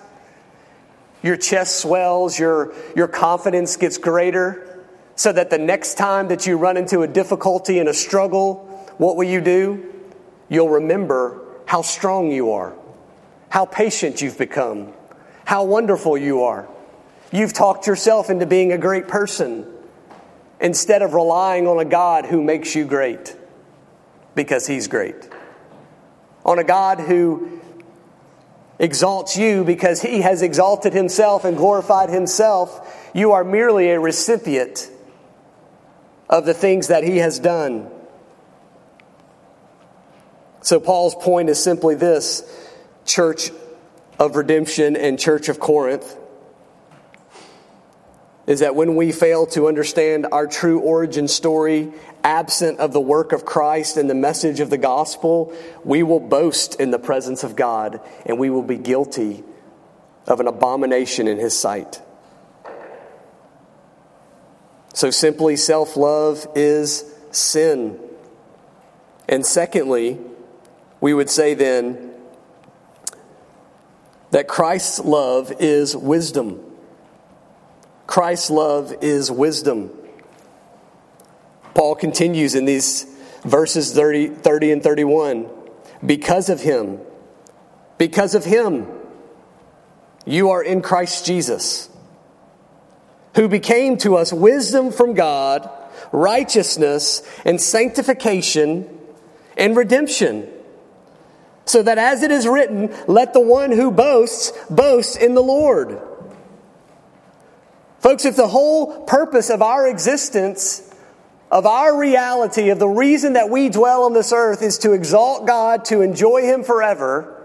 your 1.22 1.38
chest 1.38 1.80
swells, 1.82 2.40
your, 2.40 2.74
your 2.96 3.08
confidence 3.08 3.78
gets 3.78 3.98
greater, 3.98 4.68
so 5.16 5.32
that 5.32 5.50
the 5.50 5.58
next 5.58 5.96
time 5.96 6.30
that 6.30 6.48
you 6.48 6.58
run 6.58 6.78
into 6.78 7.02
a 7.02 7.08
difficulty 7.08 7.78
and 7.78 7.88
a 7.88 7.94
struggle, 7.94 8.56
what 8.98 9.18
will 9.18 9.26
you 9.26 9.42
do? 9.42 9.94
You'll 10.50 10.70
remember 10.70 11.46
how 11.66 11.84
strong 11.84 12.32
you 12.32 12.54
are, 12.54 12.74
how 13.50 13.66
patient 13.66 14.22
you've 14.22 14.38
become, 14.38 14.94
how 15.46 15.66
wonderful 15.66 16.18
you 16.18 16.44
are. 16.44 16.68
You've 17.32 17.54
talked 17.54 17.88
yourself 17.88 18.30
into 18.30 18.46
being 18.46 18.72
a 18.72 18.78
great 18.78 19.08
person 19.08 19.66
instead 20.60 21.02
of 21.02 21.14
relying 21.14 21.68
on 21.68 21.80
a 21.80 21.86
God 21.86 22.26
who 22.26 22.44
makes 22.44 22.76
you 22.76 22.86
great 22.86 23.36
because 24.36 24.68
He's 24.68 24.88
great. 24.88 25.30
On 26.46 26.60
a 26.60 26.64
God 26.64 27.00
who 27.00 27.62
exalts 28.82 29.38
you 29.38 29.64
because 29.64 30.02
he 30.02 30.22
has 30.22 30.42
exalted 30.42 30.92
himself 30.92 31.46
and 31.46 31.56
glorified 31.56 32.10
himself. 32.10 33.10
You 33.14 33.34
are 33.34 33.44
merely 33.44 33.92
a 33.92 34.00
recipient 34.00 34.90
of 36.28 36.46
the 36.46 36.56
things 36.56 36.88
that 36.88 37.04
he 37.04 37.18
has 37.18 37.38
done. 37.40 37.90
So, 40.64 40.80
Paul's 40.80 41.16
point 41.16 41.50
is 41.50 41.62
simply 41.62 41.96
this 41.96 42.44
Church 43.06 43.52
of 44.20 44.36
Redemption 44.36 44.96
and 44.96 45.20
Church 45.20 45.48
of 45.48 45.60
Corinth 45.60 46.18
is 48.52 48.60
that 48.60 48.76
when 48.76 48.98
we 48.98 49.14
fail 49.14 49.46
to 49.46 49.70
understand 49.70 50.28
our 50.30 50.46
true 50.46 50.82
origin 50.82 51.26
story, 51.26 51.90
absent 52.22 52.80
of 52.80 52.92
the 52.92 53.00
work 53.00 53.32
of 53.32 53.46
Christ 53.46 53.96
and 53.96 54.10
the 54.10 54.14
message 54.14 54.60
of 54.60 54.70
the 54.70 54.78
gospel, 54.78 55.54
we 55.86 56.04
will 56.04 56.20
boast 56.20 56.78
in 56.78 56.92
the 56.92 57.00
presence 57.00 57.46
of 57.46 57.56
God 57.56 58.02
and 58.26 58.38
we 58.38 58.50
will 58.50 58.62
be 58.62 58.78
guilty 58.78 59.46
of 60.28 60.42
an 60.42 60.48
abomination 60.48 61.30
in 61.30 61.38
His 61.38 61.58
sight. 61.58 62.02
So, 64.94 65.12
simply, 65.12 65.56
self 65.56 65.96
love 65.96 66.46
is 66.54 67.06
sin. 67.32 67.98
And 69.30 69.46
secondly, 69.46 70.20
we 71.00 71.14
would 71.14 71.30
say 71.30 71.54
then 71.54 72.12
that 74.32 74.50
Christ's 74.50 75.00
love 75.00 75.54
is 75.62 75.96
wisdom. 75.96 76.71
Christ's 78.12 78.50
love 78.50 78.94
is 79.00 79.32
wisdom. 79.32 79.90
Paul 81.74 81.96
continues 81.96 82.56
in 82.56 82.66
these 82.66 83.06
verses 83.46 83.94
30, 83.94 84.28
30 84.28 84.72
and 84.74 84.84
31. 84.84 85.50
Because 86.06 86.50
of 86.50 86.60
him, 86.60 87.00
because 87.98 88.36
of 88.36 88.44
him, 88.44 88.86
you 90.26 90.50
are 90.50 90.62
in 90.62 90.82
Christ 90.82 91.26
Jesus, 91.26 91.90
who 93.36 93.48
became 93.48 93.96
to 94.00 94.18
us 94.18 94.34
wisdom 94.34 94.92
from 94.92 95.14
God, 95.14 95.70
righteousness, 96.12 97.24
and 97.46 97.62
sanctification 97.62 98.90
and 99.56 99.78
redemption. 99.78 100.50
So 101.64 101.82
that 101.82 101.98
as 101.98 102.24
it 102.24 102.32
is 102.32 102.46
written, 102.46 102.94
let 103.08 103.34
the 103.34 103.40
one 103.40 103.72
who 103.72 103.90
boasts 103.90 104.52
boast 104.70 105.16
in 105.16 105.34
the 105.34 105.42
Lord. 105.42 106.11
Folks, 108.02 108.26
if 108.26 108.36
the 108.36 108.48
whole 108.48 109.04
purpose 109.04 109.52
of 109.52 109.62
our 109.62 109.88
existence, 109.88 110.82
of 111.52 111.68
our 111.68 111.96
reality, 111.96 112.70
of 112.70 112.80
the 112.80 112.88
reason 112.88 113.34
that 113.34 113.52
we 113.52 113.70
dwell 113.70 114.06
on 114.06 114.14
this 114.14 114.34
earth 114.34 114.64
is 114.64 114.80
to 114.80 114.94
exalt 114.94 115.46
God, 115.46 115.86
to 115.86 116.02
enjoy 116.02 116.42
Him 116.42 116.64
forever, 116.64 117.38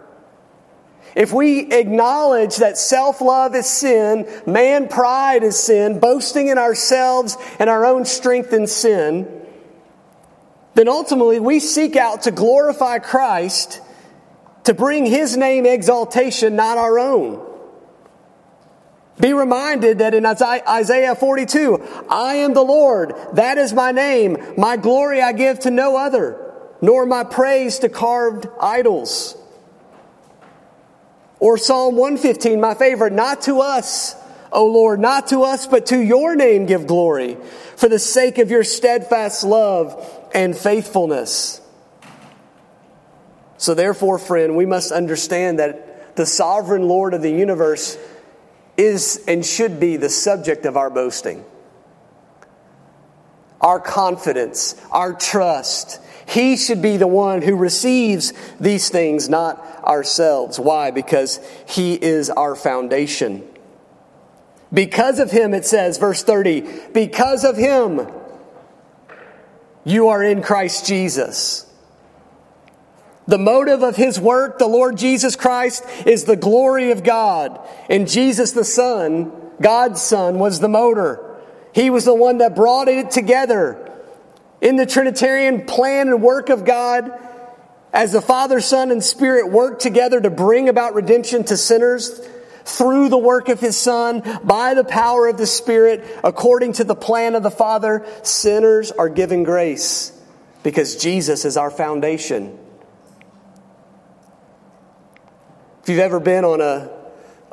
if 1.14 1.30
we 1.30 1.72
acknowledge 1.72 2.56
that 2.56 2.78
self 2.78 3.20
love 3.20 3.54
is 3.54 3.66
sin, 3.66 4.26
man 4.46 4.88
pride 4.88 5.42
is 5.42 5.62
sin, 5.62 6.00
boasting 6.00 6.48
in 6.48 6.56
ourselves 6.56 7.36
and 7.58 7.68
our 7.68 7.84
own 7.84 8.06
strength 8.06 8.54
in 8.54 8.66
sin, 8.66 9.46
then 10.72 10.88
ultimately 10.88 11.38
we 11.38 11.60
seek 11.60 11.96
out 11.96 12.22
to 12.22 12.30
glorify 12.30 12.98
Christ, 12.98 13.82
to 14.64 14.72
bring 14.72 15.04
His 15.04 15.36
name 15.36 15.66
exaltation, 15.66 16.56
not 16.56 16.78
our 16.78 16.98
own. 16.98 17.45
Be 19.18 19.32
reminded 19.32 19.98
that 19.98 20.12
in 20.12 20.26
Isaiah 20.26 21.14
42, 21.14 22.04
I 22.10 22.34
am 22.36 22.52
the 22.52 22.62
Lord, 22.62 23.14
that 23.32 23.56
is 23.56 23.72
my 23.72 23.90
name. 23.90 24.36
My 24.58 24.76
glory 24.76 25.22
I 25.22 25.32
give 25.32 25.60
to 25.60 25.70
no 25.70 25.96
other, 25.96 26.38
nor 26.82 27.06
my 27.06 27.24
praise 27.24 27.78
to 27.78 27.88
carved 27.88 28.46
idols. 28.60 29.36
Or 31.38 31.56
Psalm 31.56 31.96
115, 31.96 32.60
my 32.60 32.74
favorite, 32.74 33.12
not 33.12 33.42
to 33.42 33.60
us, 33.60 34.14
O 34.52 34.66
Lord, 34.66 35.00
not 35.00 35.28
to 35.28 35.44
us, 35.44 35.66
but 35.66 35.86
to 35.86 35.98
your 35.98 36.36
name 36.36 36.66
give 36.66 36.86
glory, 36.86 37.36
for 37.76 37.88
the 37.88 37.98
sake 37.98 38.38
of 38.38 38.50
your 38.50 38.64
steadfast 38.64 39.44
love 39.44 40.28
and 40.34 40.56
faithfulness. 40.56 41.60
So, 43.58 43.72
therefore, 43.72 44.18
friend, 44.18 44.56
we 44.56 44.66
must 44.66 44.92
understand 44.92 45.58
that 45.58 46.16
the 46.16 46.26
sovereign 46.26 46.88
Lord 46.88 47.14
of 47.14 47.22
the 47.22 47.30
universe 47.30 47.98
is 48.76 49.22
and 49.26 49.44
should 49.44 49.80
be 49.80 49.96
the 49.96 50.08
subject 50.08 50.66
of 50.66 50.76
our 50.76 50.90
boasting. 50.90 51.44
Our 53.60 53.80
confidence, 53.80 54.74
our 54.90 55.14
trust. 55.14 56.00
He 56.26 56.56
should 56.56 56.82
be 56.82 56.96
the 56.96 57.06
one 57.06 57.42
who 57.42 57.56
receives 57.56 58.32
these 58.60 58.88
things, 58.88 59.28
not 59.28 59.64
ourselves. 59.84 60.58
Why? 60.58 60.90
Because 60.90 61.40
He 61.66 61.94
is 61.94 62.30
our 62.30 62.54
foundation. 62.54 63.46
Because 64.72 65.20
of 65.20 65.30
Him, 65.30 65.54
it 65.54 65.64
says, 65.64 65.98
verse 65.98 66.22
30, 66.22 66.64
because 66.92 67.44
of 67.44 67.56
Him, 67.56 68.08
you 69.84 70.08
are 70.08 70.22
in 70.22 70.42
Christ 70.42 70.86
Jesus. 70.86 71.66
The 73.26 73.38
motive 73.38 73.82
of 73.82 73.96
his 73.96 74.20
work, 74.20 74.58
the 74.58 74.68
Lord 74.68 74.96
Jesus 74.96 75.34
Christ, 75.34 75.84
is 76.06 76.24
the 76.24 76.36
glory 76.36 76.92
of 76.92 77.02
God. 77.02 77.60
And 77.90 78.08
Jesus 78.08 78.52
the 78.52 78.64
Son, 78.64 79.32
God's 79.60 80.00
Son, 80.00 80.38
was 80.38 80.60
the 80.60 80.68
motor. 80.68 81.36
He 81.72 81.90
was 81.90 82.04
the 82.04 82.14
one 82.14 82.38
that 82.38 82.54
brought 82.54 82.88
it 82.88 83.10
together. 83.10 83.92
In 84.60 84.76
the 84.76 84.86
Trinitarian 84.86 85.66
plan 85.66 86.08
and 86.08 86.22
work 86.22 86.48
of 86.48 86.64
God, 86.64 87.10
as 87.92 88.12
the 88.12 88.22
Father, 88.22 88.60
Son, 88.60 88.90
and 88.90 89.02
Spirit 89.02 89.50
work 89.50 89.80
together 89.80 90.20
to 90.20 90.30
bring 90.30 90.68
about 90.68 90.94
redemption 90.94 91.44
to 91.44 91.56
sinners 91.56 92.20
through 92.64 93.08
the 93.08 93.18
work 93.18 93.48
of 93.48 93.60
His 93.60 93.76
Son, 93.76 94.22
by 94.44 94.74
the 94.74 94.84
power 94.84 95.28
of 95.28 95.36
the 95.36 95.46
Spirit, 95.46 96.04
according 96.24 96.74
to 96.74 96.84
the 96.84 96.96
plan 96.96 97.34
of 97.34 97.42
the 97.42 97.50
Father, 97.50 98.06
sinners 98.22 98.90
are 98.92 99.08
given 99.08 99.44
grace 99.44 100.12
because 100.62 100.96
Jesus 100.96 101.44
is 101.44 101.56
our 101.56 101.70
foundation. 101.70 102.58
If 105.86 105.90
you've 105.90 106.00
ever 106.00 106.18
been 106.18 106.44
on 106.44 106.60
a, 106.60 106.90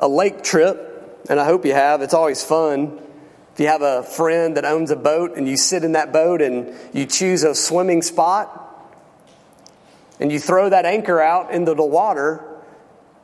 a 0.00 0.08
lake 0.08 0.42
trip, 0.42 1.22
and 1.30 1.38
I 1.38 1.44
hope 1.44 1.64
you 1.64 1.72
have, 1.72 2.02
it's 2.02 2.14
always 2.14 2.42
fun. 2.42 3.00
If 3.52 3.60
you 3.60 3.68
have 3.68 3.80
a 3.80 4.02
friend 4.02 4.56
that 4.56 4.64
owns 4.64 4.90
a 4.90 4.96
boat 4.96 5.36
and 5.36 5.48
you 5.48 5.56
sit 5.56 5.84
in 5.84 5.92
that 5.92 6.12
boat 6.12 6.42
and 6.42 6.74
you 6.92 7.06
choose 7.06 7.44
a 7.44 7.54
swimming 7.54 8.02
spot 8.02 8.90
and 10.18 10.32
you 10.32 10.40
throw 10.40 10.68
that 10.68 10.84
anchor 10.84 11.20
out 11.20 11.52
into 11.52 11.74
the 11.74 11.84
water, 11.84 12.44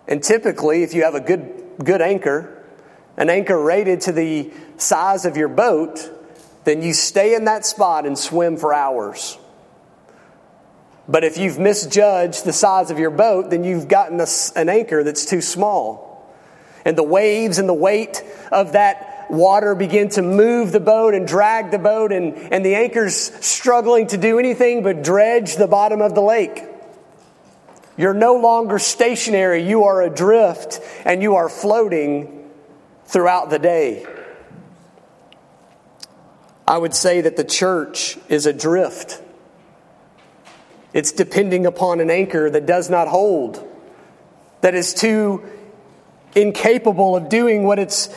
and 0.06 0.22
typically, 0.22 0.84
if 0.84 0.94
you 0.94 1.02
have 1.02 1.16
a 1.16 1.20
good, 1.20 1.72
good 1.82 2.00
anchor, 2.00 2.64
an 3.16 3.30
anchor 3.30 3.60
rated 3.60 4.02
to 4.02 4.12
the 4.12 4.52
size 4.76 5.24
of 5.24 5.36
your 5.36 5.48
boat, 5.48 6.08
then 6.62 6.82
you 6.82 6.92
stay 6.92 7.34
in 7.34 7.46
that 7.46 7.66
spot 7.66 8.06
and 8.06 8.16
swim 8.16 8.56
for 8.56 8.72
hours. 8.72 9.36
But 11.10 11.24
if 11.24 11.38
you've 11.38 11.58
misjudged 11.58 12.44
the 12.44 12.52
size 12.52 12.92
of 12.92 13.00
your 13.00 13.10
boat, 13.10 13.50
then 13.50 13.64
you've 13.64 13.88
gotten 13.88 14.20
a, 14.20 14.28
an 14.54 14.68
anchor 14.68 15.02
that's 15.02 15.24
too 15.24 15.40
small. 15.40 16.32
And 16.84 16.96
the 16.96 17.02
waves 17.02 17.58
and 17.58 17.68
the 17.68 17.74
weight 17.74 18.22
of 18.52 18.72
that 18.72 19.26
water 19.28 19.74
begin 19.74 20.08
to 20.10 20.22
move 20.22 20.70
the 20.70 20.78
boat 20.78 21.14
and 21.14 21.26
drag 21.26 21.72
the 21.72 21.80
boat, 21.80 22.12
and, 22.12 22.36
and 22.52 22.64
the 22.64 22.76
anchor's 22.76 23.16
struggling 23.44 24.06
to 24.08 24.18
do 24.18 24.38
anything 24.38 24.84
but 24.84 25.02
dredge 25.02 25.56
the 25.56 25.66
bottom 25.66 26.00
of 26.00 26.14
the 26.14 26.22
lake. 26.22 26.62
You're 27.96 28.14
no 28.14 28.36
longer 28.36 28.78
stationary, 28.78 29.68
you 29.68 29.84
are 29.84 30.02
adrift, 30.02 30.80
and 31.04 31.22
you 31.22 31.34
are 31.34 31.48
floating 31.48 32.48
throughout 33.06 33.50
the 33.50 33.58
day. 33.58 34.06
I 36.68 36.78
would 36.78 36.94
say 36.94 37.22
that 37.22 37.36
the 37.36 37.44
church 37.44 38.16
is 38.28 38.46
adrift. 38.46 39.20
It's 40.92 41.12
depending 41.12 41.66
upon 41.66 42.00
an 42.00 42.10
anchor 42.10 42.50
that 42.50 42.66
does 42.66 42.90
not 42.90 43.08
hold, 43.08 43.66
that 44.60 44.74
is 44.74 44.92
too 44.92 45.42
incapable 46.34 47.16
of 47.16 47.28
doing 47.28 47.64
what 47.64 47.78
it's 47.78 48.08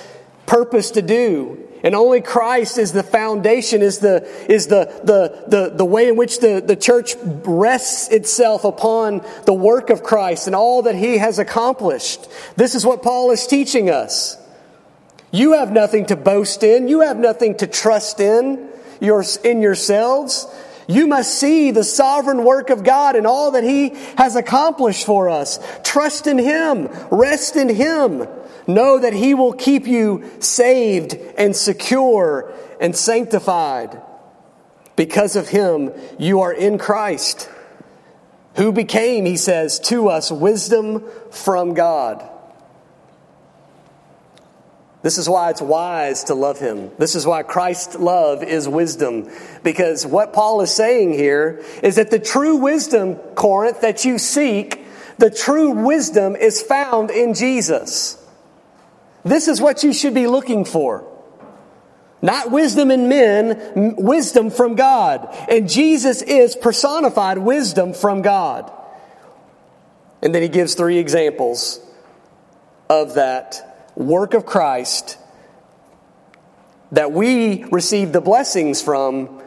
purposed 0.45 0.95
to 0.95 1.01
do. 1.01 1.59
And 1.83 1.95
only 1.95 2.21
Christ 2.21 2.77
is 2.77 2.93
the 2.93 3.03
foundation, 3.03 3.81
is 3.81 3.99
the, 3.99 4.25
is 4.49 4.67
the, 4.67 4.85
the, 5.03 5.43
the, 5.49 5.75
the 5.75 5.85
way 5.85 6.07
in 6.07 6.15
which 6.15 6.39
the, 6.39 6.63
the 6.65 6.77
church 6.77 7.15
rests 7.23 8.07
itself 8.07 8.63
upon 8.63 9.21
the 9.45 9.53
work 9.53 9.89
of 9.89 10.01
Christ 10.01 10.47
and 10.47 10.55
all 10.55 10.83
that 10.83 10.95
he 10.95 11.17
has 11.17 11.39
accomplished. 11.39 12.25
This 12.55 12.73
is 12.73 12.85
what 12.85 13.03
Paul 13.03 13.31
is 13.31 13.45
teaching 13.45 13.89
us. 13.89 14.37
You 15.31 15.53
have 15.53 15.73
nothing 15.73 16.05
to 16.05 16.15
boast 16.15 16.63
in. 16.63 16.87
You 16.87 17.01
have 17.01 17.17
nothing 17.17 17.57
to 17.57 17.67
trust 17.67 18.21
in, 18.21 18.69
your, 19.01 19.23
in 19.43 19.61
yourselves. 19.61 20.47
You 20.87 21.07
must 21.07 21.39
see 21.39 21.71
the 21.71 21.83
sovereign 21.83 22.43
work 22.43 22.69
of 22.69 22.83
God 22.83 23.15
and 23.15 23.25
all 23.25 23.51
that 23.51 23.63
He 23.63 23.89
has 24.17 24.35
accomplished 24.35 25.05
for 25.05 25.29
us. 25.29 25.59
Trust 25.83 26.27
in 26.27 26.37
Him. 26.37 26.89
Rest 27.11 27.55
in 27.55 27.69
Him. 27.69 28.27
Know 28.67 28.99
that 28.99 29.13
He 29.13 29.33
will 29.33 29.53
keep 29.53 29.87
you 29.87 30.29
saved 30.39 31.13
and 31.37 31.55
secure 31.55 32.53
and 32.79 32.95
sanctified. 32.95 34.01
Because 34.95 35.35
of 35.35 35.47
Him, 35.47 35.91
you 36.19 36.41
are 36.41 36.53
in 36.53 36.77
Christ, 36.77 37.49
who 38.55 38.71
became, 38.71 39.25
He 39.25 39.37
says, 39.37 39.79
to 39.81 40.09
us 40.09 40.31
wisdom 40.31 41.03
from 41.31 41.73
God. 41.73 42.29
This 45.03 45.17
is 45.17 45.27
why 45.27 45.49
it's 45.49 45.61
wise 45.61 46.23
to 46.25 46.33
love 46.33 46.59
him. 46.59 46.89
This 46.97 47.13
is 47.15 47.27
why 47.27 47.43
Christ's 47.43 47.97
love 47.97 48.41
is 48.41 48.69
wisdom. 48.69 49.29
Because 49.61 50.05
what 50.05 50.31
Paul 50.31 50.61
is 50.61 50.73
saying 50.73 51.13
here 51.13 51.61
is 51.83 51.97
that 51.97 52.09
the 52.09 52.19
true 52.19 52.55
wisdom, 52.55 53.15
Corinth, 53.35 53.81
that 53.81 54.05
you 54.05 54.17
seek, 54.17 54.81
the 55.17 55.29
true 55.29 55.71
wisdom 55.71 56.37
is 56.37 56.61
found 56.61 57.11
in 57.11 57.33
Jesus. 57.33 58.17
This 59.25 59.49
is 59.49 59.61
what 59.61 59.83
you 59.83 59.91
should 59.91 60.13
be 60.13 60.25
looking 60.27 60.63
for. 60.63 61.05
Not 62.21 62.51
wisdom 62.51 62.89
in 62.89 63.09
men, 63.09 63.95
wisdom 63.97 64.51
from 64.51 64.75
God. 64.75 65.27
And 65.49 65.69
Jesus 65.69 66.21
is 66.21 66.55
personified 66.55 67.37
wisdom 67.37 67.93
from 67.93 68.21
God. 68.21 68.71
And 70.21 70.33
then 70.33 70.41
he 70.41 70.47
gives 70.47 70.75
three 70.75 70.97
examples 70.97 71.81
of 72.89 73.15
that 73.15 73.72
work 73.95 74.33
of 74.33 74.45
Christ 74.45 75.17
that 76.91 77.11
we 77.11 77.63
receive 77.65 78.11
the 78.11 78.21
blessings 78.21 78.81
from 78.81 79.41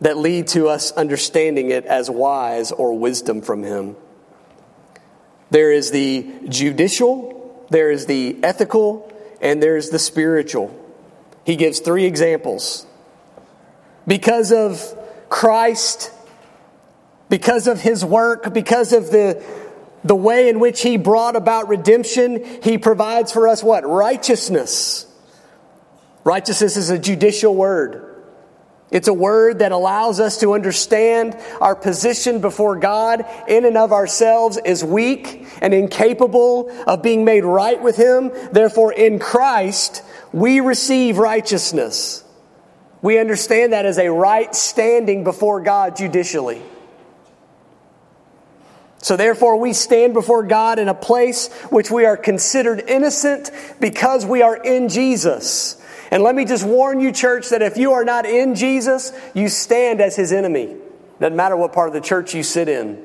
that 0.00 0.16
lead 0.16 0.48
to 0.48 0.68
us 0.68 0.90
understanding 0.92 1.70
it 1.70 1.84
as 1.84 2.10
wise 2.10 2.72
or 2.72 2.98
wisdom 2.98 3.40
from 3.40 3.62
him. 3.62 3.96
There 5.50 5.70
is 5.70 5.90
the 5.90 6.26
judicial 6.48 7.32
there 7.72 7.90
is 7.90 8.04
the 8.04 8.36
ethical, 8.42 9.10
and 9.40 9.62
there's 9.62 9.88
the 9.88 9.98
spiritual. 9.98 10.78
He 11.46 11.56
gives 11.56 11.80
three 11.80 12.04
examples. 12.04 12.86
Because 14.06 14.52
of 14.52 14.78
Christ, 15.30 16.12
because 17.30 17.66
of 17.68 17.80
his 17.80 18.04
work, 18.04 18.52
because 18.52 18.92
of 18.92 19.10
the, 19.10 19.42
the 20.04 20.16
way 20.16 20.48
in 20.48 20.60
which 20.60 20.82
he 20.82 20.96
brought 20.96 21.36
about 21.36 21.68
redemption, 21.68 22.44
he 22.62 22.78
provides 22.78 23.32
for 23.32 23.48
us 23.48 23.62
what? 23.62 23.86
Righteousness. 23.86 25.06
Righteousness 26.24 26.76
is 26.76 26.90
a 26.90 26.98
judicial 26.98 27.54
word. 27.54 28.08
It's 28.92 29.08
a 29.08 29.14
word 29.14 29.60
that 29.60 29.72
allows 29.72 30.20
us 30.20 30.40
to 30.40 30.52
understand 30.52 31.34
our 31.62 31.74
position 31.74 32.42
before 32.42 32.76
God 32.76 33.24
in 33.48 33.64
and 33.64 33.78
of 33.78 33.90
ourselves 33.90 34.58
is 34.62 34.84
weak 34.84 35.46
and 35.62 35.72
incapable 35.72 36.70
of 36.86 37.02
being 37.02 37.24
made 37.24 37.42
right 37.42 37.80
with 37.80 37.96
Him. 37.96 38.30
Therefore, 38.52 38.92
in 38.92 39.18
Christ, 39.18 40.02
we 40.30 40.60
receive 40.60 41.16
righteousness. 41.16 42.22
We 43.00 43.18
understand 43.18 43.72
that 43.72 43.86
as 43.86 43.98
a 43.98 44.10
right 44.10 44.54
standing 44.54 45.24
before 45.24 45.62
God 45.62 45.96
judicially. 45.96 46.60
So 49.02 49.16
therefore, 49.16 49.56
we 49.56 49.72
stand 49.72 50.14
before 50.14 50.44
God 50.44 50.78
in 50.78 50.88
a 50.88 50.94
place 50.94 51.52
which 51.70 51.90
we 51.90 52.06
are 52.06 52.16
considered 52.16 52.84
innocent 52.86 53.50
because 53.80 54.24
we 54.24 54.42
are 54.42 54.56
in 54.56 54.88
Jesus. 54.88 55.76
And 56.12 56.22
let 56.22 56.36
me 56.36 56.44
just 56.44 56.64
warn 56.64 57.00
you, 57.00 57.10
church, 57.10 57.48
that 57.48 57.62
if 57.62 57.76
you 57.76 57.92
are 57.92 58.04
not 58.04 58.26
in 58.26 58.54
Jesus, 58.54 59.12
you 59.34 59.48
stand 59.48 60.00
as 60.00 60.14
his 60.14 60.30
enemy. 60.30 60.76
Doesn't 61.18 61.36
matter 61.36 61.56
what 61.56 61.72
part 61.72 61.88
of 61.88 61.94
the 61.94 62.00
church 62.00 62.32
you 62.32 62.44
sit 62.44 62.68
in. 62.68 63.02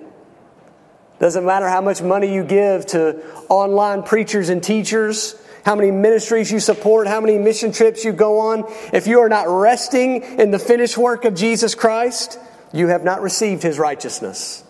Doesn't 1.19 1.45
matter 1.45 1.67
how 1.67 1.81
much 1.81 2.03
money 2.03 2.31
you 2.31 2.43
give 2.43 2.85
to 2.87 3.23
online 3.49 4.03
preachers 4.03 4.49
and 4.49 4.63
teachers, 4.63 5.35
how 5.65 5.75
many 5.75 5.89
ministries 5.89 6.51
you 6.51 6.59
support, 6.59 7.07
how 7.07 7.21
many 7.21 7.39
mission 7.39 7.71
trips 7.71 8.05
you 8.05 8.13
go 8.13 8.39
on. 8.39 8.65
If 8.93 9.07
you 9.07 9.21
are 9.21 9.29
not 9.29 9.47
resting 9.47 10.21
in 10.21 10.51
the 10.51 10.59
finished 10.59 10.95
work 10.95 11.25
of 11.25 11.33
Jesus 11.33 11.73
Christ, 11.73 12.37
you 12.71 12.89
have 12.89 13.03
not 13.03 13.21
received 13.21 13.63
his 13.63 13.79
righteousness. 13.79 14.63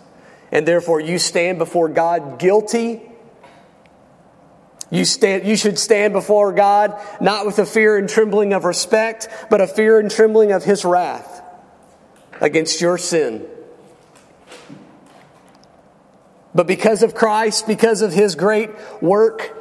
And 0.51 0.67
therefore, 0.67 0.99
you 0.99 1.19
stand 1.19 1.57
before 1.57 1.89
God 1.89 2.39
guilty 2.39 3.01
you, 4.89 5.03
stand, 5.03 5.45
you 5.45 5.57
should 5.57 5.77
stand 5.77 6.13
before 6.13 6.53
God 6.53 6.99
not 7.19 7.45
with 7.45 7.59
a 7.59 7.65
fear 7.65 7.97
and 7.97 8.07
trembling 8.07 8.53
of 8.53 8.63
respect, 8.63 9.27
but 9.49 9.59
a 9.59 9.67
fear 9.67 9.99
and 9.99 10.09
trembling 10.09 10.53
of 10.53 10.63
His 10.63 10.85
wrath 10.85 11.41
against 12.39 12.79
your 12.79 12.97
sin. 12.97 13.45
But 16.55 16.67
because 16.67 17.03
of 17.03 17.15
Christ, 17.15 17.67
because 17.67 18.01
of 18.01 18.13
His 18.13 18.35
great 18.35 18.69
work 19.01 19.53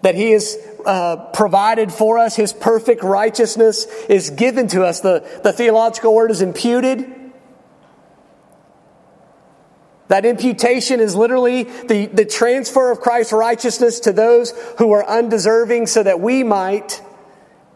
that 0.00 0.14
He 0.14 0.30
has 0.30 0.56
uh, 0.86 1.16
provided 1.34 1.92
for 1.92 2.18
us, 2.18 2.36
His 2.36 2.54
perfect 2.54 3.02
righteousness 3.02 3.84
is 4.08 4.30
given 4.30 4.66
to 4.68 4.82
us. 4.82 5.00
The, 5.00 5.28
the 5.44 5.52
theological 5.52 6.14
word 6.14 6.30
is 6.30 6.40
imputed. 6.40 7.19
That 10.10 10.26
imputation 10.26 10.98
is 10.98 11.14
literally 11.14 11.62
the, 11.62 12.06
the 12.06 12.24
transfer 12.24 12.90
of 12.90 13.00
Christ's 13.00 13.32
righteousness 13.32 14.00
to 14.00 14.12
those 14.12 14.50
who 14.78 14.90
are 14.90 15.06
undeserving 15.06 15.86
so 15.86 16.02
that 16.02 16.18
we 16.18 16.42
might 16.42 17.00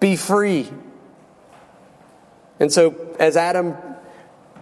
be 0.01 0.17
free. 0.17 0.69
And 2.59 2.73
so, 2.73 3.15
as 3.21 3.37
Adam 3.37 3.77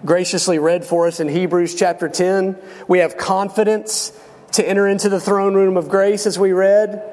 graciously 0.05 0.59
read 0.59 0.85
for 0.85 1.07
us 1.07 1.19
in 1.19 1.29
Hebrews 1.29 1.75
chapter 1.75 2.11
10, 2.11 2.59
we 2.89 2.99
have 2.99 3.17
confidence 3.17 4.13
to 4.53 4.69
enter 4.69 4.87
into 4.87 5.09
the 5.09 5.19
throne 5.19 5.55
room 5.55 5.79
of 5.79 5.89
grace 5.89 6.27
as 6.27 6.39
we 6.39 6.53
read. 6.53 7.12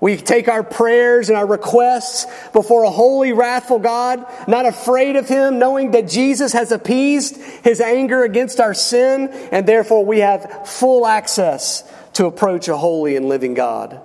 We 0.00 0.16
take 0.16 0.46
our 0.46 0.62
prayers 0.62 1.28
and 1.28 1.36
our 1.36 1.46
requests 1.46 2.26
before 2.52 2.84
a 2.84 2.90
holy, 2.90 3.32
wrathful 3.32 3.80
God, 3.80 4.24
not 4.46 4.64
afraid 4.64 5.16
of 5.16 5.28
Him, 5.28 5.58
knowing 5.58 5.90
that 5.90 6.08
Jesus 6.08 6.52
has 6.52 6.70
appeased 6.70 7.36
His 7.36 7.80
anger 7.80 8.22
against 8.22 8.60
our 8.60 8.74
sin, 8.74 9.28
and 9.50 9.66
therefore 9.66 10.04
we 10.04 10.20
have 10.20 10.68
full 10.68 11.04
access 11.04 11.82
to 12.12 12.26
approach 12.26 12.68
a 12.68 12.76
holy 12.76 13.16
and 13.16 13.28
living 13.28 13.54
God. 13.54 14.00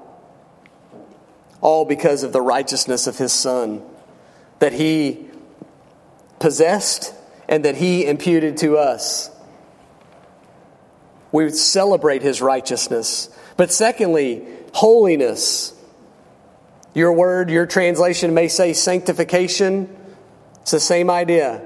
All 1.62 1.86
because 1.86 2.24
of 2.24 2.34
the 2.34 2.42
righteousness 2.42 3.06
of 3.06 3.18
His 3.18 3.32
Son 3.32 3.84
that 4.60 4.74
He 4.74 5.28
possessed 6.40 7.14
and 7.48 7.66
that 7.66 7.76
He 7.76 8.06
imputed 8.06 8.58
to 8.58 8.78
us. 8.78 9.30
We 11.32 11.44
would 11.44 11.56
celebrate 11.56 12.24
His 12.24 12.42
righteousness. 12.42 13.30
But 13.58 13.72
secondly, 13.72 14.44
holiness. 14.74 15.73
Your 16.94 17.14
word, 17.14 17.50
your 17.50 17.66
translation 17.66 18.34
may 18.34 18.48
say 18.48 18.74
sanctification. 18.74 19.96
It's 20.62 20.72
the 20.72 20.80
same 20.80 21.10
idea. 21.10 21.62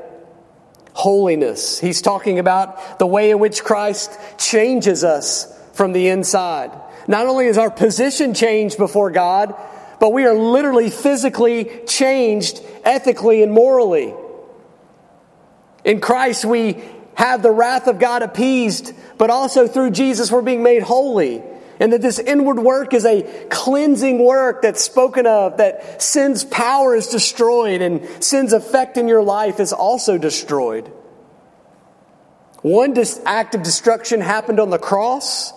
Holiness. 0.93 1.79
He's 1.79 2.01
talking 2.01 2.39
about 2.39 2.99
the 2.99 3.05
way 3.05 3.31
in 3.31 3.39
which 3.39 3.63
Christ 3.63 4.17
changes 4.37 5.03
us 5.03 5.53
from 5.73 5.91
the 5.93 6.07
inside. 6.07 6.71
Not 7.07 7.27
only 7.27 7.47
is 7.47 7.57
our 7.57 7.69
position 7.69 8.33
changed 8.33 8.77
before 8.77 9.11
God, 9.11 9.53
but 9.99 10.13
we 10.13 10.25
are 10.25 10.33
literally 10.33 10.89
physically 10.89 11.81
changed 11.87 12.61
ethically 12.83 13.43
and 13.43 13.51
morally. 13.51 14.13
In 15.83 16.01
Christ, 16.01 16.45
we 16.45 16.81
have 17.15 17.41
the 17.41 17.51
wrath 17.51 17.87
of 17.87 17.99
God 17.99 18.21
appeased, 18.21 18.93
but 19.17 19.29
also 19.29 19.67
through 19.67 19.91
Jesus, 19.91 20.31
we're 20.31 20.41
being 20.41 20.63
made 20.63 20.83
holy. 20.83 21.43
And 21.79 21.93
that 21.93 22.01
this 22.01 22.17
inward 22.19 22.59
work 22.59 22.93
is 22.93 23.05
a 23.05 23.21
cleansing 23.49 24.23
work 24.23 24.63
that's 24.63 24.83
spoken 24.83 25.27
of, 25.27 25.57
that 25.57 26.01
sin's 26.01 26.43
power 26.43 26.95
is 26.95 27.07
destroyed 27.07 27.81
and 27.81 28.07
sin's 28.23 28.53
effect 28.53 28.97
in 28.97 29.07
your 29.07 29.21
life 29.21 29.59
is 29.59 29.73
also 29.73 30.17
destroyed. 30.17 30.91
One 32.63 32.95
act 33.25 33.53
of 33.53 33.63
destruction 33.63 34.21
happened 34.21 34.59
on 34.59 34.71
the 34.71 34.79
cross 34.79 35.53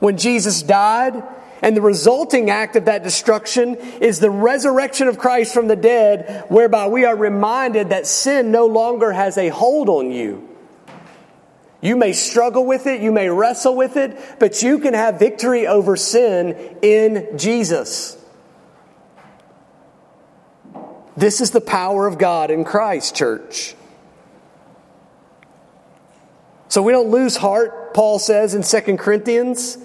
when 0.00 0.16
Jesus 0.16 0.62
died, 0.62 1.22
and 1.62 1.76
the 1.76 1.82
resulting 1.82 2.50
act 2.50 2.74
of 2.74 2.86
that 2.86 3.04
destruction 3.04 3.76
is 4.00 4.18
the 4.18 4.30
resurrection 4.30 5.08
of 5.08 5.18
Christ 5.18 5.54
from 5.54 5.68
the 5.68 5.76
dead, 5.76 6.46
whereby 6.48 6.88
we 6.88 7.04
are 7.04 7.14
reminded 7.14 7.90
that 7.90 8.06
sin 8.06 8.50
no 8.50 8.66
longer 8.66 9.12
has 9.12 9.38
a 9.38 9.50
hold 9.50 9.88
on 9.88 10.10
you. 10.10 10.49
You 11.80 11.96
may 11.96 12.12
struggle 12.12 12.66
with 12.66 12.86
it, 12.86 13.00
you 13.00 13.10
may 13.10 13.28
wrestle 13.28 13.74
with 13.74 13.96
it, 13.96 14.18
but 14.38 14.62
you 14.62 14.78
can 14.80 14.94
have 14.94 15.18
victory 15.18 15.66
over 15.66 15.96
sin 15.96 16.76
in 16.82 17.38
Jesus. 17.38 18.18
This 21.16 21.40
is 21.40 21.50
the 21.50 21.60
power 21.60 22.06
of 22.06 22.18
God 22.18 22.50
in 22.50 22.64
Christ, 22.64 23.16
church. 23.16 23.74
So 26.68 26.82
we 26.82 26.92
don't 26.92 27.10
lose 27.10 27.36
heart, 27.36 27.94
Paul 27.94 28.18
says 28.18 28.54
in 28.54 28.62
2 28.62 28.96
Corinthians. 28.96 29.78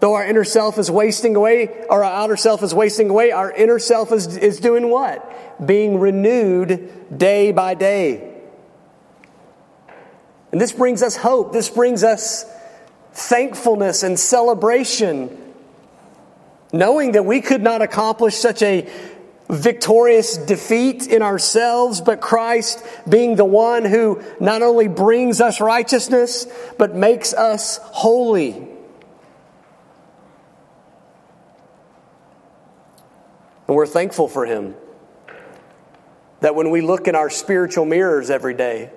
Though 0.00 0.14
our 0.14 0.24
inner 0.24 0.44
self 0.44 0.78
is 0.78 0.90
wasting 0.90 1.34
away, 1.34 1.84
or 1.90 2.04
our 2.04 2.12
outer 2.22 2.36
self 2.36 2.62
is 2.62 2.72
wasting 2.72 3.10
away, 3.10 3.32
our 3.32 3.50
inner 3.50 3.80
self 3.80 4.12
is, 4.12 4.36
is 4.36 4.60
doing 4.60 4.90
what? 4.90 5.66
Being 5.66 5.98
renewed 5.98 7.18
day 7.18 7.50
by 7.50 7.74
day. 7.74 8.27
And 10.52 10.60
this 10.60 10.72
brings 10.72 11.02
us 11.02 11.16
hope. 11.16 11.52
This 11.52 11.68
brings 11.68 12.02
us 12.02 12.44
thankfulness 13.12 14.02
and 14.02 14.18
celebration, 14.18 15.54
knowing 16.72 17.12
that 17.12 17.24
we 17.24 17.40
could 17.40 17.62
not 17.62 17.82
accomplish 17.82 18.34
such 18.34 18.62
a 18.62 18.88
victorious 19.50 20.36
defeat 20.36 21.06
in 21.06 21.22
ourselves, 21.22 22.00
but 22.00 22.20
Christ 22.20 22.84
being 23.08 23.36
the 23.36 23.44
one 23.44 23.84
who 23.84 24.22
not 24.40 24.62
only 24.62 24.88
brings 24.88 25.40
us 25.40 25.60
righteousness, 25.60 26.46
but 26.76 26.94
makes 26.94 27.32
us 27.32 27.78
holy. 27.82 28.68
And 33.66 33.76
we're 33.76 33.86
thankful 33.86 34.28
for 34.28 34.46
Him. 34.46 34.74
That 36.40 36.54
when 36.54 36.70
we 36.70 36.80
look 36.80 37.08
in 37.08 37.14
our 37.14 37.30
spiritual 37.30 37.84
mirrors 37.84 38.30
every 38.30 38.54
day, 38.54 38.90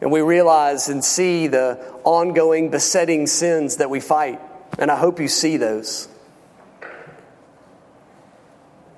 and 0.00 0.12
we 0.12 0.20
realize 0.20 0.88
and 0.88 1.04
see 1.04 1.46
the 1.46 1.78
ongoing 2.04 2.70
besetting 2.70 3.26
sins 3.26 3.76
that 3.76 3.90
we 3.90 4.00
fight. 4.00 4.40
And 4.78 4.90
I 4.90 4.96
hope 4.96 5.20
you 5.20 5.28
see 5.28 5.56
those. 5.56 6.08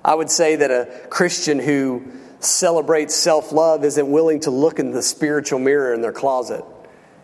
I 0.04 0.14
would 0.14 0.30
say 0.30 0.56
that 0.56 0.70
a 0.70 1.06
Christian 1.08 1.58
who 1.58 2.04
celebrates 2.40 3.14
self 3.14 3.52
love 3.52 3.84
isn't 3.84 4.10
willing 4.10 4.40
to 4.40 4.50
look 4.50 4.78
in 4.78 4.90
the 4.90 5.02
spiritual 5.02 5.58
mirror 5.58 5.92
in 5.92 6.00
their 6.00 6.12
closet 6.12 6.64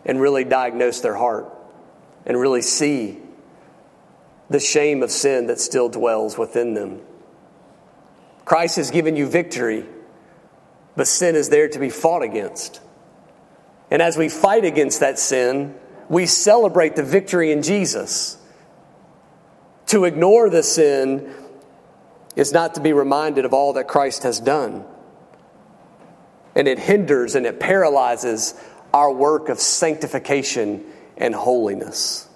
and 0.05 0.21
really 0.21 0.45
diagnose 0.45 1.01
their 1.01 1.15
heart 1.15 1.47
and 2.27 2.39
really 2.39 2.63
see 2.63 3.19
the 4.51 4.61
shame 4.61 5.03
of 5.03 5.11
sin 5.11 5.47
that 5.47 5.59
still 5.59 5.89
dwells 5.89 6.37
within 6.37 6.75
them. 6.75 7.01
Christ 8.45 8.77
has 8.77 8.91
given 8.91 9.17
you 9.17 9.27
victory, 9.27 9.87
but 10.97 11.09
sin 11.09 11.35
is 11.35 11.49
there 11.49 11.69
to 11.69 11.79
be 11.79 11.89
fought 11.89 12.23
against. 12.23 12.81
And 13.91 14.03
as 14.03 14.17
we 14.17 14.29
fight 14.29 14.65
against 14.65 15.01
that 15.01 15.19
sin, 15.19 15.75
we 16.09 16.27
celebrate 16.27 16.97
the 16.97 17.03
victory 17.03 17.53
in 17.53 17.63
Jesus. 17.63 18.37
To 19.87 20.05
ignore 20.05 20.51
the 20.51 20.63
sin 20.63 21.33
is 22.37 22.53
not 22.53 22.75
to 22.75 22.81
be 22.81 22.93
reminded 22.93 23.45
of 23.45 23.55
all 23.55 23.75
that 23.75 23.87
Christ 23.89 24.25
has 24.25 24.41
done. 24.41 24.85
And 26.55 26.67
it 26.69 26.79
hinders 26.79 27.35
and 27.35 27.47
it 27.47 27.61
paralyzes 27.61 28.55
our 28.93 29.13
work 29.13 29.49
of 29.49 29.61
sanctification 29.61 30.85
and 31.17 31.35
holiness. 31.35 32.29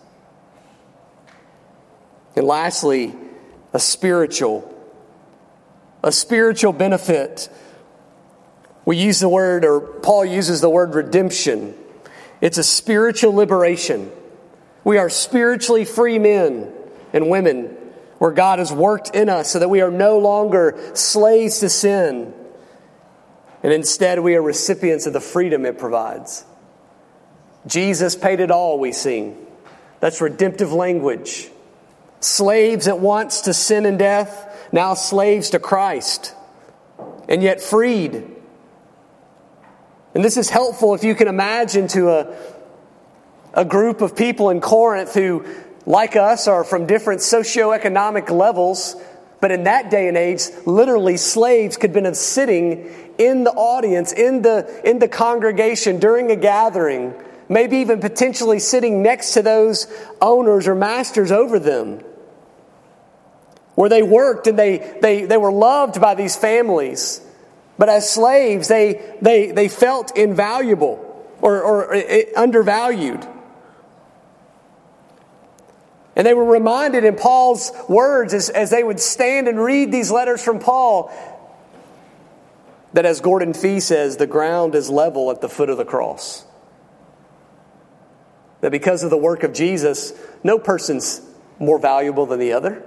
And 2.36 2.46
lastly, 2.46 3.14
a 3.72 3.78
spiritual 3.78 4.74
a 6.02 6.12
spiritual 6.12 6.72
benefit 6.72 7.48
we 8.88 8.96
use 8.96 9.20
the 9.20 9.28
word, 9.28 9.66
or 9.66 9.80
Paul 9.82 10.24
uses 10.24 10.62
the 10.62 10.70
word 10.70 10.94
redemption. 10.94 11.74
It's 12.40 12.56
a 12.56 12.64
spiritual 12.64 13.34
liberation. 13.34 14.10
We 14.82 14.96
are 14.96 15.10
spiritually 15.10 15.84
free 15.84 16.18
men 16.18 16.72
and 17.12 17.28
women 17.28 17.64
where 18.16 18.30
God 18.30 18.60
has 18.60 18.72
worked 18.72 19.14
in 19.14 19.28
us 19.28 19.50
so 19.50 19.58
that 19.58 19.68
we 19.68 19.82
are 19.82 19.90
no 19.90 20.18
longer 20.20 20.80
slaves 20.94 21.58
to 21.58 21.68
sin. 21.68 22.32
And 23.62 23.74
instead, 23.74 24.20
we 24.20 24.36
are 24.36 24.42
recipients 24.42 25.04
of 25.04 25.12
the 25.12 25.20
freedom 25.20 25.66
it 25.66 25.76
provides. 25.76 26.46
Jesus 27.66 28.16
paid 28.16 28.40
it 28.40 28.50
all, 28.50 28.78
we 28.78 28.92
sing. 28.92 29.36
That's 30.00 30.22
redemptive 30.22 30.72
language. 30.72 31.50
Slaves 32.20 32.88
at 32.88 33.00
once 33.00 33.42
to 33.42 33.52
sin 33.52 33.84
and 33.84 33.98
death, 33.98 34.66
now 34.72 34.94
slaves 34.94 35.50
to 35.50 35.58
Christ, 35.58 36.34
and 37.28 37.42
yet 37.42 37.60
freed 37.60 38.36
and 40.18 40.24
this 40.24 40.36
is 40.36 40.50
helpful 40.50 40.96
if 40.96 41.04
you 41.04 41.14
can 41.14 41.28
imagine 41.28 41.86
to 41.86 42.10
a, 42.10 42.36
a 43.54 43.64
group 43.64 44.00
of 44.00 44.16
people 44.16 44.50
in 44.50 44.60
Corinth 44.60 45.14
who, 45.14 45.46
like 45.86 46.16
us, 46.16 46.48
are 46.48 46.64
from 46.64 46.88
different 46.88 47.20
socioeconomic 47.20 48.28
levels. 48.28 48.96
But 49.40 49.52
in 49.52 49.62
that 49.62 49.92
day 49.92 50.08
and 50.08 50.16
age, 50.16 50.40
literally 50.66 51.18
slaves 51.18 51.76
could 51.76 51.94
have 51.94 52.02
been 52.02 52.14
sitting 52.16 52.92
in 53.16 53.44
the 53.44 53.52
audience, 53.52 54.12
in 54.12 54.42
the, 54.42 54.80
in 54.84 54.98
the 54.98 55.06
congregation 55.06 56.00
during 56.00 56.32
a 56.32 56.36
gathering, 56.36 57.14
maybe 57.48 57.76
even 57.76 58.00
potentially 58.00 58.58
sitting 58.58 59.04
next 59.04 59.34
to 59.34 59.42
those 59.42 59.86
owners 60.20 60.66
or 60.66 60.74
masters 60.74 61.30
over 61.30 61.60
them. 61.60 62.02
Where 63.76 63.88
they 63.88 64.02
worked 64.02 64.48
and 64.48 64.58
they, 64.58 64.98
they, 65.00 65.26
they 65.26 65.36
were 65.36 65.52
loved 65.52 66.00
by 66.00 66.16
these 66.16 66.34
families. 66.34 67.24
But 67.78 67.88
as 67.88 68.10
slaves, 68.10 68.68
they, 68.68 69.16
they, 69.22 69.52
they 69.52 69.68
felt 69.68 70.16
invaluable 70.16 71.04
or, 71.40 71.62
or 71.62 71.94
uh, 71.94 72.22
undervalued. 72.36 73.26
And 76.16 76.26
they 76.26 76.34
were 76.34 76.44
reminded 76.44 77.04
in 77.04 77.14
Paul's 77.14 77.70
words 77.88 78.34
as, 78.34 78.50
as 78.50 78.70
they 78.70 78.82
would 78.82 78.98
stand 78.98 79.46
and 79.46 79.62
read 79.62 79.92
these 79.92 80.10
letters 80.10 80.42
from 80.42 80.58
Paul 80.58 81.12
that, 82.92 83.04
as 83.04 83.20
Gordon 83.20 83.54
Fee 83.54 83.78
says, 83.78 84.16
the 84.16 84.26
ground 84.26 84.74
is 84.74 84.90
level 84.90 85.30
at 85.30 85.40
the 85.40 85.48
foot 85.48 85.70
of 85.70 85.76
the 85.76 85.84
cross. 85.84 86.44
That 88.60 88.72
because 88.72 89.04
of 89.04 89.10
the 89.10 89.16
work 89.16 89.44
of 89.44 89.52
Jesus, 89.52 90.12
no 90.42 90.58
person's 90.58 91.20
more 91.60 91.78
valuable 91.78 92.26
than 92.26 92.40
the 92.40 92.52
other. 92.54 92.82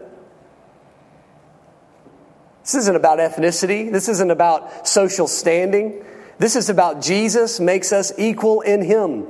This 2.61 2.75
isn't 2.75 2.95
about 2.95 3.19
ethnicity. 3.19 3.91
This 3.91 4.07
isn't 4.07 4.31
about 4.31 4.87
social 4.87 5.27
standing. 5.27 6.03
This 6.37 6.55
is 6.55 6.69
about 6.69 7.01
Jesus 7.01 7.59
makes 7.59 7.91
us 7.91 8.11
equal 8.17 8.61
in 8.61 8.81
Him. 8.83 9.27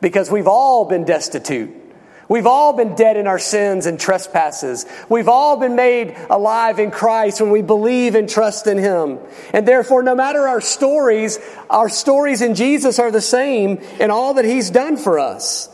Because 0.00 0.30
we've 0.30 0.48
all 0.48 0.86
been 0.86 1.04
destitute. 1.04 1.76
We've 2.30 2.46
all 2.46 2.74
been 2.74 2.94
dead 2.94 3.16
in 3.16 3.26
our 3.26 3.40
sins 3.40 3.86
and 3.86 3.98
trespasses. 3.98 4.86
We've 5.08 5.28
all 5.28 5.56
been 5.56 5.74
made 5.74 6.16
alive 6.30 6.78
in 6.78 6.92
Christ 6.92 7.40
when 7.40 7.50
we 7.50 7.60
believe 7.60 8.14
and 8.14 8.28
trust 8.28 8.68
in 8.68 8.78
Him. 8.78 9.18
And 9.52 9.66
therefore, 9.66 10.04
no 10.04 10.14
matter 10.14 10.46
our 10.46 10.60
stories, 10.60 11.40
our 11.68 11.88
stories 11.88 12.40
in 12.40 12.54
Jesus 12.54 13.00
are 13.00 13.10
the 13.10 13.20
same 13.20 13.78
in 13.98 14.12
all 14.12 14.34
that 14.34 14.44
He's 14.44 14.70
done 14.70 14.96
for 14.96 15.18
us. 15.18 15.68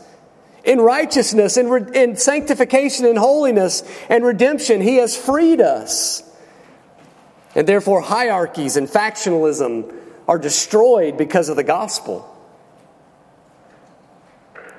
In 0.63 0.81
righteousness, 0.81 1.57
in, 1.57 1.69
re- 1.69 1.91
in 1.93 2.17
sanctification, 2.17 3.05
in 3.05 3.17
holiness, 3.17 3.83
and 4.09 4.25
redemption, 4.25 4.81
He 4.81 4.95
has 4.95 5.15
freed 5.15 5.61
us. 5.61 6.26
And 7.57 7.67
therefore, 7.67 8.01
hierarchies 8.01 8.77
and 8.77 8.87
factionalism 8.87 9.91
are 10.27 10.37
destroyed 10.37 11.17
because 11.17 11.49
of 11.49 11.55
the 11.55 11.63
gospel. 11.63 12.31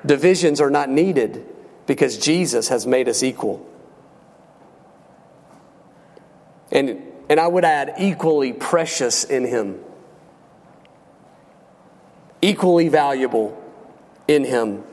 Divisions 0.06 0.60
are 0.60 0.70
not 0.70 0.88
needed 0.88 1.44
because 1.86 2.18
Jesus 2.18 2.68
has 2.68 2.86
made 2.86 3.08
us 3.08 3.24
equal. 3.24 3.68
And, 6.70 7.02
and 7.28 7.40
I 7.40 7.48
would 7.48 7.64
add, 7.64 7.94
equally 7.98 8.52
precious 8.52 9.24
in 9.24 9.44
Him, 9.44 9.80
equally 12.40 12.88
valuable 12.88 13.60
in 14.28 14.44
Him, 14.44 14.84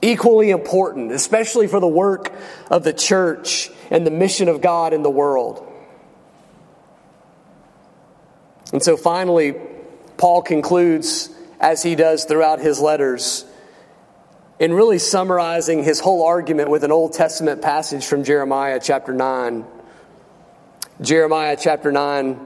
equally 0.00 0.48
important, 0.48 1.12
especially 1.12 1.66
for 1.66 1.78
the 1.78 1.86
work 1.86 2.32
of 2.70 2.84
the 2.84 2.94
church 2.94 3.70
and 3.90 4.06
the 4.06 4.10
mission 4.10 4.48
of 4.48 4.62
God 4.62 4.94
in 4.94 5.02
the 5.02 5.10
world. 5.10 5.74
And 8.72 8.82
so 8.82 8.96
finally, 8.96 9.54
Paul 10.16 10.42
concludes, 10.42 11.30
as 11.60 11.82
he 11.82 11.94
does 11.94 12.24
throughout 12.24 12.60
his 12.60 12.80
letters, 12.80 13.44
in 14.58 14.72
really 14.72 14.98
summarizing 14.98 15.84
his 15.84 16.00
whole 16.00 16.24
argument 16.24 16.70
with 16.70 16.82
an 16.82 16.92
Old 16.92 17.12
Testament 17.12 17.60
passage 17.62 18.06
from 18.06 18.24
Jeremiah 18.24 18.80
chapter 18.82 19.12
9. 19.12 19.64
Jeremiah 21.00 21.56
chapter 21.60 21.92
9, 21.92 22.40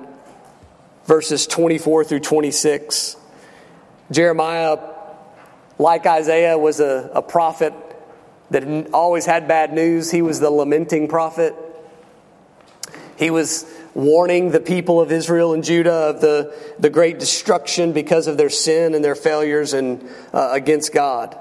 verses 1.04 1.46
24 1.46 2.04
through 2.04 2.20
26. 2.20 3.16
Jeremiah, 4.10 4.78
like 5.78 6.04
Isaiah, 6.04 6.58
was 6.58 6.80
a, 6.80 7.10
a 7.14 7.22
prophet 7.22 7.72
that 8.50 8.92
always 8.92 9.24
had 9.24 9.46
bad 9.46 9.72
news. 9.72 10.10
He 10.10 10.20
was 10.20 10.40
the 10.40 10.50
lamenting 10.50 11.06
prophet. 11.06 11.54
He 13.16 13.30
was 13.30 13.64
warning 13.94 14.50
the 14.50 14.60
people 14.60 15.00
of 15.00 15.12
Israel 15.12 15.54
and 15.54 15.64
Judah 15.64 15.92
of 15.92 16.20
the, 16.20 16.54
the 16.78 16.90
great 16.90 17.18
destruction 17.18 17.92
because 17.92 18.26
of 18.26 18.36
their 18.36 18.50
sin 18.50 18.94
and 18.94 19.04
their 19.04 19.14
failures 19.14 19.72
and, 19.72 20.08
uh, 20.32 20.50
against 20.52 20.92
God. 20.92 21.38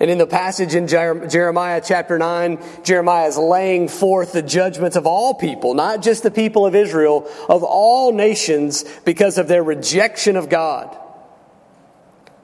And 0.00 0.10
in 0.10 0.18
the 0.18 0.26
passage 0.28 0.76
in 0.76 0.86
Jeremiah 0.86 1.82
chapter 1.84 2.18
9, 2.18 2.62
Jeremiah 2.84 3.26
is 3.26 3.36
laying 3.36 3.88
forth 3.88 4.32
the 4.32 4.42
judgments 4.42 4.96
of 4.96 5.06
all 5.06 5.34
people, 5.34 5.74
not 5.74 6.02
just 6.02 6.22
the 6.22 6.30
people 6.30 6.66
of 6.66 6.76
Israel, 6.76 7.28
of 7.48 7.64
all 7.64 8.12
nations 8.12 8.84
because 9.04 9.38
of 9.38 9.48
their 9.48 9.64
rejection 9.64 10.36
of 10.36 10.48
God 10.48 10.96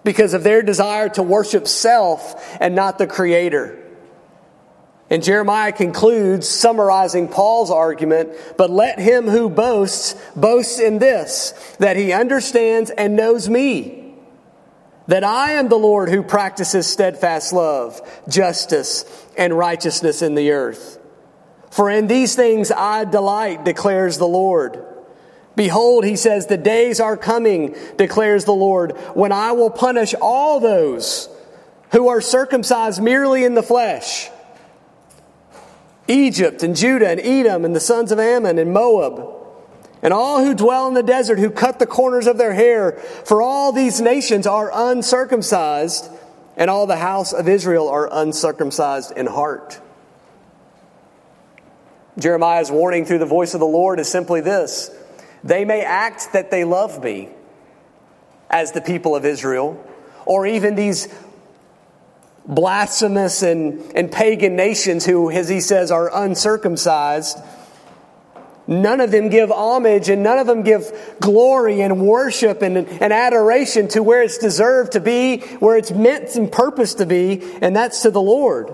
because 0.04 0.34
of 0.34 0.44
their 0.44 0.62
desire 0.62 1.08
to 1.08 1.22
worship 1.22 1.66
self 1.66 2.56
and 2.60 2.74
not 2.74 2.98
the 2.98 3.06
Creator. 3.06 3.80
And 5.10 5.22
Jeremiah 5.22 5.72
concludes, 5.72 6.48
summarizing 6.48 7.28
Paul's 7.28 7.70
argument, 7.70 8.30
but 8.56 8.70
let 8.70 8.98
him 8.98 9.28
who 9.28 9.50
boasts 9.50 10.14
boast 10.34 10.80
in 10.80 10.98
this, 10.98 11.52
that 11.78 11.96
he 11.96 12.12
understands 12.12 12.90
and 12.90 13.14
knows 13.14 13.48
me, 13.48 14.14
that 15.06 15.22
I 15.22 15.52
am 15.52 15.68
the 15.68 15.76
Lord 15.76 16.08
who 16.08 16.22
practices 16.22 16.86
steadfast 16.86 17.52
love, 17.52 18.00
justice, 18.28 19.04
and 19.36 19.56
righteousness 19.56 20.22
in 20.22 20.34
the 20.34 20.52
earth. 20.52 20.98
For 21.70 21.90
in 21.90 22.06
these 22.06 22.34
things 22.34 22.72
I 22.72 23.04
delight, 23.04 23.64
declares 23.64 24.16
the 24.16 24.28
Lord. 24.28 24.82
Behold, 25.54 26.04
he 26.04 26.16
says, 26.16 26.46
the 26.46 26.56
days 26.56 26.98
are 26.98 27.16
coming, 27.16 27.76
declares 27.96 28.46
the 28.46 28.54
Lord, 28.54 28.92
when 29.12 29.32
I 29.32 29.52
will 29.52 29.70
punish 29.70 30.14
all 30.20 30.60
those 30.60 31.28
who 31.92 32.08
are 32.08 32.22
circumcised 32.22 33.02
merely 33.02 33.44
in 33.44 33.54
the 33.54 33.62
flesh. 33.62 34.30
Egypt 36.08 36.62
and 36.62 36.76
Judah 36.76 37.08
and 37.08 37.20
Edom 37.20 37.64
and 37.64 37.74
the 37.74 37.80
sons 37.80 38.12
of 38.12 38.18
Ammon 38.18 38.58
and 38.58 38.72
Moab 38.72 39.34
and 40.04 40.12
all 40.12 40.44
who 40.44 40.54
dwell 40.54 40.86
in 40.86 40.92
the 40.92 41.02
desert 41.02 41.38
who 41.38 41.48
cut 41.48 41.78
the 41.78 41.86
corners 41.86 42.26
of 42.26 42.36
their 42.36 42.52
hair, 42.52 42.92
for 43.24 43.40
all 43.40 43.72
these 43.72 44.02
nations 44.02 44.46
are 44.46 44.70
uncircumcised 44.72 46.10
and 46.58 46.70
all 46.70 46.86
the 46.86 46.96
house 46.96 47.32
of 47.32 47.48
Israel 47.48 47.88
are 47.88 48.08
uncircumcised 48.12 49.12
in 49.16 49.26
heart. 49.26 49.80
Jeremiah's 52.18 52.70
warning 52.70 53.06
through 53.06 53.18
the 53.18 53.26
voice 53.26 53.54
of 53.54 53.60
the 53.60 53.66
Lord 53.66 53.98
is 53.98 54.08
simply 54.08 54.42
this 54.42 54.90
they 55.42 55.64
may 55.64 55.82
act 55.82 56.34
that 56.34 56.50
they 56.50 56.64
love 56.64 57.02
me 57.02 57.30
as 58.50 58.72
the 58.72 58.80
people 58.82 59.16
of 59.16 59.24
Israel, 59.24 59.82
or 60.26 60.46
even 60.46 60.74
these 60.74 61.08
blasphemous 62.46 63.42
and, 63.42 63.80
and 63.94 64.10
pagan 64.10 64.56
nations 64.56 65.06
who, 65.06 65.30
as 65.30 65.48
he 65.48 65.60
says, 65.60 65.90
are 65.90 66.10
uncircumcised. 66.14 67.38
None 68.66 69.00
of 69.00 69.10
them 69.10 69.28
give 69.28 69.50
homage 69.50 70.08
and 70.08 70.22
none 70.22 70.38
of 70.38 70.46
them 70.46 70.62
give 70.62 70.90
glory 71.20 71.82
and 71.82 72.06
worship 72.06 72.62
and, 72.62 72.76
and 72.76 73.12
adoration 73.12 73.88
to 73.88 74.02
where 74.02 74.22
it's 74.22 74.38
deserved 74.38 74.92
to 74.92 75.00
be, 75.00 75.40
where 75.58 75.76
it's 75.76 75.90
meant 75.90 76.34
and 76.36 76.50
purpose 76.50 76.94
to 76.94 77.06
be, 77.06 77.42
and 77.60 77.76
that's 77.76 78.02
to 78.02 78.10
the 78.10 78.22
Lord. 78.22 78.72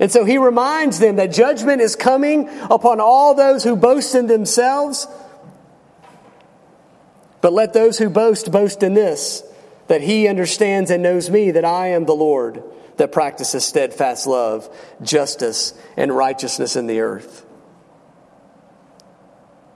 And 0.00 0.12
so 0.12 0.24
he 0.24 0.38
reminds 0.38 0.98
them 0.98 1.16
that 1.16 1.32
judgment 1.32 1.80
is 1.80 1.96
coming 1.96 2.48
upon 2.70 3.00
all 3.00 3.34
those 3.34 3.64
who 3.64 3.76
boast 3.76 4.14
in 4.14 4.26
themselves 4.26 5.08
but 7.40 7.52
let 7.52 7.72
those 7.72 7.98
who 7.98 8.10
boast 8.10 8.50
boast 8.50 8.82
in 8.82 8.94
this, 8.94 9.42
that 9.86 10.00
he 10.00 10.28
understands 10.28 10.90
and 10.90 11.02
knows 11.02 11.30
me, 11.30 11.52
that 11.52 11.64
I 11.64 11.88
am 11.88 12.04
the 12.04 12.14
Lord 12.14 12.62
that 12.98 13.12
practices 13.12 13.64
steadfast 13.64 14.26
love, 14.26 14.68
justice, 15.02 15.72
and 15.96 16.14
righteousness 16.14 16.76
in 16.76 16.86
the 16.86 17.00
earth. 17.00 17.44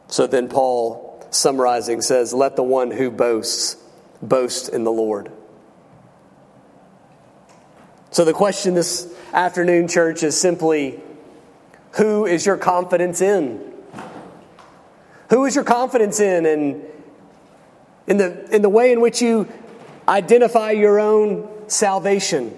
So 0.09 0.27
then, 0.27 0.49
Paul, 0.49 1.27
summarizing, 1.31 2.03
says, 2.03 2.35
Let 2.35 2.57
the 2.57 2.62
one 2.62 2.91
who 2.91 3.11
boasts 3.11 3.77
boast 4.20 4.68
in 4.68 4.85
the 4.85 4.93
Lord. 4.93 5.33
So 8.11 8.25
the 8.27 8.35
question 8.35 8.75
this 8.75 9.12
afternoon, 9.33 9.89
church, 9.89 10.23
is 10.23 10.39
simply 10.39 11.01
who 11.93 12.27
is 12.27 12.45
your 12.45 12.59
confidence 12.59 13.20
in? 13.20 13.73
Who 15.31 15.47
is 15.47 15.55
your 15.55 15.64
confidence 15.64 16.20
in? 16.20 16.45
And 16.45 16.85
in 18.07 18.16
the, 18.18 18.55
in 18.55 18.62
the 18.62 18.68
way 18.68 18.93
in 18.93 19.01
which 19.01 19.23
you 19.23 19.49
identify 20.07 20.73
your 20.73 21.01
own 21.01 21.49
salvation. 21.68 22.55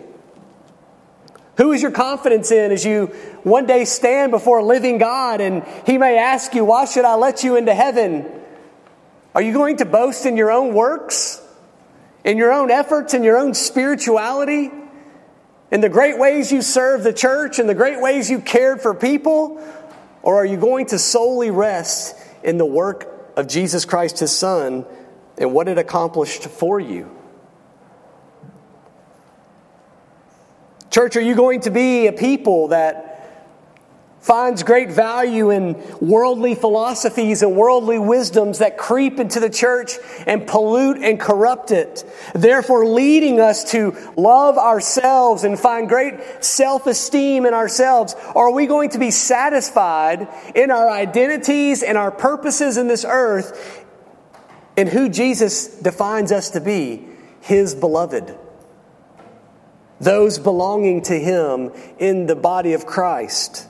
Who 1.57 1.73
is 1.73 1.83
your 1.83 1.91
confidence 1.91 2.51
in 2.51 2.73
as 2.73 2.85
you 2.85 3.07
one 3.43 3.67
day 3.67 3.85
stand 3.85 4.33
before 4.33 4.59
a 4.59 4.65
living 4.65 4.99
God 4.99 5.41
and 5.41 5.65
He 5.87 5.99
may 5.99 6.19
ask 6.19 6.55
you, 6.55 6.65
Why 6.65 6.85
should 6.85 7.05
I 7.05 7.15
let 7.15 7.45
you 7.45 7.57
into 7.57 7.75
heaven? 7.75 8.27
Are 9.35 9.43
you 9.43 9.53
going 9.53 9.79
to 9.79 9.85
boast 9.85 10.27
in 10.27 10.37
your 10.37 10.51
own 10.51 10.75
works, 10.75 11.41
in 12.25 12.39
your 12.39 12.53
own 12.53 12.71
efforts, 12.71 13.15
in 13.15 13.25
your 13.25 13.37
own 13.37 13.55
spirituality, 13.55 14.71
in 15.71 15.81
the 15.81 15.89
great 15.89 16.19
ways 16.19 16.53
you 16.53 16.63
serve 16.63 17.03
the 17.03 17.13
church, 17.13 17.59
in 17.59 17.67
the 17.67 17.75
great 17.75 18.01
ways 18.01 18.31
you 18.31 18.41
cared 18.41 18.81
for 18.81 18.95
people? 18.95 19.61
Or 20.23 20.37
are 20.37 20.47
you 20.47 20.57
going 20.57 20.87
to 20.87 20.99
solely 20.99 21.51
rest 21.51 22.17
in 22.43 22.59
the 22.59 22.67
work 22.67 23.33
of 23.37 23.49
Jesus 23.49 23.85
Christ, 23.85 24.21
His 24.21 24.37
Son, 24.37 24.87
and 25.39 25.53
what 25.53 25.69
it 25.69 25.79
accomplished 25.79 26.45
for 26.45 26.79
you. 26.79 27.11
Church, 30.95 31.17
are 31.17 31.21
you 31.21 31.35
going 31.35 31.63
to 31.63 31.73
be 31.73 32.07
a 32.07 32.13
people 32.13 32.69
that 32.69 33.51
finds 34.21 34.63
great 34.63 34.93
value 34.93 35.51
in 35.51 35.75
worldly 35.99 36.55
philosophies 36.55 37.43
and 37.43 37.57
worldly 37.57 37.99
wisdoms 37.99 38.61
that 38.61 38.79
creep 38.79 39.19
into 39.19 39.41
the 39.41 39.51
church 39.51 39.95
and 40.25 40.47
pollute 40.47 40.99
and 40.99 41.19
corrupt 41.19 41.73
it, 41.73 42.05
therefore 42.33 42.87
leading 42.87 43.41
us 43.41 43.73
to 43.73 43.97
love 44.17 44.57
ourselves 44.57 45.43
and 45.43 45.59
find 45.59 45.89
great 45.89 46.15
self 46.45 46.87
esteem 46.87 47.45
in 47.45 47.55
ourselves? 47.55 48.15
Or 48.33 48.51
are 48.51 48.53
we 48.53 48.67
going 48.67 48.91
to 48.91 49.01
be 49.01 49.11
satisfied 49.11 50.29
in 50.55 50.71
our 50.71 50.89
identities 50.89 51.83
and 51.83 51.99
our 51.99 52.13
purposes 52.13 52.77
in 52.77 52.87
this 52.87 53.05
earth 53.05 53.85
in 54.77 54.87
who 54.87 55.09
Jesus 55.09 55.67
defines 55.67 56.31
us 56.31 56.51
to 56.51 56.61
be, 56.61 57.05
his 57.41 57.75
beloved. 57.75 58.44
Those 60.01 60.39
belonging 60.39 61.03
to 61.03 61.19
him 61.19 61.73
in 61.99 62.27
the 62.27 62.37
body 62.37 62.73
of 62.73 62.87
Christ. 62.87 63.67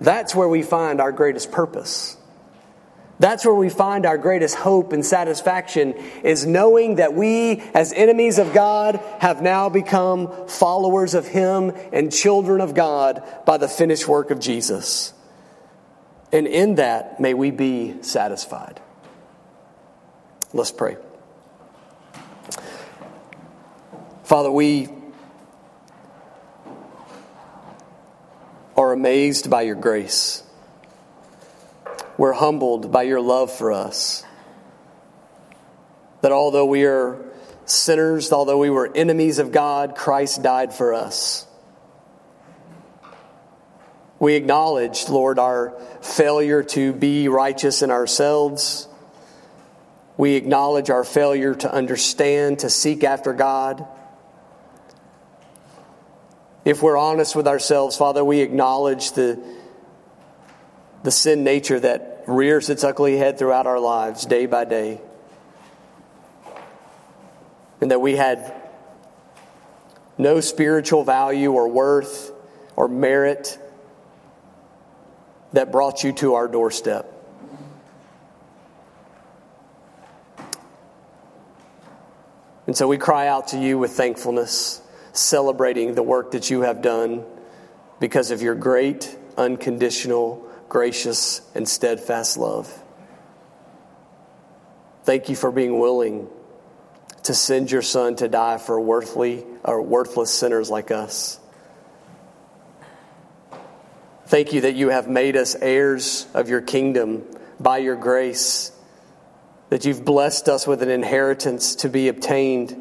That's 0.00 0.34
where 0.34 0.48
we 0.48 0.62
find 0.62 1.00
our 1.00 1.12
greatest 1.12 1.52
purpose. 1.52 2.16
That's 3.22 3.44
where 3.44 3.54
we 3.54 3.68
find 3.68 4.04
our 4.04 4.18
greatest 4.18 4.56
hope 4.56 4.92
and 4.92 5.06
satisfaction 5.06 5.94
is 6.24 6.44
knowing 6.44 6.96
that 6.96 7.14
we, 7.14 7.60
as 7.72 7.92
enemies 7.92 8.38
of 8.38 8.52
God, 8.52 8.96
have 9.20 9.40
now 9.40 9.68
become 9.68 10.48
followers 10.48 11.14
of 11.14 11.28
Him 11.28 11.72
and 11.92 12.12
children 12.12 12.60
of 12.60 12.74
God 12.74 13.22
by 13.46 13.58
the 13.58 13.68
finished 13.68 14.08
work 14.08 14.32
of 14.32 14.40
Jesus. 14.40 15.14
And 16.32 16.48
in 16.48 16.76
that, 16.76 17.20
may 17.20 17.32
we 17.32 17.52
be 17.52 18.02
satisfied. 18.02 18.80
Let's 20.52 20.72
pray. 20.72 20.96
Father, 24.32 24.50
we 24.50 24.88
are 28.78 28.90
amazed 28.90 29.50
by 29.50 29.60
your 29.60 29.74
grace. 29.74 30.42
We're 32.16 32.32
humbled 32.32 32.90
by 32.90 33.02
your 33.02 33.20
love 33.20 33.52
for 33.52 33.72
us. 33.72 34.24
That 36.22 36.32
although 36.32 36.64
we 36.64 36.86
are 36.86 37.22
sinners, 37.66 38.32
although 38.32 38.56
we 38.56 38.70
were 38.70 38.90
enemies 38.94 39.38
of 39.38 39.52
God, 39.52 39.96
Christ 39.96 40.42
died 40.42 40.72
for 40.72 40.94
us. 40.94 41.46
We 44.18 44.36
acknowledge, 44.36 45.10
Lord, 45.10 45.38
our 45.38 45.78
failure 46.00 46.62
to 46.62 46.94
be 46.94 47.28
righteous 47.28 47.82
in 47.82 47.90
ourselves 47.90 48.88
we 50.16 50.34
acknowledge 50.34 50.90
our 50.90 51.04
failure 51.04 51.54
to 51.54 51.72
understand, 51.72 52.60
to 52.60 52.70
seek 52.70 53.02
after 53.02 53.32
God. 53.32 53.86
If 56.64 56.82
we're 56.82 56.96
honest 56.96 57.34
with 57.34 57.48
ourselves, 57.48 57.96
Father, 57.96 58.24
we 58.24 58.40
acknowledge 58.40 59.12
the, 59.12 59.42
the 61.02 61.10
sin 61.10 61.44
nature 61.44 61.80
that 61.80 62.24
rears 62.26 62.70
its 62.70 62.84
ugly 62.84 63.16
head 63.16 63.38
throughout 63.38 63.66
our 63.66 63.80
lives 63.80 64.26
day 64.26 64.46
by 64.46 64.64
day. 64.64 65.00
and 67.82 67.90
that 67.90 68.00
we 68.00 68.14
had 68.14 68.54
no 70.16 70.40
spiritual 70.40 71.02
value 71.02 71.50
or 71.50 71.66
worth 71.66 72.30
or 72.76 72.86
merit 72.86 73.58
that 75.52 75.72
brought 75.72 76.04
you 76.04 76.12
to 76.12 76.34
our 76.34 76.46
doorstep. 76.46 77.12
And 82.68 82.76
so 82.76 82.86
we 82.86 82.98
cry 82.98 83.26
out 83.26 83.48
to 83.48 83.58
you 83.58 83.78
with 83.78 83.90
thankfulness, 83.90 84.80
celebrating 85.12 85.94
the 85.94 86.02
work 86.02 86.32
that 86.32 86.50
you 86.50 86.62
have 86.62 86.82
done 86.82 87.24
because 88.00 88.30
of 88.30 88.42
your 88.42 88.54
great, 88.54 89.16
unconditional, 89.36 90.46
gracious, 90.68 91.40
and 91.54 91.68
steadfast 91.68 92.36
love. 92.36 92.82
Thank 95.04 95.28
you 95.28 95.36
for 95.36 95.50
being 95.50 95.78
willing 95.78 96.28
to 97.24 97.34
send 97.34 97.70
your 97.70 97.82
son 97.82 98.16
to 98.16 98.28
die 98.28 98.58
for 98.58 98.80
worthly 98.80 99.44
or 99.64 99.82
worthless 99.82 100.32
sinners 100.32 100.70
like 100.70 100.90
us. 100.90 101.38
Thank 104.26 104.52
you 104.52 104.62
that 104.62 104.74
you 104.74 104.88
have 104.88 105.08
made 105.08 105.36
us 105.36 105.54
heirs 105.54 106.26
of 106.32 106.48
your 106.48 106.62
kingdom 106.62 107.24
by 107.60 107.78
your 107.78 107.96
grace, 107.96 108.72
that 109.68 109.84
you've 109.84 110.04
blessed 110.04 110.48
us 110.48 110.66
with 110.66 110.82
an 110.82 110.88
inheritance 110.88 111.76
to 111.76 111.88
be 111.88 112.08
obtained 112.08 112.74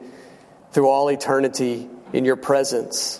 through 0.72 0.88
all 0.88 1.10
eternity 1.10 1.90
in 2.14 2.26
your 2.26 2.36
presence. 2.36 3.20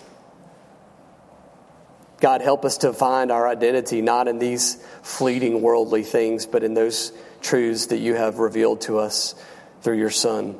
God, 2.20 2.40
help 2.40 2.64
us 2.64 2.78
to 2.78 2.92
find 2.92 3.32
our 3.32 3.48
identity 3.48 4.00
not 4.00 4.28
in 4.28 4.38
these 4.38 4.76
fleeting 5.02 5.60
worldly 5.60 6.04
things, 6.04 6.46
but 6.46 6.62
in 6.62 6.74
those 6.74 7.12
truths 7.40 7.86
that 7.86 7.98
you 7.98 8.14
have 8.14 8.38
revealed 8.38 8.82
to 8.82 8.98
us 8.98 9.34
through 9.80 9.98
your 9.98 10.10
Son. 10.10 10.56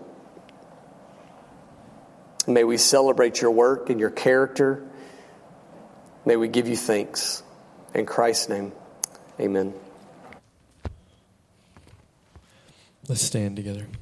May 2.46 2.64
we 2.64 2.76
celebrate 2.76 3.40
your 3.40 3.52
work 3.52 3.90
and 3.90 4.00
your 4.00 4.10
character. 4.10 4.82
May 6.26 6.36
we 6.36 6.48
give 6.48 6.66
you 6.66 6.76
thanks. 6.76 7.42
In 7.94 8.06
Christ's 8.06 8.48
name, 8.48 8.72
amen. 9.38 9.74
Let's 13.08 13.22
stand 13.22 13.56
together. 13.56 13.86